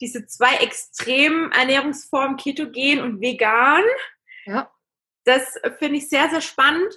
diese 0.00 0.26
zwei 0.26 0.56
extremen 0.56 1.52
Ernährungsformen, 1.52 2.36
Ketogen 2.36 3.00
und 3.00 3.20
vegan. 3.20 3.82
Ja. 4.46 4.70
Das 5.24 5.54
finde 5.78 5.98
ich 5.98 6.08
sehr, 6.08 6.30
sehr 6.30 6.40
spannend 6.40 6.94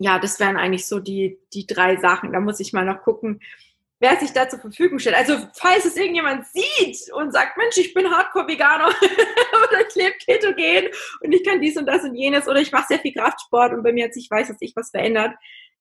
ja, 0.00 0.18
das 0.18 0.40
wären 0.40 0.56
eigentlich 0.56 0.86
so 0.86 0.98
die, 0.98 1.38
die 1.52 1.66
drei 1.66 1.96
Sachen. 1.96 2.32
Da 2.32 2.40
muss 2.40 2.58
ich 2.58 2.72
mal 2.72 2.86
noch 2.86 3.02
gucken, 3.02 3.40
wer 3.98 4.16
sich 4.18 4.32
da 4.32 4.48
zur 4.48 4.58
Verfügung 4.58 4.98
stellt. 4.98 5.14
Also, 5.14 5.36
falls 5.54 5.84
es 5.84 5.94
irgendjemand 5.94 6.46
sieht 6.46 7.12
und 7.12 7.32
sagt, 7.32 7.58
Mensch, 7.58 7.76
ich 7.76 7.92
bin 7.92 8.10
Hardcore-Veganer 8.10 8.86
oder 8.88 9.86
ich 9.86 9.94
lebe 9.94 10.14
ketogen 10.24 10.90
und 11.20 11.32
ich 11.32 11.44
kann 11.44 11.60
dies 11.60 11.76
und 11.76 11.84
das 11.84 12.02
und 12.02 12.14
jenes 12.14 12.48
oder 12.48 12.60
ich 12.60 12.72
mache 12.72 12.86
sehr 12.88 12.98
viel 12.98 13.12
Kraftsport 13.12 13.74
und 13.74 13.82
bei 13.82 13.92
mir 13.92 14.06
hat 14.06 14.14
sich, 14.14 14.30
weiß 14.30 14.48
dass 14.48 14.58
sich 14.58 14.72
was 14.74 14.90
verändert, 14.90 15.34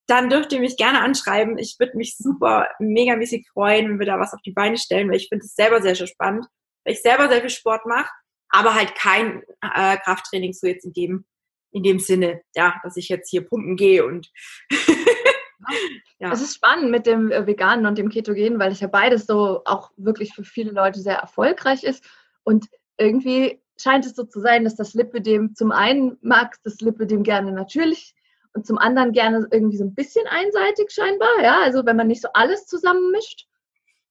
dann 0.05 0.29
dürft 0.29 0.51
ihr 0.51 0.60
mich 0.60 0.75
gerne 0.75 0.99
anschreiben. 0.99 1.58
Ich 1.58 1.77
würde 1.79 1.95
mich 1.95 2.17
super 2.17 2.67
megamäßig 2.79 3.47
freuen, 3.53 3.88
wenn 3.88 3.99
wir 3.99 4.05
da 4.05 4.19
was 4.19 4.34
auf 4.34 4.41
die 4.41 4.51
Beine 4.51 4.77
stellen, 4.77 5.08
weil 5.08 5.17
ich 5.17 5.29
finde 5.29 5.45
es 5.45 5.55
selber 5.55 5.82
sehr, 5.82 5.95
sehr 5.95 6.08
spannend, 6.08 6.45
weil 6.84 6.93
ich 6.93 7.01
selber 7.01 7.29
sehr 7.29 7.39
viel 7.39 7.49
Sport 7.49 7.86
mache, 7.86 8.10
aber 8.49 8.75
halt 8.75 8.95
kein 8.95 9.43
äh, 9.62 9.95
Krafttraining 9.97 10.51
so 10.51 10.67
jetzt 10.67 10.84
in 10.84 10.91
dem 10.91 11.25
in 11.71 11.84
dem 11.84 11.99
Sinne, 11.99 12.41
ja, 12.55 12.75
dass 12.84 12.97
ich 12.97 13.10
jetzt 13.10 13.29
hier 13.29 13.45
pumpen 13.45 13.75
gehe 13.75 14.05
und 14.05 14.32
ja. 16.19 16.32
Es 16.32 16.41
ist 16.41 16.55
spannend 16.55 16.91
mit 16.91 17.05
dem 17.05 17.32
äh, 17.32 17.45
Veganen 17.45 17.86
und 17.86 17.97
dem 17.97 18.10
Ketogen, 18.10 18.60
weil 18.60 18.71
es 18.71 18.79
ja 18.79 18.88
beides 18.88 19.25
so 19.25 19.62
auch 19.65 19.91
wirklich 19.97 20.34
für 20.34 20.43
viele 20.43 20.71
Leute 20.71 20.99
sehr 20.99 21.17
erfolgreich 21.17 21.84
ist. 21.84 22.03
Und 22.43 22.67
irgendwie 22.97 23.62
scheint 23.79 24.05
es 24.05 24.15
so 24.15 24.23
zu 24.23 24.39
sein, 24.39 24.63
dass 24.63 24.75
das 24.75 24.93
Lipidem 24.93 25.55
zum 25.55 25.71
einen 25.71 26.17
mag 26.21 26.55
das 26.63 26.82
Lipidem 26.82 27.23
gerne 27.23 27.51
natürlich 27.51 28.13
und 28.53 28.65
zum 28.65 28.77
anderen 28.77 29.12
gerne 29.12 29.47
irgendwie 29.51 29.77
so 29.77 29.86
ein 29.86 29.93
bisschen 29.93 30.25
einseitig 30.27 30.91
scheinbar. 30.91 31.29
Ja, 31.41 31.62
also 31.62 31.86
wenn 31.86 31.95
man 31.95 32.08
nicht 32.08 32.21
so 32.21 32.29
alles 32.34 32.65
zusammenmischt 32.65 33.47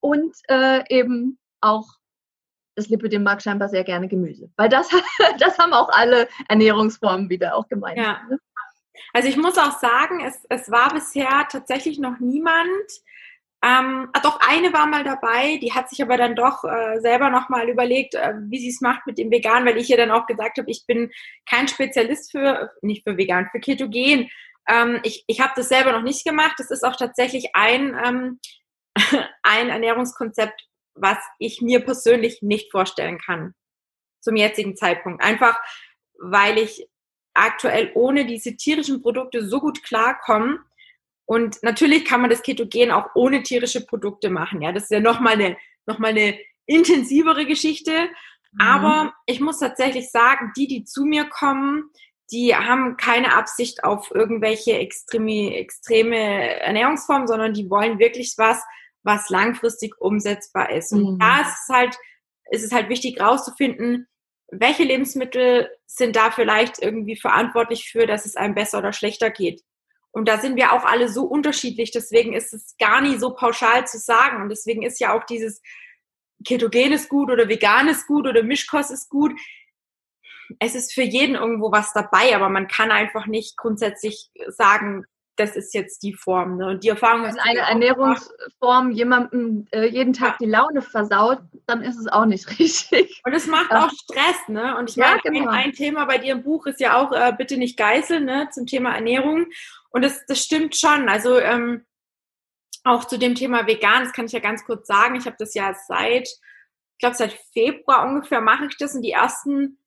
und 0.01 0.37
äh, 0.49 0.83
eben 0.89 1.39
auch 1.61 1.87
das 2.79 2.89
Lipidem 2.89 3.23
mag 3.23 3.43
scheinbar 3.43 3.69
sehr 3.69 3.85
gerne 3.85 4.09
Gemüse. 4.09 4.51
Weil 4.57 4.69
das, 4.69 4.89
das 5.39 5.59
haben 5.59 5.73
auch 5.73 5.89
alle 5.91 6.29
Ernährungsformen 6.49 7.29
wieder 7.29 7.57
auch 7.57 7.69
gemeint. 7.69 7.99
Ja. 7.99 8.21
Ne? 8.31 8.39
Also 9.13 9.29
ich 9.29 9.37
muss 9.37 9.59
auch 9.59 9.79
sagen, 9.79 10.25
es, 10.25 10.47
es 10.49 10.71
war 10.71 10.93
bisher 10.93 11.47
tatsächlich 11.51 11.99
noch 11.99 12.19
niemand, 12.21 12.91
ähm, 13.61 14.09
ah, 14.13 14.21
doch 14.21 14.39
eine 14.41 14.73
war 14.73 14.87
mal 14.87 15.03
dabei, 15.03 15.57
die 15.57 15.73
hat 15.73 15.91
sich 15.91 16.01
aber 16.01 16.17
dann 16.17 16.37
doch 16.37 16.63
äh, 16.63 17.01
selber 17.01 17.29
nochmal 17.29 17.69
überlegt, 17.69 18.15
äh, 18.15 18.35
wie 18.49 18.61
sie 18.61 18.69
es 18.69 18.81
macht 18.81 19.05
mit 19.05 19.19
dem 19.19 19.33
Vegan, 19.33 19.67
weil 19.67 19.79
ich 19.79 19.91
ihr 19.91 19.97
dann 19.97 20.13
auch 20.13 20.27
gesagt 20.27 20.59
habe, 20.59 20.71
ich 20.71 20.87
bin 20.87 21.11
kein 21.45 21.67
Spezialist 21.67 22.31
für, 22.31 22.71
nicht 22.83 23.03
für 23.03 23.17
Vegan, 23.17 23.49
für 23.51 23.59
Ketogen. 23.59 24.31
Ähm, 24.69 25.01
ich 25.03 25.25
ich 25.27 25.41
habe 25.41 25.55
das 25.57 25.69
selber 25.69 25.91
noch 25.91 26.03
nicht 26.03 26.25
gemacht. 26.25 26.55
Das 26.59 26.71
ist 26.71 26.85
auch 26.85 26.95
tatsächlich 26.95 27.51
ein, 27.55 27.97
ähm, 28.05 28.39
ein 29.43 29.71
Ernährungskonzept, 29.71 30.68
was 31.01 31.19
ich 31.39 31.61
mir 31.61 31.81
persönlich 31.81 32.43
nicht 32.43 32.71
vorstellen 32.71 33.19
kann 33.19 33.55
zum 34.21 34.37
jetzigen 34.37 34.77
Zeitpunkt. 34.77 35.23
Einfach 35.23 35.59
weil 36.19 36.59
ich 36.59 36.89
aktuell 37.35 37.93
ohne 37.95 38.27
diese 38.27 38.57
tierischen 38.57 39.01
Produkte 39.01 39.47
so 39.47 39.61
gut 39.61 39.83
klarkomme. 39.85 40.59
Und 41.25 41.63
natürlich 41.63 42.05
kann 42.05 42.21
man 42.21 42.31
das 42.31 42.43
Ketogen 42.43 42.91
auch 42.91 43.11
ohne 43.15 43.43
tierische 43.43 43.87
Produkte 43.87 44.31
machen. 44.31 44.61
Ja, 44.63 44.73
das 44.73 44.85
ist 44.85 44.91
ja 44.91 45.01
nochmal 45.01 45.35
eine, 45.35 45.57
noch 45.87 45.99
mal 45.99 46.09
eine 46.09 46.39
intensivere 46.67 47.47
Geschichte. 47.47 48.09
Mhm. 48.53 48.61
Aber 48.61 49.15
ich 49.27 49.41
muss 49.41 49.61
tatsächlich 49.61 50.11
sagen, 50.11 50.53
die, 50.57 50.67
die 50.67 50.85
zu 50.85 51.05
mir 51.05 51.27
kommen, 51.27 51.91
die 52.31 52.55
haben 52.55 52.97
keine 52.97 53.37
Absicht 53.37 53.85
auf 53.85 54.11
irgendwelche 54.15 54.79
extreme, 54.79 55.55
extreme 55.57 56.61
Ernährungsformen, 56.61 57.27
sondern 57.27 57.55
die 57.55 57.71
wollen 57.71 57.99
wirklich 57.99 58.35
was, 58.37 58.63
was 59.03 59.29
langfristig 59.31 60.01
umsetzbar 60.01 60.71
ist. 60.71 60.93
Und 60.93 61.15
mhm. 61.15 61.19
da 61.19 61.41
ist 61.41 61.57
es 61.63 61.69
halt, 61.75 61.97
ist 62.51 62.65
es 62.65 62.73
halt 62.73 62.89
wichtig 62.89 63.21
rauszufinden, 63.21 64.07
welche 64.51 64.85
Lebensmittel 64.85 65.69
sind 65.87 66.17
da 66.17 66.31
vielleicht 66.31 66.79
irgendwie 66.81 67.17
verantwortlich 67.17 67.91
für, 67.91 68.07
dass 68.07 68.25
es 68.25 68.37
einem 68.37 68.55
besser 68.55 68.79
oder 68.79 68.93
schlechter 68.93 69.31
geht. 69.31 69.63
Und 70.11 70.27
da 70.27 70.39
sind 70.39 70.57
wir 70.57 70.73
auch 70.73 70.85
alle 70.85 71.09
so 71.09 71.25
unterschiedlich, 71.25 71.91
deswegen 71.91 72.33
ist 72.33 72.55
es 72.55 72.77
gar 72.79 73.01
nie 73.03 73.19
so 73.19 73.35
pauschal 73.35 73.87
zu 73.87 73.99
sagen. 73.99 74.43
Und 74.43 74.49
deswegen 74.49 74.83
ist 74.83 75.01
ja 75.01 75.17
auch 75.17 75.25
dieses 75.25 75.61
Ketogen 76.47 76.93
ist 76.93 77.09
gut 77.09 77.31
oder 77.31 77.49
vegan 77.49 77.89
ist 77.89 78.07
gut 78.07 78.27
oder 78.27 78.43
Mischkost 78.43 78.91
ist 78.91 79.11
gut. 79.11 79.33
Es 80.61 80.75
ist 80.75 80.95
für 80.95 81.03
jeden 81.03 81.35
irgendwo 81.35 81.71
was 81.73 81.93
dabei, 81.93 82.35
aber 82.35 82.49
man 82.49 82.69
kann 82.69 82.91
einfach 82.91 83.27
nicht 83.27 83.57
grundsätzlich 83.57 84.31
sagen, 84.49 85.05
das 85.39 85.55
ist 85.55 85.73
jetzt 85.73 86.03
die 86.03 86.15
Form. 86.15 86.57
Ne? 86.57 86.67
Und 86.67 86.85
die 86.85 86.89
Erfahrung 86.89 87.23
Wenn 87.23 87.39
eine 87.39 87.61
Ernährungsform 87.61 88.91
jemandem 88.91 89.67
äh, 89.71 89.87
jeden 89.87 90.13
Tag 90.13 90.33
ja. 90.33 90.37
die 90.41 90.51
Laune 90.51 90.83
versaut, 90.83 91.39
dann 91.67 91.83
ist 91.83 91.97
es 91.97 92.09
auch 92.09 92.27
nicht 92.27 92.49
richtig. 92.59 93.23
Und 93.25 93.33
es 93.33 93.47
macht 93.47 93.71
auch 93.73 93.91
Stress, 93.91 94.49
ne? 94.49 94.77
Und 94.77 94.91
ich 94.91 94.97
ja, 94.97 95.07
meine, 95.07 95.21
genau. 95.23 95.51
ein, 95.51 95.67
ein, 95.67 95.73
Thema 95.73 96.05
bei 96.07 96.19
dir 96.19 96.33
im 96.33 96.43
Buch 96.43 96.67
ist 96.67 96.81
ja 96.81 97.01
auch 97.01 97.13
äh, 97.13 97.33
bitte 97.37 97.57
nicht 97.57 97.77
geißeln, 97.77 98.25
ne? 98.25 98.49
Zum 98.53 98.67
Thema 98.67 98.95
Ernährung. 98.95 99.47
Und 99.91 100.03
das, 100.03 100.27
das 100.27 100.43
stimmt 100.43 100.77
schon. 100.77 101.09
Also 101.09 101.39
ähm, 101.39 101.87
auch 102.85 103.05
zu 103.05 103.19
dem 103.19 103.35
Thema 103.35 103.67
vegan, 103.67 104.05
das 104.05 104.13
kann 104.13 104.27
ich 104.27 104.33
ja 104.33 104.41
ganz 104.41 104.65
kurz 104.65 104.89
sagen. 104.89 105.15
Ich 105.15 105.27
habe 105.27 105.37
das 105.39 105.55
ja 105.55 105.75
seit, 105.87 106.29
ich 106.29 106.99
glaube 106.99 107.17
seit 107.17 107.33
Februar 107.53 108.05
ungefähr 108.07 108.41
mache 108.41 108.67
ich 108.67 108.77
das. 108.77 108.95
Und 108.95 109.03
die 109.03 109.13
ersten 109.13 109.79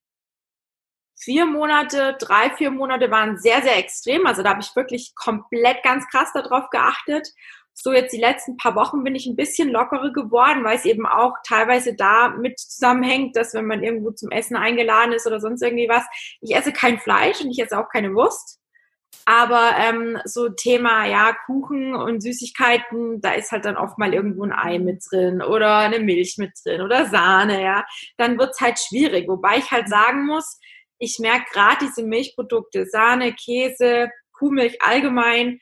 vier 1.20 1.45
Monate, 1.45 2.16
drei, 2.20 2.49
vier 2.51 2.72
Monate 2.72 3.12
waren 3.12 3.38
sehr, 3.38 3.62
sehr 3.62 3.78
extrem. 3.78 4.26
Also 4.26 4.43
da 4.43 4.51
habe 4.51 4.62
ich 4.62 4.76
wirklich 4.76 5.14
komplett 5.16 5.84
ganz 5.84 6.07
krass 6.07 6.32
darauf 6.34 6.70
geachtet. 6.70 7.28
So 7.74 7.93
jetzt 7.93 8.14
die 8.14 8.20
letzten 8.20 8.57
paar 8.57 8.76
Wochen 8.76 9.03
bin 9.03 9.16
ich 9.16 9.26
ein 9.26 9.36
bisschen 9.36 9.70
lockerer 9.70 10.12
geworden, 10.12 10.64
weil 10.64 10.76
es 10.76 10.86
eben 10.86 11.05
auch 11.05 11.34
teilweise 11.47 11.95
da 11.95 12.30
mit 12.30 12.59
zusammenhängt, 12.59 13.36
dass 13.36 13.53
wenn 13.53 13.66
man 13.66 13.84
irgendwo 13.84 14.12
zum 14.12 14.30
Essen 14.30 14.55
eingeladen 14.55 15.14
ist 15.14 15.26
oder 15.26 15.39
sonst 15.39 15.62
irgendwie 15.62 15.89
was, 15.89 16.03
ich 16.41 16.55
esse 16.55 16.74
kein 16.74 16.99
Fleisch 16.99 17.41
und 17.41 17.51
ich 17.51 17.59
esse 17.59 17.78
auch 17.78 17.89
keine 17.89 18.14
Wurst. 18.14 18.59
Aber 19.26 19.76
ähm, 19.78 20.18
so 20.26 20.49
Thema, 20.49 21.05
ja, 21.05 21.36
Kuchen 21.45 21.95
und 21.95 22.22
Süßigkeiten, 22.22 23.22
da 23.22 23.34
ist 23.34 23.51
halt 23.51 23.66
dann 23.66 23.78
oft 23.78 23.97
mal 23.97 24.14
irgendwo 24.14 24.43
ein 24.43 24.51
Ei 24.51 24.80
mit 24.80 25.03
drin 25.09 25.41
oder 25.41 25.78
eine 25.78 25.99
Milch 25.99 26.36
mit 26.38 26.51
drin 26.64 26.82
oder 26.82 27.05
Sahne, 27.05 27.62
ja. 27.64 27.86
Dann 28.18 28.39
wird's 28.39 28.59
halt 28.59 28.80
schwierig. 28.80 29.28
Wobei 29.28 29.57
ich 29.57 29.72
halt 29.72 29.89
sagen 29.89 30.26
muss, 30.26 30.59
ich 31.02 31.18
merke 31.18 31.45
gerade 31.52 31.86
diese 31.86 32.04
Milchprodukte, 32.04 32.86
Sahne, 32.86 33.34
Käse, 33.34 34.12
Kuhmilch 34.34 34.82
allgemein, 34.84 35.60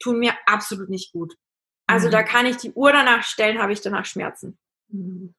tun 0.00 0.18
mir 0.18 0.34
absolut 0.46 0.90
nicht 0.90 1.12
gut. 1.12 1.34
Also 1.86 2.08
mhm. 2.08 2.12
da 2.12 2.22
kann 2.24 2.46
ich 2.46 2.56
die 2.56 2.72
Uhr 2.72 2.92
danach 2.92 3.22
stellen, 3.22 3.62
habe 3.62 3.72
ich 3.72 3.80
danach 3.80 4.04
Schmerzen. 4.04 4.58
Mhm. 4.88 5.34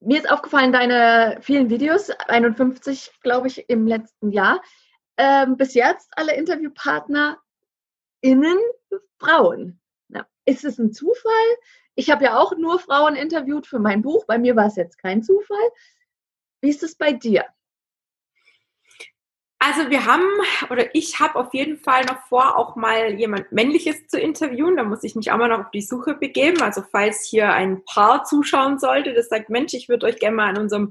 Mir 0.00 0.18
ist 0.18 0.30
aufgefallen, 0.30 0.72
deine 0.72 1.38
vielen 1.40 1.70
Videos, 1.70 2.10
51, 2.10 3.12
glaube 3.22 3.48
ich, 3.48 3.66
im 3.70 3.86
letzten 3.86 4.30
Jahr. 4.30 4.60
Ähm, 5.16 5.56
bis 5.56 5.72
jetzt 5.72 6.10
alle 6.16 6.36
Interviewpartner 6.36 7.40
innen 8.20 8.58
Frauen. 9.18 9.80
Na, 10.08 10.26
ist 10.44 10.66
es 10.66 10.78
ein 10.78 10.92
Zufall? 10.92 11.56
Ich 11.94 12.10
habe 12.10 12.24
ja 12.24 12.38
auch 12.38 12.54
nur 12.58 12.78
Frauen 12.78 13.16
interviewt 13.16 13.66
für 13.66 13.78
mein 13.78 14.02
Buch. 14.02 14.26
Bei 14.26 14.36
mir 14.36 14.54
war 14.54 14.66
es 14.66 14.76
jetzt 14.76 14.98
kein 14.98 15.22
Zufall. 15.22 15.70
Wie 16.60 16.68
ist 16.68 16.82
es 16.82 16.94
bei 16.94 17.14
dir? 17.14 17.46
Also 19.58 19.88
wir 19.88 20.04
haben, 20.04 20.22
oder 20.68 20.94
ich 20.94 21.18
habe 21.18 21.36
auf 21.36 21.54
jeden 21.54 21.78
Fall 21.78 22.04
noch 22.04 22.20
vor, 22.28 22.58
auch 22.58 22.76
mal 22.76 23.14
jemand 23.14 23.50
Männliches 23.52 24.06
zu 24.06 24.20
interviewen. 24.20 24.76
Da 24.76 24.84
muss 24.84 25.02
ich 25.02 25.16
mich 25.16 25.32
auch 25.32 25.38
mal 25.38 25.48
noch 25.48 25.60
auf 25.60 25.70
die 25.70 25.80
Suche 25.80 26.14
begeben. 26.14 26.60
Also 26.60 26.82
falls 26.90 27.24
hier 27.24 27.52
ein 27.52 27.82
Paar 27.84 28.24
zuschauen 28.24 28.78
sollte, 28.78 29.14
das 29.14 29.28
sagt, 29.28 29.48
Mensch, 29.48 29.72
ich 29.72 29.88
würde 29.88 30.06
euch 30.06 30.18
gerne 30.18 30.36
mal 30.36 30.50
an 30.50 30.58
unserem 30.58 30.90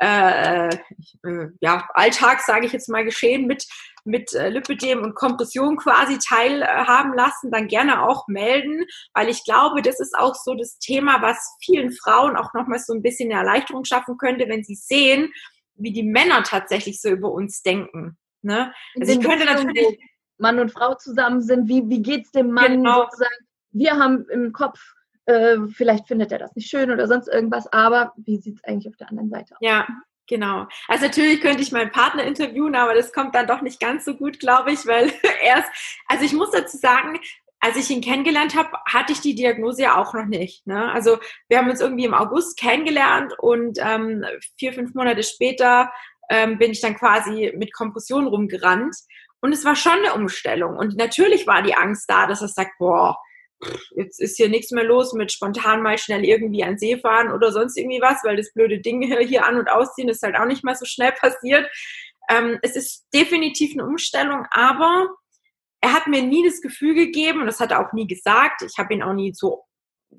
äh, 0.00 0.68
äh, 0.68 1.48
ja, 1.60 1.88
Alltag, 1.92 2.40
sage 2.40 2.66
ich 2.66 2.72
jetzt 2.72 2.88
mal, 2.88 3.04
geschehen 3.04 3.46
mit, 3.46 3.66
mit 4.04 4.32
äh, 4.32 4.48
Lipödem 4.48 5.02
und 5.02 5.14
Kompression 5.14 5.76
quasi 5.76 6.18
teilhaben 6.18 7.14
lassen, 7.14 7.50
dann 7.50 7.66
gerne 7.66 8.08
auch 8.08 8.28
melden, 8.28 8.84
weil 9.12 9.28
ich 9.28 9.44
glaube, 9.44 9.82
das 9.82 9.98
ist 9.98 10.16
auch 10.16 10.36
so 10.36 10.54
das 10.54 10.78
Thema, 10.78 11.20
was 11.20 11.56
vielen 11.60 11.90
Frauen 11.90 12.36
auch 12.36 12.54
nochmal 12.54 12.78
so 12.78 12.94
ein 12.94 13.02
bisschen 13.02 13.30
eine 13.32 13.40
Erleichterung 13.40 13.84
schaffen 13.84 14.16
könnte, 14.18 14.48
wenn 14.48 14.62
sie 14.62 14.76
sehen, 14.76 15.32
wie 15.78 15.92
die 15.92 16.02
Männer 16.02 16.42
tatsächlich 16.42 17.00
so 17.00 17.08
über 17.08 17.30
uns 17.30 17.62
denken. 17.62 18.16
Ne? 18.42 18.72
Also 18.98 19.12
ich 19.12 19.20
könnte 19.20 19.44
natürlich. 19.44 19.98
Mann 20.40 20.60
und 20.60 20.70
Frau 20.70 20.94
zusammen 20.94 21.42
sind, 21.42 21.68
wie, 21.68 21.88
wie 21.88 22.00
geht 22.00 22.26
es 22.26 22.30
dem 22.30 22.52
Mann 22.52 22.74
genau. 22.74 23.02
sozusagen? 23.02 23.34
Wir 23.72 23.96
haben 23.96 24.24
im 24.30 24.52
Kopf, 24.52 24.78
äh, 25.26 25.56
vielleicht 25.68 26.06
findet 26.06 26.30
er 26.30 26.38
das 26.38 26.54
nicht 26.54 26.70
schön 26.70 26.92
oder 26.92 27.08
sonst 27.08 27.26
irgendwas, 27.26 27.70
aber 27.72 28.12
wie 28.16 28.38
sieht 28.38 28.56
es 28.56 28.64
eigentlich 28.64 28.88
auf 28.88 28.96
der 28.96 29.10
anderen 29.10 29.30
Seite 29.30 29.54
aus? 29.54 29.58
Ja, 29.60 29.86
Genau. 30.28 30.66
Also 30.88 31.06
natürlich 31.06 31.40
könnte 31.40 31.62
ich 31.62 31.72
meinen 31.72 31.90
Partner 31.90 32.22
interviewen, 32.22 32.74
aber 32.74 32.94
das 32.94 33.14
kommt 33.14 33.34
dann 33.34 33.46
doch 33.46 33.62
nicht 33.62 33.80
ganz 33.80 34.04
so 34.04 34.14
gut, 34.14 34.38
glaube 34.38 34.72
ich, 34.72 34.86
weil 34.86 35.10
er 35.42 35.60
ist, 35.60 36.02
also 36.06 36.24
ich 36.24 36.34
muss 36.34 36.50
dazu 36.50 36.76
sagen, 36.76 37.18
als 37.60 37.76
ich 37.76 37.90
ihn 37.90 38.00
kennengelernt 38.00 38.54
habe, 38.54 38.70
hatte 38.86 39.12
ich 39.12 39.20
die 39.20 39.34
Diagnose 39.34 39.82
ja 39.82 40.00
auch 40.00 40.14
noch 40.14 40.26
nicht. 40.26 40.66
Ne? 40.66 40.90
Also 40.92 41.18
wir 41.48 41.58
haben 41.58 41.70
uns 41.70 41.80
irgendwie 41.80 42.04
im 42.04 42.14
August 42.14 42.58
kennengelernt 42.58 43.34
und 43.38 43.78
ähm, 43.80 44.24
vier, 44.58 44.72
fünf 44.72 44.94
Monate 44.94 45.22
später 45.22 45.90
ähm, 46.30 46.58
bin 46.58 46.70
ich 46.70 46.80
dann 46.80 46.96
quasi 46.96 47.52
mit 47.56 47.72
Kompression 47.72 48.26
rumgerannt. 48.26 48.94
Und 49.40 49.52
es 49.52 49.64
war 49.64 49.76
schon 49.76 49.92
eine 49.92 50.14
Umstellung. 50.14 50.76
Und 50.76 50.96
natürlich 50.96 51.46
war 51.46 51.62
die 51.62 51.74
Angst 51.74 52.10
da, 52.10 52.26
dass 52.26 52.42
er 52.42 52.48
sagt, 52.48 52.72
boah, 52.78 53.16
jetzt 53.96 54.20
ist 54.20 54.36
hier 54.36 54.48
nichts 54.48 54.70
mehr 54.70 54.84
los 54.84 55.12
mit 55.12 55.32
spontan 55.32 55.82
mal 55.82 55.98
schnell 55.98 56.24
irgendwie 56.24 56.62
an 56.62 56.78
See 56.78 56.98
fahren 56.98 57.32
oder 57.32 57.50
sonst 57.52 57.76
irgendwie 57.76 58.00
was, 58.00 58.22
weil 58.24 58.36
das 58.36 58.52
blöde 58.52 58.80
Ding 58.80 59.02
hier 59.26 59.46
an- 59.46 59.58
und 59.58 59.70
ausziehen 59.70 60.08
ist 60.08 60.22
halt 60.22 60.36
auch 60.36 60.46
nicht 60.46 60.64
mal 60.64 60.74
so 60.74 60.84
schnell 60.84 61.12
passiert. 61.12 61.68
Ähm, 62.30 62.58
es 62.62 62.76
ist 62.76 63.06
definitiv 63.14 63.72
eine 63.72 63.86
Umstellung, 63.86 64.46
aber 64.50 65.08
er 65.80 65.92
hat 65.92 66.06
mir 66.06 66.22
nie 66.22 66.44
das 66.44 66.60
Gefühl 66.60 66.94
gegeben, 66.94 67.40
und 67.40 67.46
das 67.46 67.60
hat 67.60 67.70
er 67.70 67.86
auch 67.86 67.92
nie 67.92 68.06
gesagt, 68.06 68.62
ich 68.62 68.78
habe 68.78 68.94
ihn 68.94 69.02
auch 69.02 69.12
nie 69.12 69.32
so 69.34 69.64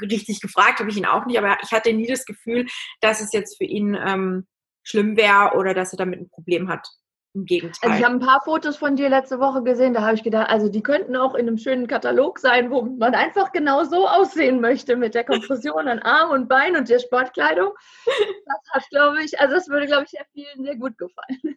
richtig 0.01 0.41
gefragt, 0.41 0.80
habe 0.80 0.89
ich 0.89 0.97
ihn 0.97 1.05
auch 1.05 1.26
nicht, 1.26 1.38
aber 1.38 1.57
ich 1.64 1.72
hatte 1.72 1.93
nie 1.93 2.07
das 2.07 2.26
Gefühl, 2.26 2.68
dass 3.01 3.22
es 3.22 3.34
jetzt 3.34 3.57
für 3.57 3.66
ihn 3.66 3.95
ähm, 3.95 4.47
schlimm 4.84 5.18
wäre 5.18 5.55
oder 5.55 5.74
dass 5.74 5.93
er 5.93 5.97
damit 5.97 6.20
ein 6.20 6.30
Problem 6.30 6.70
hat. 6.70 6.88
Im 7.36 7.45
Gegenteil. 7.45 7.91
Also 7.91 7.99
ich 7.99 8.03
habe 8.03 8.16
ein 8.16 8.26
paar 8.26 8.41
Fotos 8.43 8.78
von 8.78 8.95
dir 8.95 9.07
letzte 9.07 9.39
Woche 9.39 9.62
gesehen, 9.62 9.93
da 9.93 10.01
habe 10.01 10.16
ich 10.16 10.24
gedacht, 10.24 10.49
also 10.49 10.68
die 10.68 10.82
könnten 10.82 11.16
auch 11.16 11.36
in 11.36 11.47
einem 11.47 11.60
schönen 11.60 11.86
Katalog 11.86 12.39
sein, 12.39 12.72
wo 12.72 12.82
man 12.82 13.14
einfach 13.14 13.51
genau 13.51 13.84
so 13.84 14.07
aussehen 14.07 14.62
möchte 14.62 14.95
mit 14.95 15.14
der 15.14 15.24
Kompression 15.26 15.88
an 15.88 15.99
Arm 15.99 16.32
und 16.32 16.47
Bein 16.49 16.76
und 16.76 16.89
der 16.89 16.99
Sportkleidung. 16.99 17.74
Das 18.45 18.62
hat, 18.72 18.89
glaube 18.89 19.24
ich, 19.24 19.39
also 19.39 19.53
das 19.53 19.68
würde, 19.68 19.86
glaube 19.86 20.05
ich, 20.05 20.10
sehr 20.10 20.26
vielen 20.34 20.64
sehr 20.64 20.76
gut 20.76 20.97
gefallen. 20.97 21.55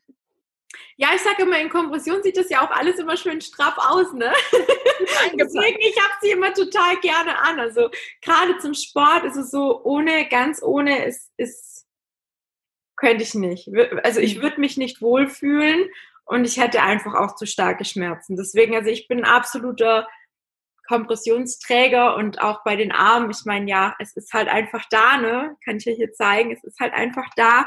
Ja, 1.03 1.09
ich 1.16 1.20
sage 1.20 1.42
immer, 1.42 1.59
in 1.59 1.68
Kompression 1.68 2.22
sieht 2.22 2.36
das 2.36 2.48
ja 2.48 2.64
auch 2.64 2.70
alles 2.70 2.96
immer 3.00 3.16
schön 3.16 3.40
straff 3.40 3.74
aus, 3.76 4.12
ne? 4.12 4.32
Deswegen, 5.34 5.80
ich 5.80 6.00
habe 6.00 6.14
sie 6.20 6.30
immer 6.30 6.55
total 6.55 6.96
gerne 7.00 7.36
an. 7.40 7.59
Also 7.59 7.90
gerade 8.20 8.57
zum 8.59 8.72
Sport 8.72 9.24
ist 9.24 9.34
es 9.34 9.50
so, 9.50 9.82
ohne, 9.82 10.28
ganz 10.28 10.62
ohne, 10.62 11.05
ist, 11.05 11.32
ist 11.36 11.86
könnte 12.94 13.24
ich 13.24 13.34
nicht. 13.34 13.68
Also 14.05 14.20
ich 14.20 14.38
mhm. 14.38 14.42
würde 14.42 14.61
mich 14.61 14.76
nicht 14.76 15.03
wohlfühlen 15.03 15.88
und 16.24 16.44
ich 16.44 16.61
hätte 16.61 16.82
einfach 16.82 17.14
auch 17.14 17.34
zu 17.34 17.46
starke 17.46 17.84
Schmerzen. 17.84 18.36
Deswegen, 18.36 18.76
also 18.76 18.88
ich 18.88 19.09
bin 19.09 19.24
ein 19.24 19.24
absoluter 19.24 20.07
Kompressionsträger 20.86 22.14
und 22.14 22.40
auch 22.40 22.62
bei 22.62 22.76
den 22.76 22.92
Armen, 22.92 23.32
ich 23.32 23.44
meine, 23.44 23.68
ja, 23.68 23.96
es 23.98 24.16
ist 24.16 24.32
halt 24.32 24.46
einfach 24.46 24.84
da, 24.88 25.16
ne? 25.16 25.57
Kann 25.64 25.78
ich 25.78 25.84
ja 25.84 25.94
hier 25.94 26.12
zeigen, 26.12 26.53
es 26.53 26.62
ist 26.62 26.78
halt 26.78 26.92
einfach 26.92 27.26
da. 27.34 27.66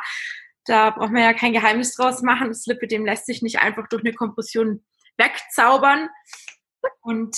Da 0.66 0.90
braucht 0.90 1.12
man 1.12 1.22
ja 1.22 1.34
kein 1.34 1.54
Geheimnis 1.54 1.96
draus 1.96 2.22
machen. 2.22 2.48
Das 2.48 2.66
Lipidem 2.66 3.06
lässt 3.06 3.28
sich 3.28 3.42
nicht 3.42 3.60
einfach 3.60 3.88
durch 3.88 4.04
eine 4.04 4.14
Kompression 4.14 4.84
wegzaubern. 5.18 6.10
Und 7.02 7.38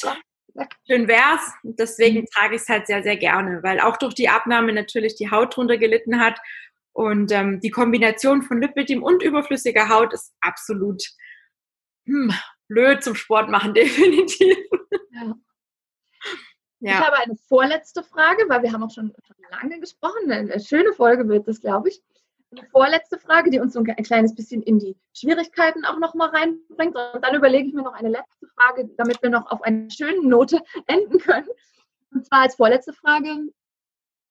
schön 0.87 1.07
wär's. 1.07 1.53
Deswegen 1.63 2.21
mhm. 2.21 2.25
trage 2.33 2.55
ich 2.55 2.61
es 2.61 2.69
halt 2.69 2.87
sehr, 2.87 3.03
sehr 3.03 3.17
gerne, 3.17 3.61
weil 3.63 3.81
auch 3.81 3.97
durch 3.97 4.13
die 4.13 4.29
Abnahme 4.29 4.71
natürlich 4.73 5.15
die 5.15 5.29
Haut 5.29 5.55
drunter 5.55 5.77
gelitten 5.77 6.19
hat. 6.19 6.39
Und 6.93 7.31
ähm, 7.31 7.59
die 7.59 7.69
Kombination 7.69 8.41
von 8.41 8.61
Lipidem 8.61 9.03
und 9.03 9.21
überflüssiger 9.21 9.89
Haut 9.89 10.13
ist 10.13 10.33
absolut 10.39 11.03
hm, 12.05 12.33
blöd 12.67 13.03
zum 13.03 13.13
Sport 13.13 13.49
machen, 13.49 13.73
definitiv. 13.75 14.57
Ja. 15.11 15.35
Ja. 16.79 16.91
Ich 16.91 16.99
habe 16.99 17.17
eine 17.17 17.35
vorletzte 17.47 18.03
Frage, 18.03 18.45
weil 18.49 18.61
wir 18.61 18.71
haben 18.71 18.83
auch 18.83 18.93
schon 18.93 19.11
lange 19.49 19.79
gesprochen. 19.79 20.31
Eine 20.31 20.59
schöne 20.59 20.93
Folge 20.93 21.27
wird 21.27 21.47
das, 21.47 21.59
glaube 21.59 21.89
ich 21.89 22.01
eine 22.51 22.67
vorletzte 22.69 23.19
Frage, 23.19 23.49
die 23.49 23.59
uns 23.59 23.73
so 23.73 23.79
ein 23.79 24.03
kleines 24.03 24.33
bisschen 24.33 24.61
in 24.63 24.79
die 24.79 24.95
Schwierigkeiten 25.13 25.85
auch 25.85 25.99
nochmal 25.99 26.29
reinbringt. 26.29 26.95
Und 26.95 27.23
dann 27.23 27.35
überlege 27.35 27.67
ich 27.67 27.73
mir 27.73 27.83
noch 27.83 27.93
eine 27.93 28.09
letzte 28.09 28.47
Frage, 28.47 28.89
damit 28.97 29.21
wir 29.21 29.29
noch 29.29 29.51
auf 29.51 29.61
eine 29.61 29.89
schöne 29.91 30.27
Note 30.27 30.61
enden 30.87 31.19
können. 31.19 31.47
Und 32.13 32.25
zwar 32.25 32.41
als 32.41 32.55
vorletzte 32.55 32.93
Frage, 32.93 33.49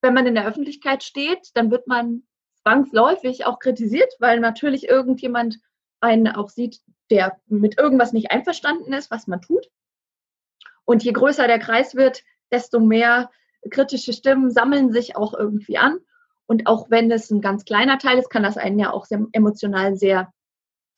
wenn 0.01 0.15
man 0.15 0.27
in 0.27 0.35
der 0.35 0.47
Öffentlichkeit 0.47 1.03
steht, 1.03 1.51
dann 1.55 1.71
wird 1.71 1.87
man 1.87 2.23
zwangsläufig 2.63 3.45
auch 3.45 3.59
kritisiert, 3.59 4.13
weil 4.19 4.41
natürlich 4.41 4.89
irgendjemand 4.89 5.59
einen 6.01 6.29
auch 6.29 6.49
sieht, 6.49 6.81
der 7.11 7.39
mit 7.47 7.79
irgendwas 7.79 8.13
nicht 8.13 8.31
einverstanden 8.31 8.93
ist, 8.93 9.11
was 9.11 9.27
man 9.27 9.41
tut. 9.41 9.69
Und 10.85 11.05
je 11.05 11.13
größer 11.13 11.47
der 11.47 11.59
Kreis 11.59 11.95
wird, 11.95 12.23
desto 12.51 12.81
mehr 12.81 13.31
kritische 13.71 14.13
Stimmen 14.13 14.51
sammeln 14.51 14.93
sich 14.93 15.17
auch 15.17 15.35
irgendwie 15.35 15.79
an. 15.79 15.99
Und 16.47 16.67
auch 16.67 16.91
wenn 16.91 17.11
es 17.11 17.31
ein 17.31 17.41
ganz 17.41 17.65
kleiner 17.65 17.99
Teil 17.99 18.19
ist, 18.19 18.31
kann 18.31 18.43
das 18.43 18.57
einen 18.57 18.79
ja 18.79 18.93
auch 18.93 19.05
sehr 19.05 19.27
emotional 19.33 19.97
sehr 19.97 20.33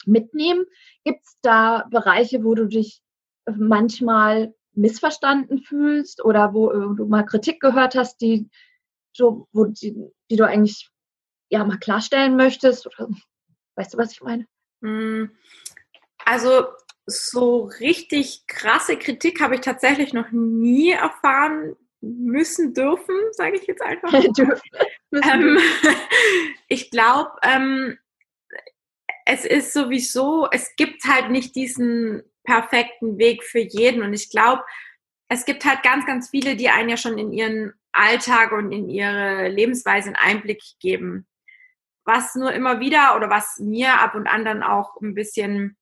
mitnehmen. 0.05 0.65
Gibt 1.05 1.25
es 1.25 1.37
da 1.43 1.87
Bereiche, 1.91 2.45
wo 2.45 2.55
du 2.55 2.67
dich 2.67 3.01
manchmal 3.57 4.55
missverstanden 4.73 5.59
fühlst 5.59 6.25
oder 6.25 6.55
wo 6.55 6.71
du 6.71 7.07
mal 7.07 7.25
Kritik 7.25 7.61
gehört 7.61 7.95
hast, 7.95 8.21
die, 8.21 8.49
so, 9.13 9.49
wo 9.53 9.65
die, 9.65 9.97
die 10.31 10.37
du 10.37 10.47
eigentlich 10.47 10.91
ja 11.49 11.65
mal 11.65 11.79
klarstellen 11.79 12.37
möchtest? 12.37 12.87
Oder, 12.87 13.09
weißt 13.77 13.95
du, 13.95 13.99
was 13.99 14.13
ich 14.13 14.21
meine? 14.21 14.47
Hm, 14.83 15.31
also 16.25 16.67
so 17.07 17.65
richtig 17.81 18.47
krasse 18.47 18.99
Kritik 18.99 19.41
habe 19.41 19.55
ich 19.55 19.63
tatsächlich 19.63 20.13
noch 20.13 20.31
nie 20.31 20.91
erfahren 20.91 21.75
müssen 22.01 22.75
dürfen, 22.75 23.15
sage 23.33 23.57
ich 23.57 23.67
jetzt 23.67 23.83
einfach. 23.83 24.13
ähm, 25.13 25.59
ich 26.69 26.91
glaube, 26.91 27.31
ähm, 27.43 27.99
es 29.25 29.45
ist 29.45 29.73
sowieso, 29.73 30.49
es 30.51 30.75
gibt 30.77 31.05
halt 31.05 31.31
nicht 31.31 31.55
diesen 31.55 32.23
perfekten 32.45 33.19
Weg 33.19 33.45
für 33.45 33.61
jeden 33.61 34.03
und 34.03 34.15
ich 34.15 34.31
glaube, 34.31 34.63
es 35.29 35.45
gibt 35.45 35.65
halt 35.65 35.83
ganz, 35.83 36.07
ganz 36.07 36.31
viele, 36.31 36.57
die 36.57 36.71
einen 36.71 36.89
ja 36.89 36.97
schon 36.97 37.19
in 37.19 37.33
ihren 37.33 37.75
Alltag 37.93 38.53
und 38.53 38.73
in 38.73 38.89
ihre 38.89 39.49
Lebensweise 39.49 40.09
einen 40.09 40.17
Einblick 40.17 40.63
geben. 40.81 41.27
Was 42.05 42.35
nur 42.35 42.53
immer 42.53 42.81
wieder 42.81 43.17
oder 43.17 43.29
was 43.29 43.59
mir 43.59 44.01
ab 44.01 44.15
und 44.15 44.27
an 44.27 44.47
dann 44.47 44.63
auch 44.63 44.97
ein 45.03 45.15
bisschen 45.15 45.77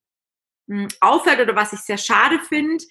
hm, 0.68 0.88
auffällt 1.00 1.40
oder 1.40 1.54
was 1.54 1.72
ich 1.72 1.80
sehr 1.80 1.98
schade 1.98 2.40
finde, 2.40 2.84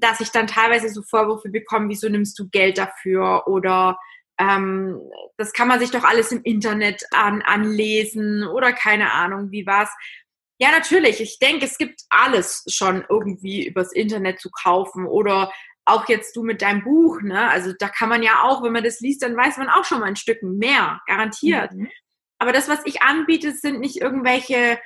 dass 0.00 0.20
ich 0.20 0.30
dann 0.30 0.46
teilweise 0.46 0.88
so 0.88 1.02
Vorwürfe 1.02 1.50
bekomme, 1.50 1.88
wieso 1.88 2.08
nimmst 2.08 2.38
du 2.38 2.48
Geld 2.48 2.78
dafür 2.78 3.46
oder 3.46 3.98
ähm, 4.38 4.98
das 5.36 5.52
kann 5.52 5.68
man 5.68 5.80
sich 5.80 5.90
doch 5.90 6.04
alles 6.04 6.32
im 6.32 6.42
Internet 6.42 7.04
an, 7.12 7.42
anlesen 7.42 8.44
oder 8.44 8.72
keine 8.72 9.12
Ahnung, 9.12 9.50
wie 9.50 9.66
was. 9.66 9.90
Ja, 10.58 10.70
natürlich. 10.70 11.20
Ich 11.20 11.38
denke, 11.38 11.66
es 11.66 11.78
gibt 11.78 12.02
alles 12.08 12.64
schon 12.68 13.04
irgendwie 13.08 13.66
übers 13.66 13.92
Internet 13.92 14.40
zu 14.40 14.50
kaufen 14.50 15.06
oder 15.06 15.52
auch 15.84 16.08
jetzt 16.08 16.36
du 16.36 16.42
mit 16.42 16.62
deinem 16.62 16.84
Buch, 16.84 17.20
ne? 17.22 17.48
Also 17.50 17.72
da 17.78 17.88
kann 17.88 18.08
man 18.08 18.22
ja 18.22 18.42
auch, 18.42 18.62
wenn 18.62 18.72
man 18.72 18.84
das 18.84 19.00
liest, 19.00 19.22
dann 19.22 19.36
weiß 19.36 19.56
man 19.56 19.68
auch 19.68 19.84
schon 19.84 20.00
mal 20.00 20.06
ein 20.06 20.16
Stück 20.16 20.42
mehr, 20.42 21.00
garantiert. 21.06 21.72
Mhm. 21.72 21.88
Aber 22.38 22.52
das, 22.52 22.68
was 22.68 22.80
ich 22.84 23.02
anbiete, 23.02 23.52
sind 23.52 23.80
nicht 23.80 24.00
irgendwelche 24.00 24.78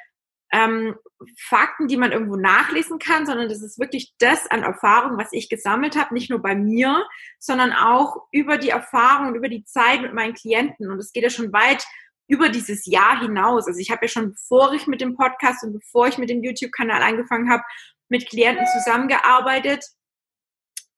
ähm, 0.52 0.94
Fakten, 1.38 1.88
die 1.88 1.96
man 1.96 2.12
irgendwo 2.12 2.36
nachlesen 2.36 2.98
kann, 2.98 3.26
sondern 3.26 3.48
das 3.48 3.62
ist 3.62 3.78
wirklich 3.78 4.14
das 4.18 4.50
an 4.50 4.62
Erfahrung, 4.62 5.16
was 5.18 5.32
ich 5.32 5.48
gesammelt 5.48 5.96
habe, 5.96 6.14
nicht 6.14 6.30
nur 6.30 6.40
bei 6.40 6.54
mir, 6.54 7.06
sondern 7.38 7.72
auch 7.72 8.26
über 8.30 8.58
die 8.58 8.70
Erfahrung 8.70 9.28
und 9.28 9.34
über 9.34 9.48
die 9.48 9.64
Zeit 9.64 10.02
mit 10.02 10.12
meinen 10.14 10.34
Klienten. 10.34 10.90
Und 10.90 10.98
es 10.98 11.12
geht 11.12 11.22
ja 11.22 11.30
schon 11.30 11.52
weit 11.52 11.84
über 12.26 12.48
dieses 12.48 12.86
Jahr 12.86 13.20
hinaus. 13.20 13.66
Also 13.66 13.80
ich 13.80 13.90
habe 13.90 14.02
ja 14.02 14.08
schon, 14.08 14.32
bevor 14.32 14.72
ich 14.72 14.86
mit 14.86 15.00
dem 15.00 15.16
Podcast 15.16 15.62
und 15.64 15.72
bevor 15.72 16.08
ich 16.08 16.18
mit 16.18 16.30
dem 16.30 16.42
YouTube-Kanal 16.42 17.02
angefangen 17.02 17.50
habe, 17.50 17.62
mit 18.08 18.28
Klienten 18.28 18.66
zusammengearbeitet 18.66 19.84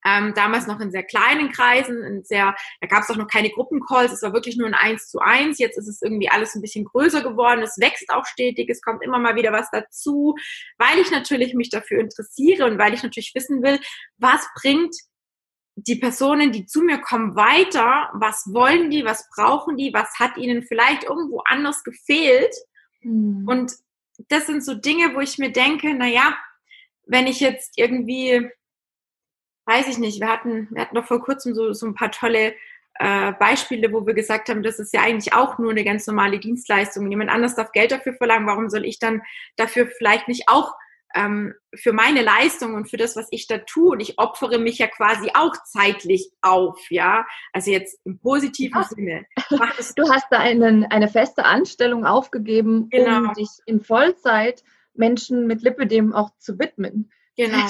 ähm, 0.07 0.33
damals 0.35 0.67
noch 0.67 0.79
in 0.79 0.91
sehr 0.91 1.03
kleinen 1.03 1.51
Kreisen, 1.51 2.03
in 2.03 2.23
sehr, 2.23 2.55
da 2.81 2.87
gab 2.87 3.03
es 3.03 3.09
auch 3.09 3.17
noch 3.17 3.27
keine 3.27 3.49
Gruppencalls, 3.49 4.13
es 4.13 4.21
war 4.21 4.33
wirklich 4.33 4.57
nur 4.57 4.67
ein 4.67 4.73
Eins 4.73 5.09
zu 5.09 5.19
eins. 5.19 5.59
Jetzt 5.59 5.77
ist 5.77 5.87
es 5.87 6.01
irgendwie 6.01 6.29
alles 6.29 6.55
ein 6.55 6.61
bisschen 6.61 6.85
größer 6.85 7.21
geworden, 7.21 7.61
es 7.61 7.77
wächst 7.79 8.09
auch 8.09 8.25
stetig, 8.25 8.69
es 8.69 8.81
kommt 8.81 9.03
immer 9.03 9.19
mal 9.19 9.35
wieder 9.35 9.51
was 9.51 9.69
dazu, 9.71 10.35
weil 10.77 10.99
ich 10.99 11.11
natürlich 11.11 11.53
mich 11.53 11.69
dafür 11.69 11.99
interessiere 11.99 12.65
und 12.65 12.77
weil 12.77 12.93
ich 12.93 13.03
natürlich 13.03 13.31
wissen 13.35 13.61
will, 13.63 13.79
was 14.17 14.47
bringt 14.61 14.95
die 15.75 15.95
Personen, 15.95 16.51
die 16.51 16.65
zu 16.65 16.81
mir 16.81 16.99
kommen, 16.99 17.35
weiter, 17.35 18.09
was 18.13 18.49
wollen 18.51 18.89
die, 18.89 19.05
was 19.05 19.29
brauchen 19.35 19.77
die, 19.77 19.93
was 19.93 20.17
hat 20.19 20.37
ihnen 20.37 20.63
vielleicht 20.63 21.03
irgendwo 21.03 21.41
anders 21.45 21.83
gefehlt. 21.83 22.53
Mhm. 23.01 23.47
Und 23.47 23.73
das 24.29 24.47
sind 24.47 24.63
so 24.63 24.73
Dinge, 24.73 25.13
wo 25.13 25.19
ich 25.19 25.37
mir 25.37 25.51
denke, 25.51 25.93
na 25.93 26.07
ja, 26.07 26.35
wenn 27.05 27.27
ich 27.27 27.39
jetzt 27.39 27.73
irgendwie 27.77 28.49
weiß 29.67 29.87
ich 29.89 29.97
nicht, 29.97 30.19
wir 30.21 30.29
hatten, 30.29 30.69
wir 30.71 30.81
hatten 30.81 30.95
doch 30.95 31.05
vor 31.05 31.21
kurzem 31.21 31.53
so, 31.53 31.73
so 31.73 31.85
ein 31.85 31.93
paar 31.93 32.11
tolle 32.11 32.55
äh, 32.99 33.33
Beispiele, 33.33 33.91
wo 33.91 34.07
wir 34.07 34.13
gesagt 34.13 34.49
haben, 34.49 34.63
das 34.63 34.79
ist 34.79 34.93
ja 34.93 35.01
eigentlich 35.01 35.33
auch 35.33 35.59
nur 35.59 35.71
eine 35.71 35.83
ganz 35.83 36.07
normale 36.07 36.39
Dienstleistung. 36.39 37.09
Jemand 37.11 37.29
anders 37.29 37.55
darf 37.55 37.71
Geld 37.71 37.91
dafür 37.91 38.13
verlangen, 38.13 38.47
warum 38.47 38.69
soll 38.69 38.85
ich 38.85 38.97
dann 38.97 39.21
dafür 39.55 39.87
vielleicht 39.87 40.27
nicht 40.27 40.45
auch 40.47 40.73
ähm, 41.15 41.53
für 41.75 41.93
meine 41.93 42.21
Leistung 42.21 42.75
und 42.75 42.89
für 42.89 42.97
das, 42.97 43.15
was 43.15 43.27
ich 43.31 43.47
da 43.47 43.59
tue. 43.59 43.91
Und 43.91 43.99
ich 43.99 44.17
opfere 44.17 44.57
mich 44.57 44.77
ja 44.77 44.87
quasi 44.87 45.31
auch 45.33 45.53
zeitlich 45.65 46.31
auf, 46.41 46.79
ja. 46.89 47.25
Also 47.53 47.71
jetzt 47.71 47.99
im 48.05 48.19
positiven 48.19 48.81
ja. 48.81 48.87
Sinne. 48.87 49.25
Du 49.95 50.09
hast 50.09 50.27
da 50.31 50.39
einen, 50.39 50.85
eine 50.85 51.07
feste 51.07 51.45
Anstellung 51.45 52.05
aufgegeben, 52.05 52.89
genau. 52.89 53.29
um 53.29 53.33
dich 53.33 53.49
in 53.65 53.83
Vollzeit 53.83 54.63
Menschen 54.93 55.45
mit 55.45 55.61
Lipidem 55.61 56.13
auch 56.13 56.31
zu 56.39 56.57
widmen. 56.57 57.11
Genau 57.35 57.67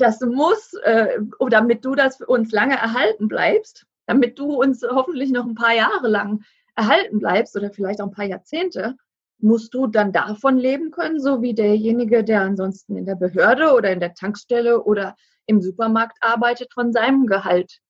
das 0.00 0.20
muss, 0.20 0.74
äh, 0.84 1.18
damit 1.50 1.84
du 1.84 1.94
das 1.94 2.16
für 2.16 2.26
uns 2.26 2.52
lange 2.52 2.76
erhalten 2.76 3.28
bleibst, 3.28 3.86
damit 4.06 4.38
du 4.38 4.60
uns 4.60 4.82
hoffentlich 4.82 5.30
noch 5.30 5.46
ein 5.46 5.54
paar 5.54 5.74
Jahre 5.74 6.08
lang 6.08 6.42
erhalten 6.76 7.18
bleibst 7.18 7.56
oder 7.56 7.70
vielleicht 7.70 8.00
auch 8.00 8.06
ein 8.06 8.12
paar 8.12 8.24
Jahrzehnte, 8.24 8.96
musst 9.38 9.74
du 9.74 9.86
dann 9.86 10.12
davon 10.12 10.56
leben 10.56 10.90
können, 10.90 11.20
so 11.20 11.42
wie 11.42 11.54
derjenige, 11.54 12.24
der 12.24 12.42
ansonsten 12.42 12.96
in 12.96 13.06
der 13.06 13.14
Behörde 13.14 13.72
oder 13.74 13.90
in 13.90 14.00
der 14.00 14.14
Tankstelle 14.14 14.82
oder 14.82 15.16
im 15.46 15.60
Supermarkt 15.62 16.18
arbeitet, 16.20 16.72
von 16.74 16.92
seinem 16.92 17.26
Gehalt. 17.26 17.80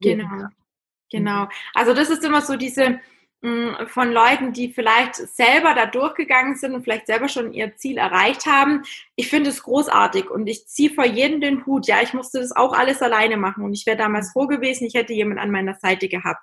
Genau. 0.00 0.48
Genau. 1.10 1.48
Also 1.74 1.94
das 1.94 2.10
ist 2.10 2.24
immer 2.24 2.42
so 2.42 2.56
diese, 2.56 3.00
von 3.40 4.10
Leuten, 4.10 4.52
die 4.52 4.72
vielleicht 4.72 5.14
selber 5.14 5.74
da 5.74 5.86
durchgegangen 5.86 6.56
sind 6.56 6.74
und 6.74 6.82
vielleicht 6.82 7.06
selber 7.06 7.28
schon 7.28 7.52
ihr 7.52 7.76
Ziel 7.76 7.96
erreicht 7.96 8.46
haben. 8.46 8.82
Ich 9.14 9.28
finde 9.28 9.50
es 9.50 9.62
großartig 9.62 10.28
und 10.28 10.48
ich 10.48 10.66
ziehe 10.66 10.90
vor 10.90 11.06
jedem 11.06 11.40
den 11.40 11.64
Hut. 11.64 11.86
Ja, 11.86 12.02
ich 12.02 12.14
musste 12.14 12.40
das 12.40 12.50
auch 12.50 12.72
alles 12.72 13.00
alleine 13.00 13.36
machen 13.36 13.64
und 13.64 13.74
ich 13.74 13.86
wäre 13.86 13.96
damals 13.96 14.32
froh 14.32 14.48
gewesen, 14.48 14.86
ich 14.86 14.94
hätte 14.94 15.12
jemand 15.12 15.40
an 15.40 15.52
meiner 15.52 15.74
Seite 15.74 16.08
gehabt. 16.08 16.42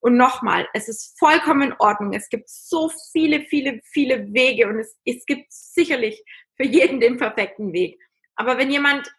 Und 0.00 0.18
nochmal, 0.18 0.68
es 0.74 0.88
ist 0.88 1.18
vollkommen 1.18 1.62
in 1.62 1.74
Ordnung. 1.78 2.12
Es 2.12 2.28
gibt 2.28 2.50
so 2.50 2.92
viele, 3.12 3.40
viele, 3.46 3.80
viele 3.84 4.34
Wege 4.34 4.68
und 4.68 4.78
es, 4.78 4.98
es 5.06 5.24
gibt 5.24 5.50
sicherlich 5.50 6.22
für 6.56 6.66
jeden 6.66 7.00
den 7.00 7.16
perfekten 7.16 7.72
Weg. 7.72 7.98
Aber 8.36 8.58
wenn 8.58 8.70
jemand 8.70 9.10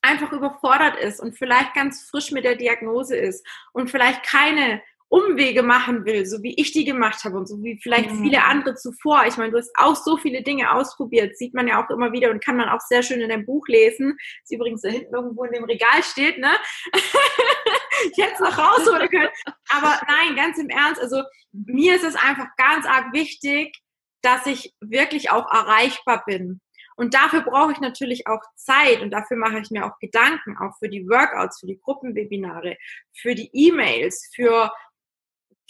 einfach 0.00 0.30
überfordert 0.32 0.96
ist 0.96 1.18
und 1.18 1.36
vielleicht 1.36 1.74
ganz 1.74 2.08
frisch 2.08 2.30
mit 2.30 2.44
der 2.44 2.54
Diagnose 2.54 3.16
ist 3.16 3.44
und 3.72 3.90
vielleicht 3.90 4.22
keine 4.22 4.80
Umwege 5.10 5.62
machen 5.62 6.04
will, 6.04 6.26
so 6.26 6.42
wie 6.42 6.54
ich 6.60 6.72
die 6.72 6.84
gemacht 6.84 7.24
habe 7.24 7.38
und 7.38 7.46
so 7.46 7.62
wie 7.62 7.78
vielleicht 7.82 8.10
mhm. 8.10 8.22
viele 8.22 8.44
andere 8.44 8.74
zuvor. 8.74 9.24
Ich 9.26 9.38
meine, 9.38 9.52
du 9.52 9.58
hast 9.58 9.70
auch 9.74 9.96
so 9.96 10.18
viele 10.18 10.42
Dinge 10.42 10.72
ausprobiert, 10.72 11.36
sieht 11.38 11.54
man 11.54 11.66
ja 11.66 11.82
auch 11.82 11.88
immer 11.90 12.12
wieder 12.12 12.30
und 12.30 12.44
kann 12.44 12.56
man 12.56 12.68
auch 12.68 12.80
sehr 12.80 13.02
schön 13.02 13.20
in 13.20 13.30
dem 13.30 13.46
Buch 13.46 13.66
lesen. 13.68 14.18
Das 14.42 14.50
übrigens 14.50 14.82
da 14.82 14.90
hinten 14.90 15.14
irgendwo 15.14 15.44
in 15.44 15.52
dem 15.52 15.64
Regal 15.64 16.02
steht, 16.02 16.38
ne? 16.38 16.50
ich 16.92 18.22
hätte 18.22 18.34
es 18.34 18.40
noch 18.40 18.58
rausholen 18.58 19.08
können. 19.10 19.30
Aber 19.70 19.98
nein, 20.06 20.36
ganz 20.36 20.58
im 20.58 20.68
Ernst, 20.68 21.00
also 21.00 21.22
mir 21.52 21.96
ist 21.96 22.04
es 22.04 22.14
einfach 22.14 22.48
ganz 22.56 22.86
arg 22.86 23.12
wichtig, 23.12 23.74
dass 24.22 24.46
ich 24.46 24.74
wirklich 24.80 25.30
auch 25.30 25.50
erreichbar 25.50 26.22
bin. 26.26 26.60
Und 26.96 27.14
dafür 27.14 27.42
brauche 27.42 27.70
ich 27.70 27.78
natürlich 27.78 28.26
auch 28.26 28.40
Zeit 28.56 29.02
und 29.02 29.12
dafür 29.12 29.36
mache 29.36 29.60
ich 29.60 29.70
mir 29.70 29.86
auch 29.86 29.96
Gedanken, 30.00 30.58
auch 30.58 30.76
für 30.80 30.88
die 30.88 31.08
Workouts, 31.08 31.60
für 31.60 31.66
die 31.66 31.78
Gruppenwebinare, 31.78 32.76
für 33.14 33.36
die 33.36 33.50
E-Mails, 33.52 34.28
für 34.34 34.72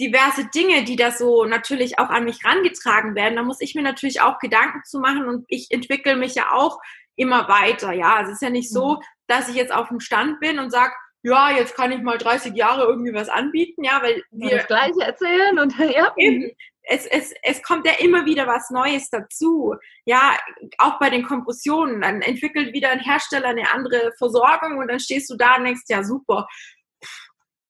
diverse 0.00 0.46
Dinge, 0.54 0.84
die 0.84 0.96
da 0.96 1.10
so 1.10 1.44
natürlich 1.44 1.98
auch 1.98 2.08
an 2.08 2.24
mich 2.24 2.44
rangetragen 2.44 3.14
werden. 3.14 3.36
Da 3.36 3.42
muss 3.42 3.60
ich 3.60 3.74
mir 3.74 3.82
natürlich 3.82 4.20
auch 4.20 4.38
Gedanken 4.38 4.82
zu 4.84 5.00
machen 5.00 5.26
und 5.26 5.44
ich 5.48 5.68
entwickle 5.70 6.16
mich 6.16 6.34
ja 6.34 6.52
auch 6.52 6.78
immer 7.16 7.48
weiter. 7.48 7.92
Ja, 7.92 8.16
also 8.16 8.30
es 8.30 8.36
ist 8.36 8.42
ja 8.42 8.50
nicht 8.50 8.70
so, 8.70 8.94
mhm. 8.94 9.02
dass 9.26 9.48
ich 9.48 9.56
jetzt 9.56 9.72
auf 9.72 9.88
dem 9.88 10.00
Stand 10.00 10.40
bin 10.40 10.58
und 10.58 10.70
sage, 10.70 10.92
ja, 11.22 11.50
jetzt 11.50 11.74
kann 11.74 11.90
ich 11.90 12.00
mal 12.00 12.16
30 12.16 12.54
Jahre 12.54 12.84
irgendwie 12.84 13.12
was 13.12 13.28
anbieten, 13.28 13.82
ja, 13.82 14.00
weil 14.02 14.22
wir 14.30 14.58
das 14.58 14.66
gleiche 14.68 15.00
erzählen 15.00 15.58
und 15.58 15.76
ja. 15.78 16.12
Eben, 16.16 16.52
es, 16.90 17.04
es, 17.06 17.34
es 17.42 17.62
kommt 17.62 17.86
ja 17.86 17.92
immer 17.98 18.24
wieder 18.24 18.46
was 18.46 18.70
Neues 18.70 19.10
dazu. 19.10 19.74
Ja, 20.06 20.38
auch 20.78 20.98
bei 20.98 21.10
den 21.10 21.22
Kompressionen. 21.22 22.00
Dann 22.00 22.22
entwickelt 22.22 22.72
wieder 22.72 22.90
ein 22.90 23.00
Hersteller 23.00 23.48
eine 23.48 23.70
andere 23.72 24.12
Versorgung 24.16 24.78
und 24.78 24.88
dann 24.88 25.00
stehst 25.00 25.28
du 25.28 25.36
da 25.36 25.56
und 25.56 25.64
denkst, 25.64 25.82
ja, 25.88 26.02
super 26.02 26.46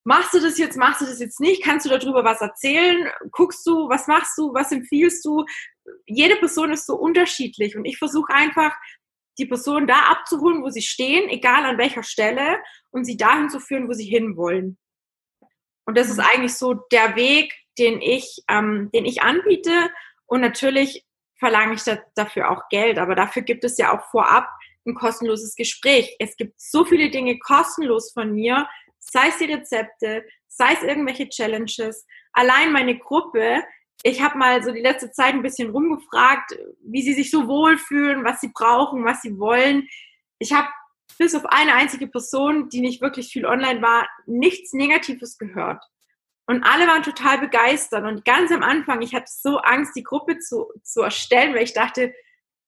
machst 0.04 0.32
du 0.34 0.40
das 0.40 0.58
jetzt, 0.58 0.76
machst 0.76 1.00
du 1.00 1.06
das 1.06 1.20
jetzt 1.20 1.40
nicht, 1.40 1.62
kannst 1.62 1.86
du 1.86 1.90
darüber 1.90 2.24
was 2.24 2.40
erzählen, 2.40 3.10
guckst 3.30 3.66
du, 3.66 3.88
was 3.88 4.06
machst 4.06 4.36
du, 4.38 4.54
was 4.54 4.72
empfiehlst 4.72 5.24
du. 5.24 5.44
Jede 6.06 6.36
Person 6.36 6.72
ist 6.72 6.86
so 6.86 6.96
unterschiedlich 6.96 7.76
und 7.76 7.84
ich 7.84 7.98
versuche 7.98 8.32
einfach, 8.32 8.74
die 9.38 9.46
Person 9.46 9.86
da 9.86 9.98
abzuholen, 10.10 10.62
wo 10.62 10.68
sie 10.68 10.82
stehen, 10.82 11.28
egal 11.28 11.64
an 11.64 11.78
welcher 11.78 12.02
Stelle, 12.02 12.58
und 12.90 13.04
sie 13.04 13.16
dahin 13.16 13.48
zu 13.48 13.60
führen, 13.60 13.88
wo 13.88 13.92
sie 13.92 14.06
hinwollen. 14.06 14.78
Und 15.86 15.96
das 15.96 16.08
ist 16.08 16.18
mhm. 16.18 16.24
eigentlich 16.32 16.54
so 16.54 16.74
der 16.74 17.16
Weg, 17.16 17.54
den 17.78 18.02
ich, 18.02 18.42
ähm, 18.48 18.90
den 18.92 19.04
ich 19.04 19.22
anbiete. 19.22 19.90
Und 20.26 20.40
natürlich 20.40 21.06
verlange 21.38 21.74
ich 21.74 21.84
da, 21.84 21.98
dafür 22.14 22.50
auch 22.50 22.68
Geld, 22.68 22.98
aber 22.98 23.14
dafür 23.14 23.42
gibt 23.42 23.64
es 23.64 23.78
ja 23.78 23.96
auch 23.96 24.04
vorab 24.10 24.48
ein 24.86 24.94
kostenloses 24.94 25.54
Gespräch. 25.54 26.16
Es 26.18 26.36
gibt 26.36 26.60
so 26.60 26.84
viele 26.84 27.10
Dinge 27.10 27.38
kostenlos 27.38 28.12
von 28.12 28.32
mir, 28.32 28.68
sei 29.10 29.28
es 29.28 29.38
die 29.38 29.52
Rezepte, 29.52 30.24
sei 30.46 30.72
es 30.72 30.82
irgendwelche 30.82 31.28
Challenges, 31.28 32.06
allein 32.32 32.72
meine 32.72 32.98
Gruppe. 32.98 33.62
Ich 34.02 34.22
habe 34.22 34.38
mal 34.38 34.62
so 34.62 34.72
die 34.72 34.80
letzte 34.80 35.10
Zeit 35.10 35.34
ein 35.34 35.42
bisschen 35.42 35.70
rumgefragt, 35.70 36.56
wie 36.82 37.02
sie 37.02 37.14
sich 37.14 37.30
so 37.30 37.48
wohlfühlen, 37.48 38.24
was 38.24 38.40
sie 38.40 38.50
brauchen, 38.54 39.04
was 39.04 39.22
sie 39.22 39.38
wollen. 39.38 39.88
Ich 40.38 40.52
habe 40.52 40.68
bis 41.18 41.34
auf 41.34 41.46
eine 41.46 41.74
einzige 41.74 42.06
Person, 42.06 42.68
die 42.68 42.80
nicht 42.80 43.00
wirklich 43.00 43.28
viel 43.28 43.44
online 43.44 43.82
war, 43.82 44.08
nichts 44.26 44.72
Negatives 44.72 45.36
gehört. 45.36 45.82
Und 46.46 46.62
alle 46.62 46.86
waren 46.86 47.02
total 47.02 47.38
begeistert. 47.38 48.04
Und 48.04 48.24
ganz 48.24 48.50
am 48.52 48.62
Anfang, 48.62 49.02
ich 49.02 49.14
hatte 49.14 49.30
so 49.30 49.58
Angst, 49.58 49.94
die 49.96 50.02
Gruppe 50.02 50.38
zu, 50.38 50.66
zu 50.82 51.02
erstellen, 51.02 51.54
weil 51.54 51.64
ich 51.64 51.74
dachte, 51.74 52.14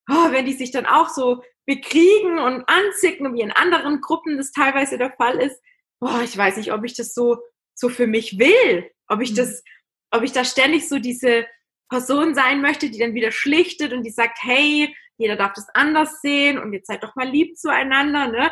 oh, 0.09 0.31
wenn 0.31 0.45
die 0.45 0.53
sich 0.53 0.71
dann 0.71 0.85
auch 0.85 1.09
so 1.09 1.41
bekriegen 1.65 2.39
und 2.39 2.63
anzicken, 2.67 3.33
wie 3.33 3.41
in 3.41 3.51
anderen 3.51 4.01
Gruppen 4.01 4.37
das 4.37 4.51
teilweise 4.51 4.97
der 4.97 5.13
Fall 5.13 5.39
ist, 5.39 5.59
boah, 6.01 6.21
ich 6.23 6.35
weiß 6.35 6.57
nicht, 6.57 6.73
ob 6.73 6.83
ich 6.83 6.95
das 6.95 7.13
so, 7.13 7.37
so 7.73 7.87
für 7.87 8.07
mich 8.07 8.37
will, 8.37 8.91
ob 9.07 9.21
ich 9.21 9.31
mhm. 9.31 9.35
das, 9.35 9.63
ob 10.09 10.23
ich 10.23 10.33
da 10.33 10.43
ständig 10.43 10.89
so 10.89 10.99
diese 10.99 11.45
Person 11.89 12.35
sein 12.35 12.61
möchte, 12.61 12.89
die 12.89 12.99
dann 12.99 13.13
wieder 13.13 13.31
schlichtet 13.31 13.93
und 13.93 14.03
die 14.03 14.11
sagt, 14.11 14.39
hey, 14.41 14.93
jeder 15.17 15.35
darf 15.35 15.53
das 15.53 15.67
anders 15.73 16.19
sehen 16.21 16.57
und 16.57 16.73
jetzt 16.73 16.87
seid 16.87 17.03
doch 17.03 17.15
mal 17.15 17.29
lieb 17.29 17.57
zueinander, 17.57 18.27
ne? 18.27 18.51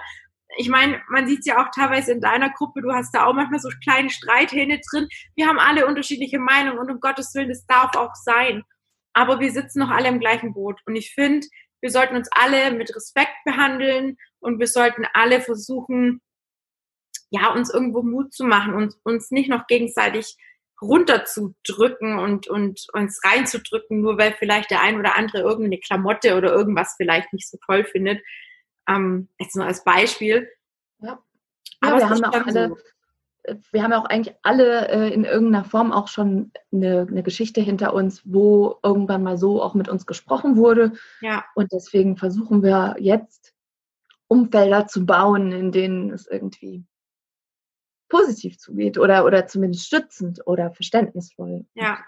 Ich 0.58 0.68
meine, 0.68 1.00
man 1.10 1.28
sieht 1.28 1.42
es 1.42 1.46
ja 1.46 1.64
auch 1.64 1.70
teilweise 1.74 2.12
in 2.12 2.22
deiner 2.22 2.50
Gruppe, 2.50 2.82
du 2.82 2.92
hast 2.92 3.14
da 3.14 3.26
auch 3.26 3.34
manchmal 3.34 3.60
so 3.60 3.70
kleine 3.84 4.10
Streithähne 4.10 4.80
drin. 4.90 5.08
Wir 5.36 5.48
haben 5.48 5.60
alle 5.60 5.86
unterschiedliche 5.86 6.40
Meinungen 6.40 6.80
und 6.80 6.90
um 6.90 7.00
Gottes 7.00 7.36
Willen, 7.36 7.50
das 7.50 7.68
darf 7.68 7.96
auch 7.96 8.16
sein. 8.16 8.64
Aber 9.14 9.40
wir 9.40 9.52
sitzen 9.52 9.80
noch 9.80 9.92
alle 9.92 10.08
im 10.08 10.20
gleichen 10.20 10.54
Boot. 10.54 10.82
Und 10.88 10.96
ich 10.96 11.14
finde, 11.14 11.46
wir 11.82 11.92
sollten 11.92 12.16
uns 12.16 12.30
alle 12.32 12.72
mit 12.72 12.96
Respekt 12.96 13.36
behandeln 13.46 14.18
und 14.40 14.60
wir 14.60 14.68
sollten 14.68 15.06
alle 15.14 15.40
versuchen, 15.40 16.20
ja, 17.30 17.54
uns 17.54 17.74
irgendwo 17.74 18.02
Mut 18.02 18.34
zu 18.34 18.44
machen 18.44 18.74
und 18.74 18.96
uns 19.04 19.32
nicht 19.32 19.50
noch 19.50 19.68
gegenseitig 19.68 20.38
runterzudrücken 20.82 22.20
und, 22.20 22.48
und 22.48 22.88
uns 22.94 23.20
reinzudrücken, 23.24 24.02
nur 24.02 24.18
weil 24.18 24.34
vielleicht 24.34 24.72
der 24.72 24.82
ein 24.82 24.98
oder 24.98 25.18
andere 25.18 25.42
irgendeine 25.42 25.80
Klamotte 25.80 26.38
oder 26.38 26.52
irgendwas 26.54 26.96
vielleicht 26.98 27.34
nicht 27.34 27.50
so 27.50 27.58
toll 27.66 27.84
findet. 27.84 28.22
Ähm, 28.88 29.28
jetzt 29.40 29.56
nur 29.56 29.66
als 29.66 29.84
Beispiel. 29.84 30.50
Ja. 31.00 31.20
Aber 31.82 32.00
ja, 32.00 32.00
wir 32.00 32.10
haben 32.10 32.24
auch 32.24 32.48
alle 32.48 32.70
so. 32.70 33.56
wir 33.72 33.84
haben 33.84 33.92
ja 33.92 34.02
auch 34.02 34.06
eigentlich 34.06 34.36
alle 34.42 34.88
äh, 34.88 35.14
in 35.14 35.26
irgendeiner 35.26 35.66
Form 35.66 35.92
auch 35.92 36.08
schon 36.08 36.52
eine, 36.72 37.08
eine, 37.10 37.24
Geschichte 37.24 37.62
hinter 37.62 37.94
uns, 37.94 38.22
wo 38.26 38.80
irgendwann 38.82 39.24
mal 39.24 39.38
so 39.38 39.62
auch 39.62 39.74
mit 39.74 39.90
uns 39.90 40.06
gesprochen 40.06 40.56
wurde. 40.56 40.94
Ja. 41.22 41.46
Und 41.56 41.72
deswegen 41.72 42.18
versuchen 42.18 42.64
wir 42.64 42.96
jetzt 43.00 43.54
Umfelder 44.28 44.88
zu 44.88 45.06
bauen, 45.06 45.52
in 45.52 45.72
denen 45.72 46.12
es 46.12 46.28
irgendwie 46.28 46.86
positiv 48.10 48.58
zugeht 48.58 48.98
oder, 48.98 49.26
oder 49.26 49.48
zumindest 49.48 49.86
stützend 49.86 50.46
oder 50.46 50.72
verständnisvoll. 50.72 51.66
Ja. 51.76 52.00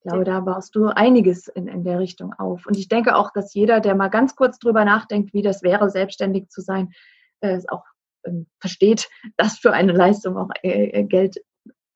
Ich 0.00 0.10
glaube, 0.10 0.24
da 0.24 0.40
baust 0.40 0.74
du 0.76 0.86
einiges 0.86 1.48
in, 1.48 1.66
in 1.66 1.82
der 1.82 1.98
Richtung 1.98 2.32
auf. 2.34 2.66
Und 2.66 2.76
ich 2.76 2.88
denke 2.88 3.16
auch, 3.16 3.32
dass 3.32 3.54
jeder, 3.54 3.80
der 3.80 3.94
mal 3.94 4.08
ganz 4.08 4.36
kurz 4.36 4.58
drüber 4.58 4.84
nachdenkt, 4.84 5.34
wie 5.34 5.42
das 5.42 5.62
wäre, 5.62 5.90
selbstständig 5.90 6.48
zu 6.50 6.60
sein, 6.60 6.92
äh, 7.40 7.54
es 7.54 7.68
auch 7.68 7.84
ähm, 8.24 8.46
versteht, 8.60 9.08
dass 9.36 9.58
für 9.58 9.72
eine 9.72 9.92
Leistung 9.92 10.36
auch 10.36 10.50
äh, 10.62 11.00
äh 11.00 11.04
Geld 11.04 11.42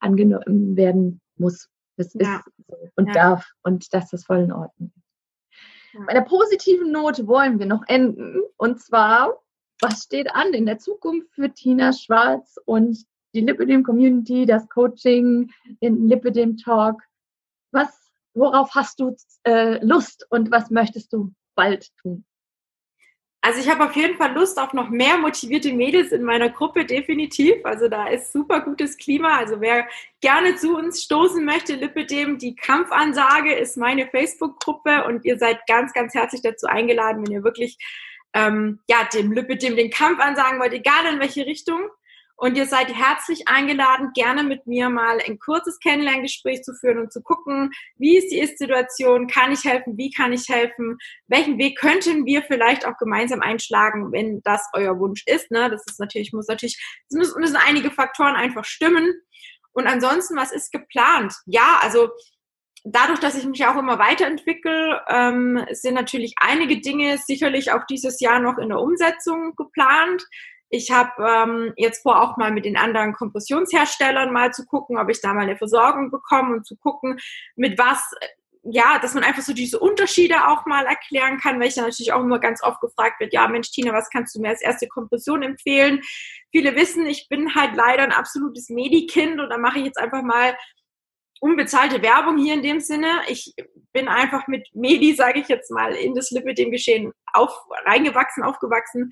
angenommen 0.01 0.76
werden 0.76 1.20
muss. 1.36 1.68
Das 1.97 2.14
ja. 2.14 2.43
ist 2.68 2.93
und 2.97 3.09
ja. 3.09 3.12
darf 3.12 3.53
und 3.62 3.93
dass 3.93 4.11
das 4.11 4.24
voll 4.24 4.40
in 4.40 4.53
Ordnung 4.53 4.93
ist. 4.97 5.07
Ja. 5.93 6.01
Bei 6.07 6.12
einer 6.12 6.24
positiven 6.24 6.90
Note 6.90 7.26
wollen 7.26 7.59
wir 7.59 7.66
noch 7.66 7.82
enden. 7.86 8.40
Und 8.57 8.80
zwar, 8.80 9.38
was 9.80 10.05
steht 10.05 10.34
an 10.34 10.55
in 10.55 10.66
der 10.66 10.78
Zukunft 10.78 11.32
für 11.34 11.53
Tina 11.53 11.93
Schwarz 11.93 12.57
und 12.64 13.05
die 13.35 13.41
Lipidem 13.41 13.83
Community, 13.83 14.47
das 14.47 14.68
Coaching, 14.68 15.51
den 15.83 16.09
Lipidem 16.09 16.57
Talk? 16.57 17.03
Was, 17.72 17.89
worauf 18.35 18.74
hast 18.74 19.01
du 19.01 19.16
äh, 19.45 19.85
Lust 19.85 20.26
und 20.30 20.51
was 20.51 20.70
möchtest 20.70 21.12
du 21.12 21.33
bald 21.55 21.89
tun? 21.99 22.24
Also 23.45 23.59
ich 23.59 23.68
habe 23.68 23.85
auf 23.85 23.97
jeden 23.97 24.16
Fall 24.16 24.33
Lust 24.35 24.57
auf 24.61 24.72
noch 24.72 24.89
mehr 24.89 25.18
motivierte 25.18 25.72
Mädels 25.72 26.12
in 26.12 26.22
meiner 26.22 26.49
Gruppe, 26.49 26.85
definitiv. 26.85 27.55
Also 27.64 27.89
da 27.89 28.07
ist 28.07 28.33
super 28.33 28.61
gutes 28.61 28.97
Klima. 28.97 29.37
Also 29.37 29.61
wer 29.61 29.89
gerne 30.20 30.55
zu 30.55 30.76
uns 30.76 31.03
stoßen 31.03 31.45
möchte, 31.45 31.74
Lipidem, 31.74 32.39
die 32.39 32.55
Kampfansage 32.55 33.53
ist 33.53 33.76
meine 33.76 34.07
Facebook-Gruppe 34.07 35.05
und 35.07 35.24
ihr 35.24 35.39
seid 35.39 35.66
ganz, 35.66 35.93
ganz 35.93 36.14
herzlich 36.14 36.43
dazu 36.43 36.68
eingeladen, 36.68 37.26
wenn 37.26 37.33
ihr 37.33 37.43
wirklich 37.43 37.78
ähm, 38.33 38.78
ja, 38.89 39.09
dem 39.12 39.33
Lipidem 39.33 39.74
den 39.74 39.91
Kampf 39.91 40.20
ansagen 40.20 40.61
wollt, 40.61 40.72
egal 40.72 41.12
in 41.12 41.18
welche 41.18 41.45
Richtung. 41.45 41.80
Und 42.43 42.57
ihr 42.57 42.66
seid 42.66 42.93
herzlich 42.93 43.47
eingeladen, 43.47 44.11
gerne 44.14 44.43
mit 44.43 44.66
mir 44.66 44.90
mal 44.90 45.20
ein 45.24 45.38
kurzes 45.38 45.78
Kennenlerngespräch 45.78 46.64
zu 46.64 46.74
führen 46.74 46.99
und 46.99 47.12
zu 47.12 47.22
gucken, 47.22 47.70
wie 47.99 48.18
ist 48.18 48.32
die 48.32 48.40
Ist-Situation, 48.40 49.28
kann 49.28 49.53
ich 49.53 49.62
helfen, 49.62 49.97
wie 49.97 50.11
kann 50.11 50.32
ich 50.32 50.49
helfen, 50.49 50.99
welchen 51.28 51.57
Weg 51.59 51.78
könnten 51.78 52.26
wir 52.26 52.43
vielleicht 52.43 52.84
auch 52.84 52.97
gemeinsam 52.99 53.43
einschlagen, 53.43 54.11
wenn 54.11 54.43
das 54.43 54.68
euer 54.72 54.99
Wunsch 54.99 55.22
ist. 55.26 55.53
Ne? 55.53 55.70
Das 55.70 55.84
ist 55.86 56.01
natürlich, 56.01 56.32
muss 56.32 56.49
natürlich, 56.49 56.84
es 57.09 57.16
müssen, 57.16 57.40
müssen 57.40 57.59
einige 57.64 57.93
Faktoren 57.93 58.34
einfach 58.34 58.64
stimmen. 58.64 59.14
Und 59.70 59.86
ansonsten, 59.86 60.34
was 60.34 60.51
ist 60.51 60.72
geplant? 60.72 61.32
Ja, 61.47 61.78
also 61.80 62.09
dadurch, 62.82 63.20
dass 63.20 63.36
ich 63.36 63.45
mich 63.45 63.64
auch 63.66 63.76
immer 63.76 64.01
weiterentwickle, 64.01 65.01
ähm, 65.09 65.64
sind 65.70 65.95
natürlich 65.95 66.34
einige 66.40 66.80
Dinge 66.80 67.18
sicherlich 67.18 67.70
auch 67.70 67.86
dieses 67.88 68.18
Jahr 68.18 68.40
noch 68.40 68.59
in 68.59 68.70
der 68.70 68.80
Umsetzung 68.80 69.55
geplant. 69.55 70.26
Ich 70.75 70.91
habe 70.91 71.11
ähm, 71.23 71.75
jetzt 71.77 72.03
vor, 72.03 72.23
auch 72.23 72.39
mal 72.39 72.51
mit 72.51 72.64
den 72.64 72.79
anderen 72.79 73.12
Kompressionsherstellern 73.12 74.33
mal 74.33 74.53
zu 74.53 74.64
gucken, 74.64 74.97
ob 74.97 75.11
ich 75.11 75.20
da 75.20 75.35
mal 75.35 75.43
eine 75.43 75.59
Versorgung 75.59 76.11
bekomme 76.11 76.57
und 76.57 76.66
zu 76.66 76.77
gucken, 76.77 77.20
mit 77.57 77.79
was, 77.79 78.11
ja, 78.62 78.99
dass 78.99 79.12
man 79.12 79.23
einfach 79.23 79.43
so 79.43 79.53
diese 79.53 79.79
Unterschiede 79.79 80.49
auch 80.49 80.64
mal 80.64 80.87
erklären 80.87 81.37
kann, 81.39 81.61
weil 81.61 81.68
ich 81.68 81.75
dann 81.75 81.85
natürlich 81.85 82.14
auch 82.14 82.23
immer 82.23 82.39
ganz 82.39 82.62
oft 82.62 82.81
gefragt 82.81 83.20
wird, 83.20 83.35
ja, 83.35 83.47
Mensch, 83.49 83.70
Tina, 83.70 83.93
was 83.93 84.09
kannst 84.09 84.35
du 84.35 84.41
mir 84.41 84.49
als 84.49 84.62
erste 84.62 84.89
Kompression 84.89 85.43
empfehlen? 85.43 86.01
Viele 86.53 86.75
wissen, 86.75 87.05
ich 87.05 87.29
bin 87.29 87.55
halt 87.55 87.77
leider 87.77 88.05
ein 88.05 88.12
absolutes 88.12 88.70
Medikind 88.70 89.41
und 89.41 89.51
da 89.51 89.59
mache 89.59 89.79
ich 89.79 89.85
jetzt 89.85 89.99
einfach 89.99 90.23
mal 90.23 90.57
unbezahlte 91.41 92.01
Werbung 92.01 92.39
hier 92.39 92.55
in 92.55 92.62
dem 92.62 92.81
Sinne. 92.81 93.20
Ich 93.29 93.55
bin 93.93 94.09
einfach 94.09 94.47
mit 94.47 94.66
Medi, 94.73 95.12
sage 95.12 95.41
ich 95.41 95.49
jetzt 95.49 95.70
mal, 95.70 95.93
in 95.95 96.14
das 96.14 96.31
Lipid-Geschehen 96.31 97.12
auf, 97.35 97.53
reingewachsen, 97.85 98.43
aufgewachsen 98.43 99.11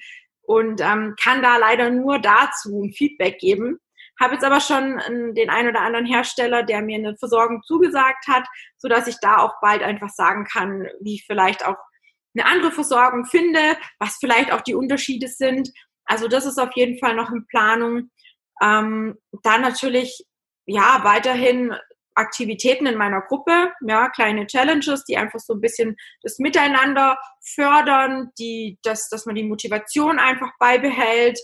und 0.50 0.80
ähm, 0.80 1.14
kann 1.22 1.42
da 1.42 1.58
leider 1.58 1.90
nur 1.90 2.18
dazu 2.18 2.82
ein 2.82 2.92
Feedback 2.92 3.38
geben. 3.38 3.78
Habe 4.18 4.34
jetzt 4.34 4.44
aber 4.44 4.58
schon 4.58 5.00
den 5.36 5.48
einen 5.48 5.68
oder 5.68 5.82
anderen 5.82 6.06
Hersteller, 6.06 6.64
der 6.64 6.82
mir 6.82 6.98
eine 6.98 7.16
Versorgung 7.16 7.62
zugesagt 7.62 8.26
hat, 8.26 8.48
so 8.76 8.88
dass 8.88 9.06
ich 9.06 9.14
da 9.22 9.36
auch 9.36 9.60
bald 9.62 9.84
einfach 9.84 10.08
sagen 10.08 10.44
kann, 10.44 10.88
wie 11.00 11.14
ich 11.14 11.24
vielleicht 11.24 11.64
auch 11.64 11.76
eine 12.34 12.46
andere 12.46 12.72
Versorgung 12.72 13.26
finde, 13.26 13.60
was 14.00 14.16
vielleicht 14.18 14.52
auch 14.52 14.62
die 14.62 14.74
Unterschiede 14.74 15.28
sind. 15.28 15.70
Also 16.04 16.26
das 16.26 16.46
ist 16.46 16.58
auf 16.58 16.70
jeden 16.74 16.98
Fall 16.98 17.14
noch 17.14 17.30
in 17.30 17.46
Planung. 17.46 18.10
Ähm, 18.60 19.16
dann 19.44 19.62
natürlich 19.62 20.20
ja 20.66 20.98
weiterhin 21.04 21.76
Aktivitäten 22.14 22.86
in 22.86 22.98
meiner 22.98 23.20
Gruppe, 23.22 23.72
ja, 23.86 24.08
kleine 24.08 24.46
Challenges, 24.46 25.04
die 25.04 25.16
einfach 25.16 25.40
so 25.40 25.54
ein 25.54 25.60
bisschen 25.60 25.96
das 26.22 26.38
Miteinander 26.38 27.18
fördern, 27.42 28.30
die, 28.38 28.78
dass, 28.82 29.08
dass 29.08 29.26
man 29.26 29.34
die 29.34 29.44
Motivation 29.44 30.18
einfach 30.18 30.50
beibehält. 30.58 31.38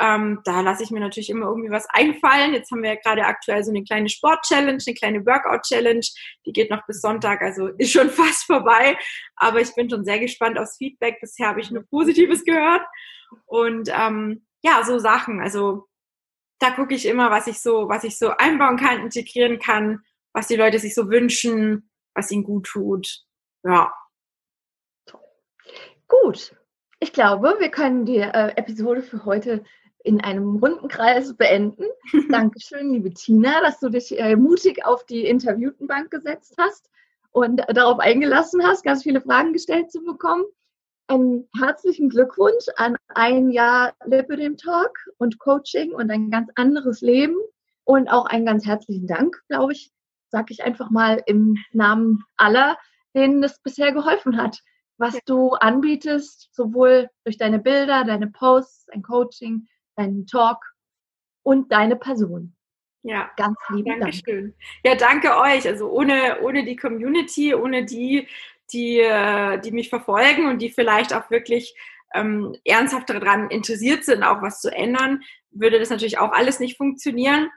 Ähm, 0.00 0.40
da 0.44 0.60
lasse 0.60 0.84
ich 0.84 0.90
mir 0.90 1.00
natürlich 1.00 1.30
immer 1.30 1.46
irgendwie 1.46 1.70
was 1.70 1.86
einfallen. 1.90 2.54
Jetzt 2.54 2.70
haben 2.70 2.82
wir 2.82 2.90
ja 2.94 3.00
gerade 3.02 3.24
aktuell 3.24 3.64
so 3.64 3.72
eine 3.72 3.82
kleine 3.82 4.08
Sport-Challenge, 4.08 4.78
eine 4.86 4.94
kleine 4.94 5.26
Workout-Challenge. 5.26 6.06
Die 6.46 6.52
geht 6.52 6.70
noch 6.70 6.86
bis 6.86 7.00
Sonntag, 7.00 7.42
also 7.42 7.66
ist 7.78 7.92
schon 7.92 8.10
fast 8.10 8.44
vorbei. 8.44 8.96
Aber 9.36 9.60
ich 9.60 9.74
bin 9.74 9.90
schon 9.90 10.04
sehr 10.04 10.20
gespannt 10.20 10.58
aufs 10.58 10.76
Feedback. 10.76 11.18
Bisher 11.20 11.48
habe 11.48 11.60
ich 11.60 11.70
nur 11.70 11.84
Positives 11.84 12.44
gehört. 12.44 12.82
Und 13.46 13.90
ähm, 13.92 14.46
ja, 14.62 14.84
so 14.84 14.98
Sachen. 14.98 15.40
Also 15.40 15.87
da 16.58 16.70
gucke 16.70 16.94
ich 16.94 17.06
immer, 17.06 17.30
was 17.30 17.46
ich 17.46 17.60
so, 17.60 17.88
was 17.88 18.04
ich 18.04 18.18
so 18.18 18.30
einbauen 18.30 18.76
kann, 18.76 19.00
integrieren 19.00 19.58
kann 19.58 20.02
was 20.32 20.46
die 20.46 20.56
Leute 20.56 20.78
sich 20.78 20.94
so 20.94 21.10
wünschen, 21.10 21.90
was 22.14 22.30
ihnen 22.30 22.44
gut 22.44 22.66
tut. 22.66 23.24
Ja. 23.64 23.92
Gut. 26.06 26.54
Ich 27.00 27.12
glaube, 27.12 27.56
wir 27.58 27.70
können 27.70 28.04
die 28.04 28.18
äh, 28.18 28.52
Episode 28.56 29.02
für 29.02 29.24
heute 29.24 29.64
in 30.04 30.20
einem 30.20 30.56
runden 30.56 30.86
Kreis 30.86 31.36
beenden. 31.36 31.84
Dankeschön, 32.30 32.92
liebe 32.92 33.12
Tina, 33.12 33.60
dass 33.60 33.80
du 33.80 33.88
dich 33.88 34.18
äh, 34.18 34.36
mutig 34.36 34.84
auf 34.84 35.04
die 35.06 35.26
Interviewtenbank 35.26 36.10
gesetzt 36.10 36.54
hast 36.56 36.88
und 37.32 37.60
darauf 37.68 37.98
eingelassen 37.98 38.64
hast, 38.64 38.84
ganz 38.84 39.02
viele 39.02 39.20
Fragen 39.20 39.52
gestellt 39.52 39.90
zu 39.90 40.04
bekommen. 40.04 40.44
Einen 41.08 41.48
herzlichen 41.58 42.10
Glückwunsch 42.10 42.66
an 42.76 42.96
ein 43.08 43.50
Jahr 43.50 43.94
Lipidem 44.04 44.58
Talk 44.58 44.98
und 45.16 45.38
Coaching 45.38 45.92
und 45.92 46.10
ein 46.10 46.30
ganz 46.30 46.50
anderes 46.54 47.00
Leben 47.00 47.36
und 47.84 48.08
auch 48.08 48.26
einen 48.26 48.44
ganz 48.44 48.66
herzlichen 48.66 49.06
Dank, 49.06 49.34
glaube 49.48 49.72
ich, 49.72 49.90
sage 50.28 50.52
ich 50.52 50.62
einfach 50.62 50.90
mal 50.90 51.22
im 51.24 51.56
Namen 51.72 52.24
aller, 52.36 52.76
denen 53.14 53.42
es 53.42 53.58
bisher 53.60 53.92
geholfen 53.92 54.36
hat, 54.36 54.60
was 54.98 55.14
ja. 55.14 55.20
du 55.24 55.52
anbietest, 55.52 56.50
sowohl 56.52 57.08
durch 57.24 57.38
deine 57.38 57.58
Bilder, 57.58 58.04
deine 58.04 58.26
Posts, 58.26 58.86
dein 58.92 59.02
Coaching, 59.02 59.66
deinen 59.96 60.26
Talk 60.26 60.58
und 61.42 61.72
deine 61.72 61.96
Person. 61.96 62.54
Ja, 63.02 63.30
ganz 63.36 63.56
lieben 63.70 64.00
Dankeschön. 64.00 64.42
Dank. 64.42 64.54
Ja, 64.84 64.94
danke 64.96 65.38
euch. 65.38 65.66
Also 65.66 65.90
ohne, 65.90 66.42
ohne 66.42 66.64
die 66.64 66.76
Community, 66.76 67.54
ohne 67.54 67.86
die, 67.86 68.28
die, 68.72 69.00
äh, 69.00 69.60
die 69.60 69.72
mich 69.72 69.88
verfolgen 69.88 70.48
und 70.48 70.60
die 70.60 70.70
vielleicht 70.70 71.14
auch 71.14 71.30
wirklich 71.30 71.74
ähm, 72.14 72.56
ernsthaft 72.64 73.10
daran 73.10 73.50
interessiert 73.50 74.04
sind, 74.04 74.22
auch 74.22 74.42
was 74.42 74.60
zu 74.60 74.70
ändern, 74.70 75.22
würde 75.50 75.78
das 75.78 75.90
natürlich 75.90 76.18
auch 76.18 76.32
alles 76.32 76.60
nicht 76.60 76.76
funktionieren. 76.76 77.50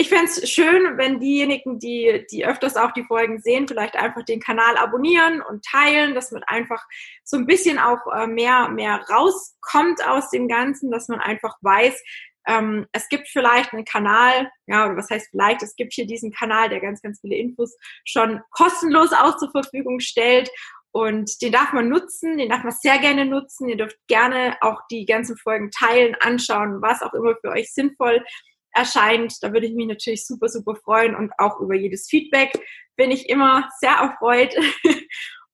Ich 0.00 0.10
fände 0.10 0.26
es 0.26 0.48
schön, 0.48 0.96
wenn 0.96 1.18
diejenigen, 1.18 1.80
die, 1.80 2.24
die 2.30 2.46
öfters 2.46 2.76
auch 2.76 2.92
die 2.92 3.02
Folgen 3.02 3.40
sehen, 3.40 3.66
vielleicht 3.66 3.96
einfach 3.96 4.22
den 4.24 4.38
Kanal 4.38 4.76
abonnieren 4.76 5.42
und 5.42 5.64
teilen, 5.64 6.14
dass 6.14 6.30
man 6.30 6.44
einfach 6.44 6.86
so 7.24 7.36
ein 7.36 7.46
bisschen 7.46 7.80
auch 7.80 8.06
äh, 8.14 8.28
mehr, 8.28 8.68
mehr 8.68 9.04
rauskommt 9.10 10.06
aus 10.06 10.30
dem 10.30 10.46
Ganzen, 10.46 10.92
dass 10.92 11.08
man 11.08 11.18
einfach 11.18 11.56
weiß, 11.62 12.00
ähm, 12.48 12.86
es 12.92 13.08
gibt 13.08 13.28
vielleicht 13.28 13.72
einen 13.72 13.84
Kanal, 13.84 14.50
ja, 14.66 14.86
oder 14.86 14.96
was 14.96 15.10
heißt 15.10 15.28
vielleicht, 15.30 15.62
es 15.62 15.76
gibt 15.76 15.92
hier 15.92 16.06
diesen 16.06 16.32
Kanal, 16.32 16.70
der 16.70 16.80
ganz, 16.80 17.02
ganz 17.02 17.20
viele 17.20 17.36
Infos 17.36 17.76
schon 18.04 18.40
kostenlos 18.50 19.12
aus 19.12 19.38
zur 19.38 19.50
Verfügung 19.50 20.00
stellt. 20.00 20.50
Und 20.90 21.42
den 21.42 21.52
darf 21.52 21.74
man 21.74 21.90
nutzen, 21.90 22.38
den 22.38 22.48
darf 22.48 22.64
man 22.64 22.72
sehr 22.72 22.98
gerne 22.98 23.26
nutzen. 23.26 23.68
Ihr 23.68 23.76
dürft 23.76 23.98
gerne 24.08 24.56
auch 24.62 24.80
die 24.90 25.04
ganzen 25.04 25.36
Folgen 25.36 25.70
teilen, 25.70 26.16
anschauen, 26.20 26.80
was 26.80 27.02
auch 27.02 27.12
immer 27.12 27.36
für 27.40 27.50
euch 27.50 27.72
sinnvoll 27.72 28.24
erscheint. 28.72 29.34
Da 29.42 29.52
würde 29.52 29.66
ich 29.66 29.74
mich 29.74 29.86
natürlich 29.86 30.26
super, 30.26 30.48
super 30.48 30.74
freuen 30.76 31.14
und 31.14 31.30
auch 31.38 31.60
über 31.60 31.74
jedes 31.74 32.08
Feedback 32.08 32.52
bin 32.96 33.10
ich 33.10 33.28
immer 33.28 33.68
sehr 33.78 33.92
erfreut. 33.92 34.54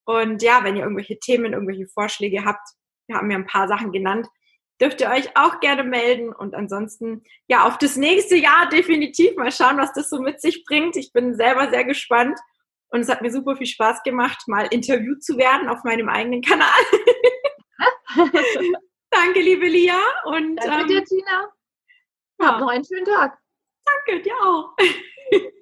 Und 0.06 0.42
ja, 0.42 0.62
wenn 0.64 0.76
ihr 0.76 0.82
irgendwelche 0.82 1.18
Themen, 1.18 1.54
irgendwelche 1.54 1.86
Vorschläge 1.88 2.44
habt, 2.44 2.68
wir 3.06 3.16
haben 3.16 3.30
ja 3.30 3.38
ein 3.38 3.46
paar 3.46 3.68
Sachen 3.68 3.90
genannt, 3.90 4.28
dürft 4.80 5.00
ihr 5.00 5.10
euch 5.10 5.36
auch 5.36 5.60
gerne 5.60 5.84
melden. 5.84 6.32
Und 6.32 6.54
ansonsten, 6.54 7.24
ja, 7.46 7.64
auf 7.66 7.78
das 7.78 7.96
nächste 7.96 8.36
Jahr 8.36 8.68
definitiv 8.68 9.36
mal 9.36 9.52
schauen, 9.52 9.78
was 9.78 9.92
das 9.92 10.10
so 10.10 10.20
mit 10.20 10.40
sich 10.40 10.64
bringt. 10.64 10.96
Ich 10.96 11.12
bin 11.12 11.34
selber 11.34 11.70
sehr 11.70 11.84
gespannt. 11.84 12.38
Und 12.88 13.00
es 13.00 13.08
hat 13.08 13.22
mir 13.22 13.32
super 13.32 13.56
viel 13.56 13.66
Spaß 13.66 14.02
gemacht, 14.04 14.46
mal 14.46 14.66
interviewt 14.70 15.24
zu 15.24 15.36
werden 15.36 15.68
auf 15.68 15.82
meinem 15.82 16.08
eigenen 16.08 16.42
Kanal. 16.42 16.68
Danke, 19.10 19.40
liebe 19.40 19.66
Lia. 19.66 19.98
Und, 20.26 20.56
Danke 20.56 20.82
ähm, 20.82 20.88
dir, 20.88 21.04
Tina. 21.04 21.52
Habt 22.40 22.60
noch 22.60 22.68
einen 22.68 22.84
schönen 22.84 23.04
Tag. 23.04 23.38
Danke, 23.84 24.22
dir 24.22 24.34
auch. 24.40 24.76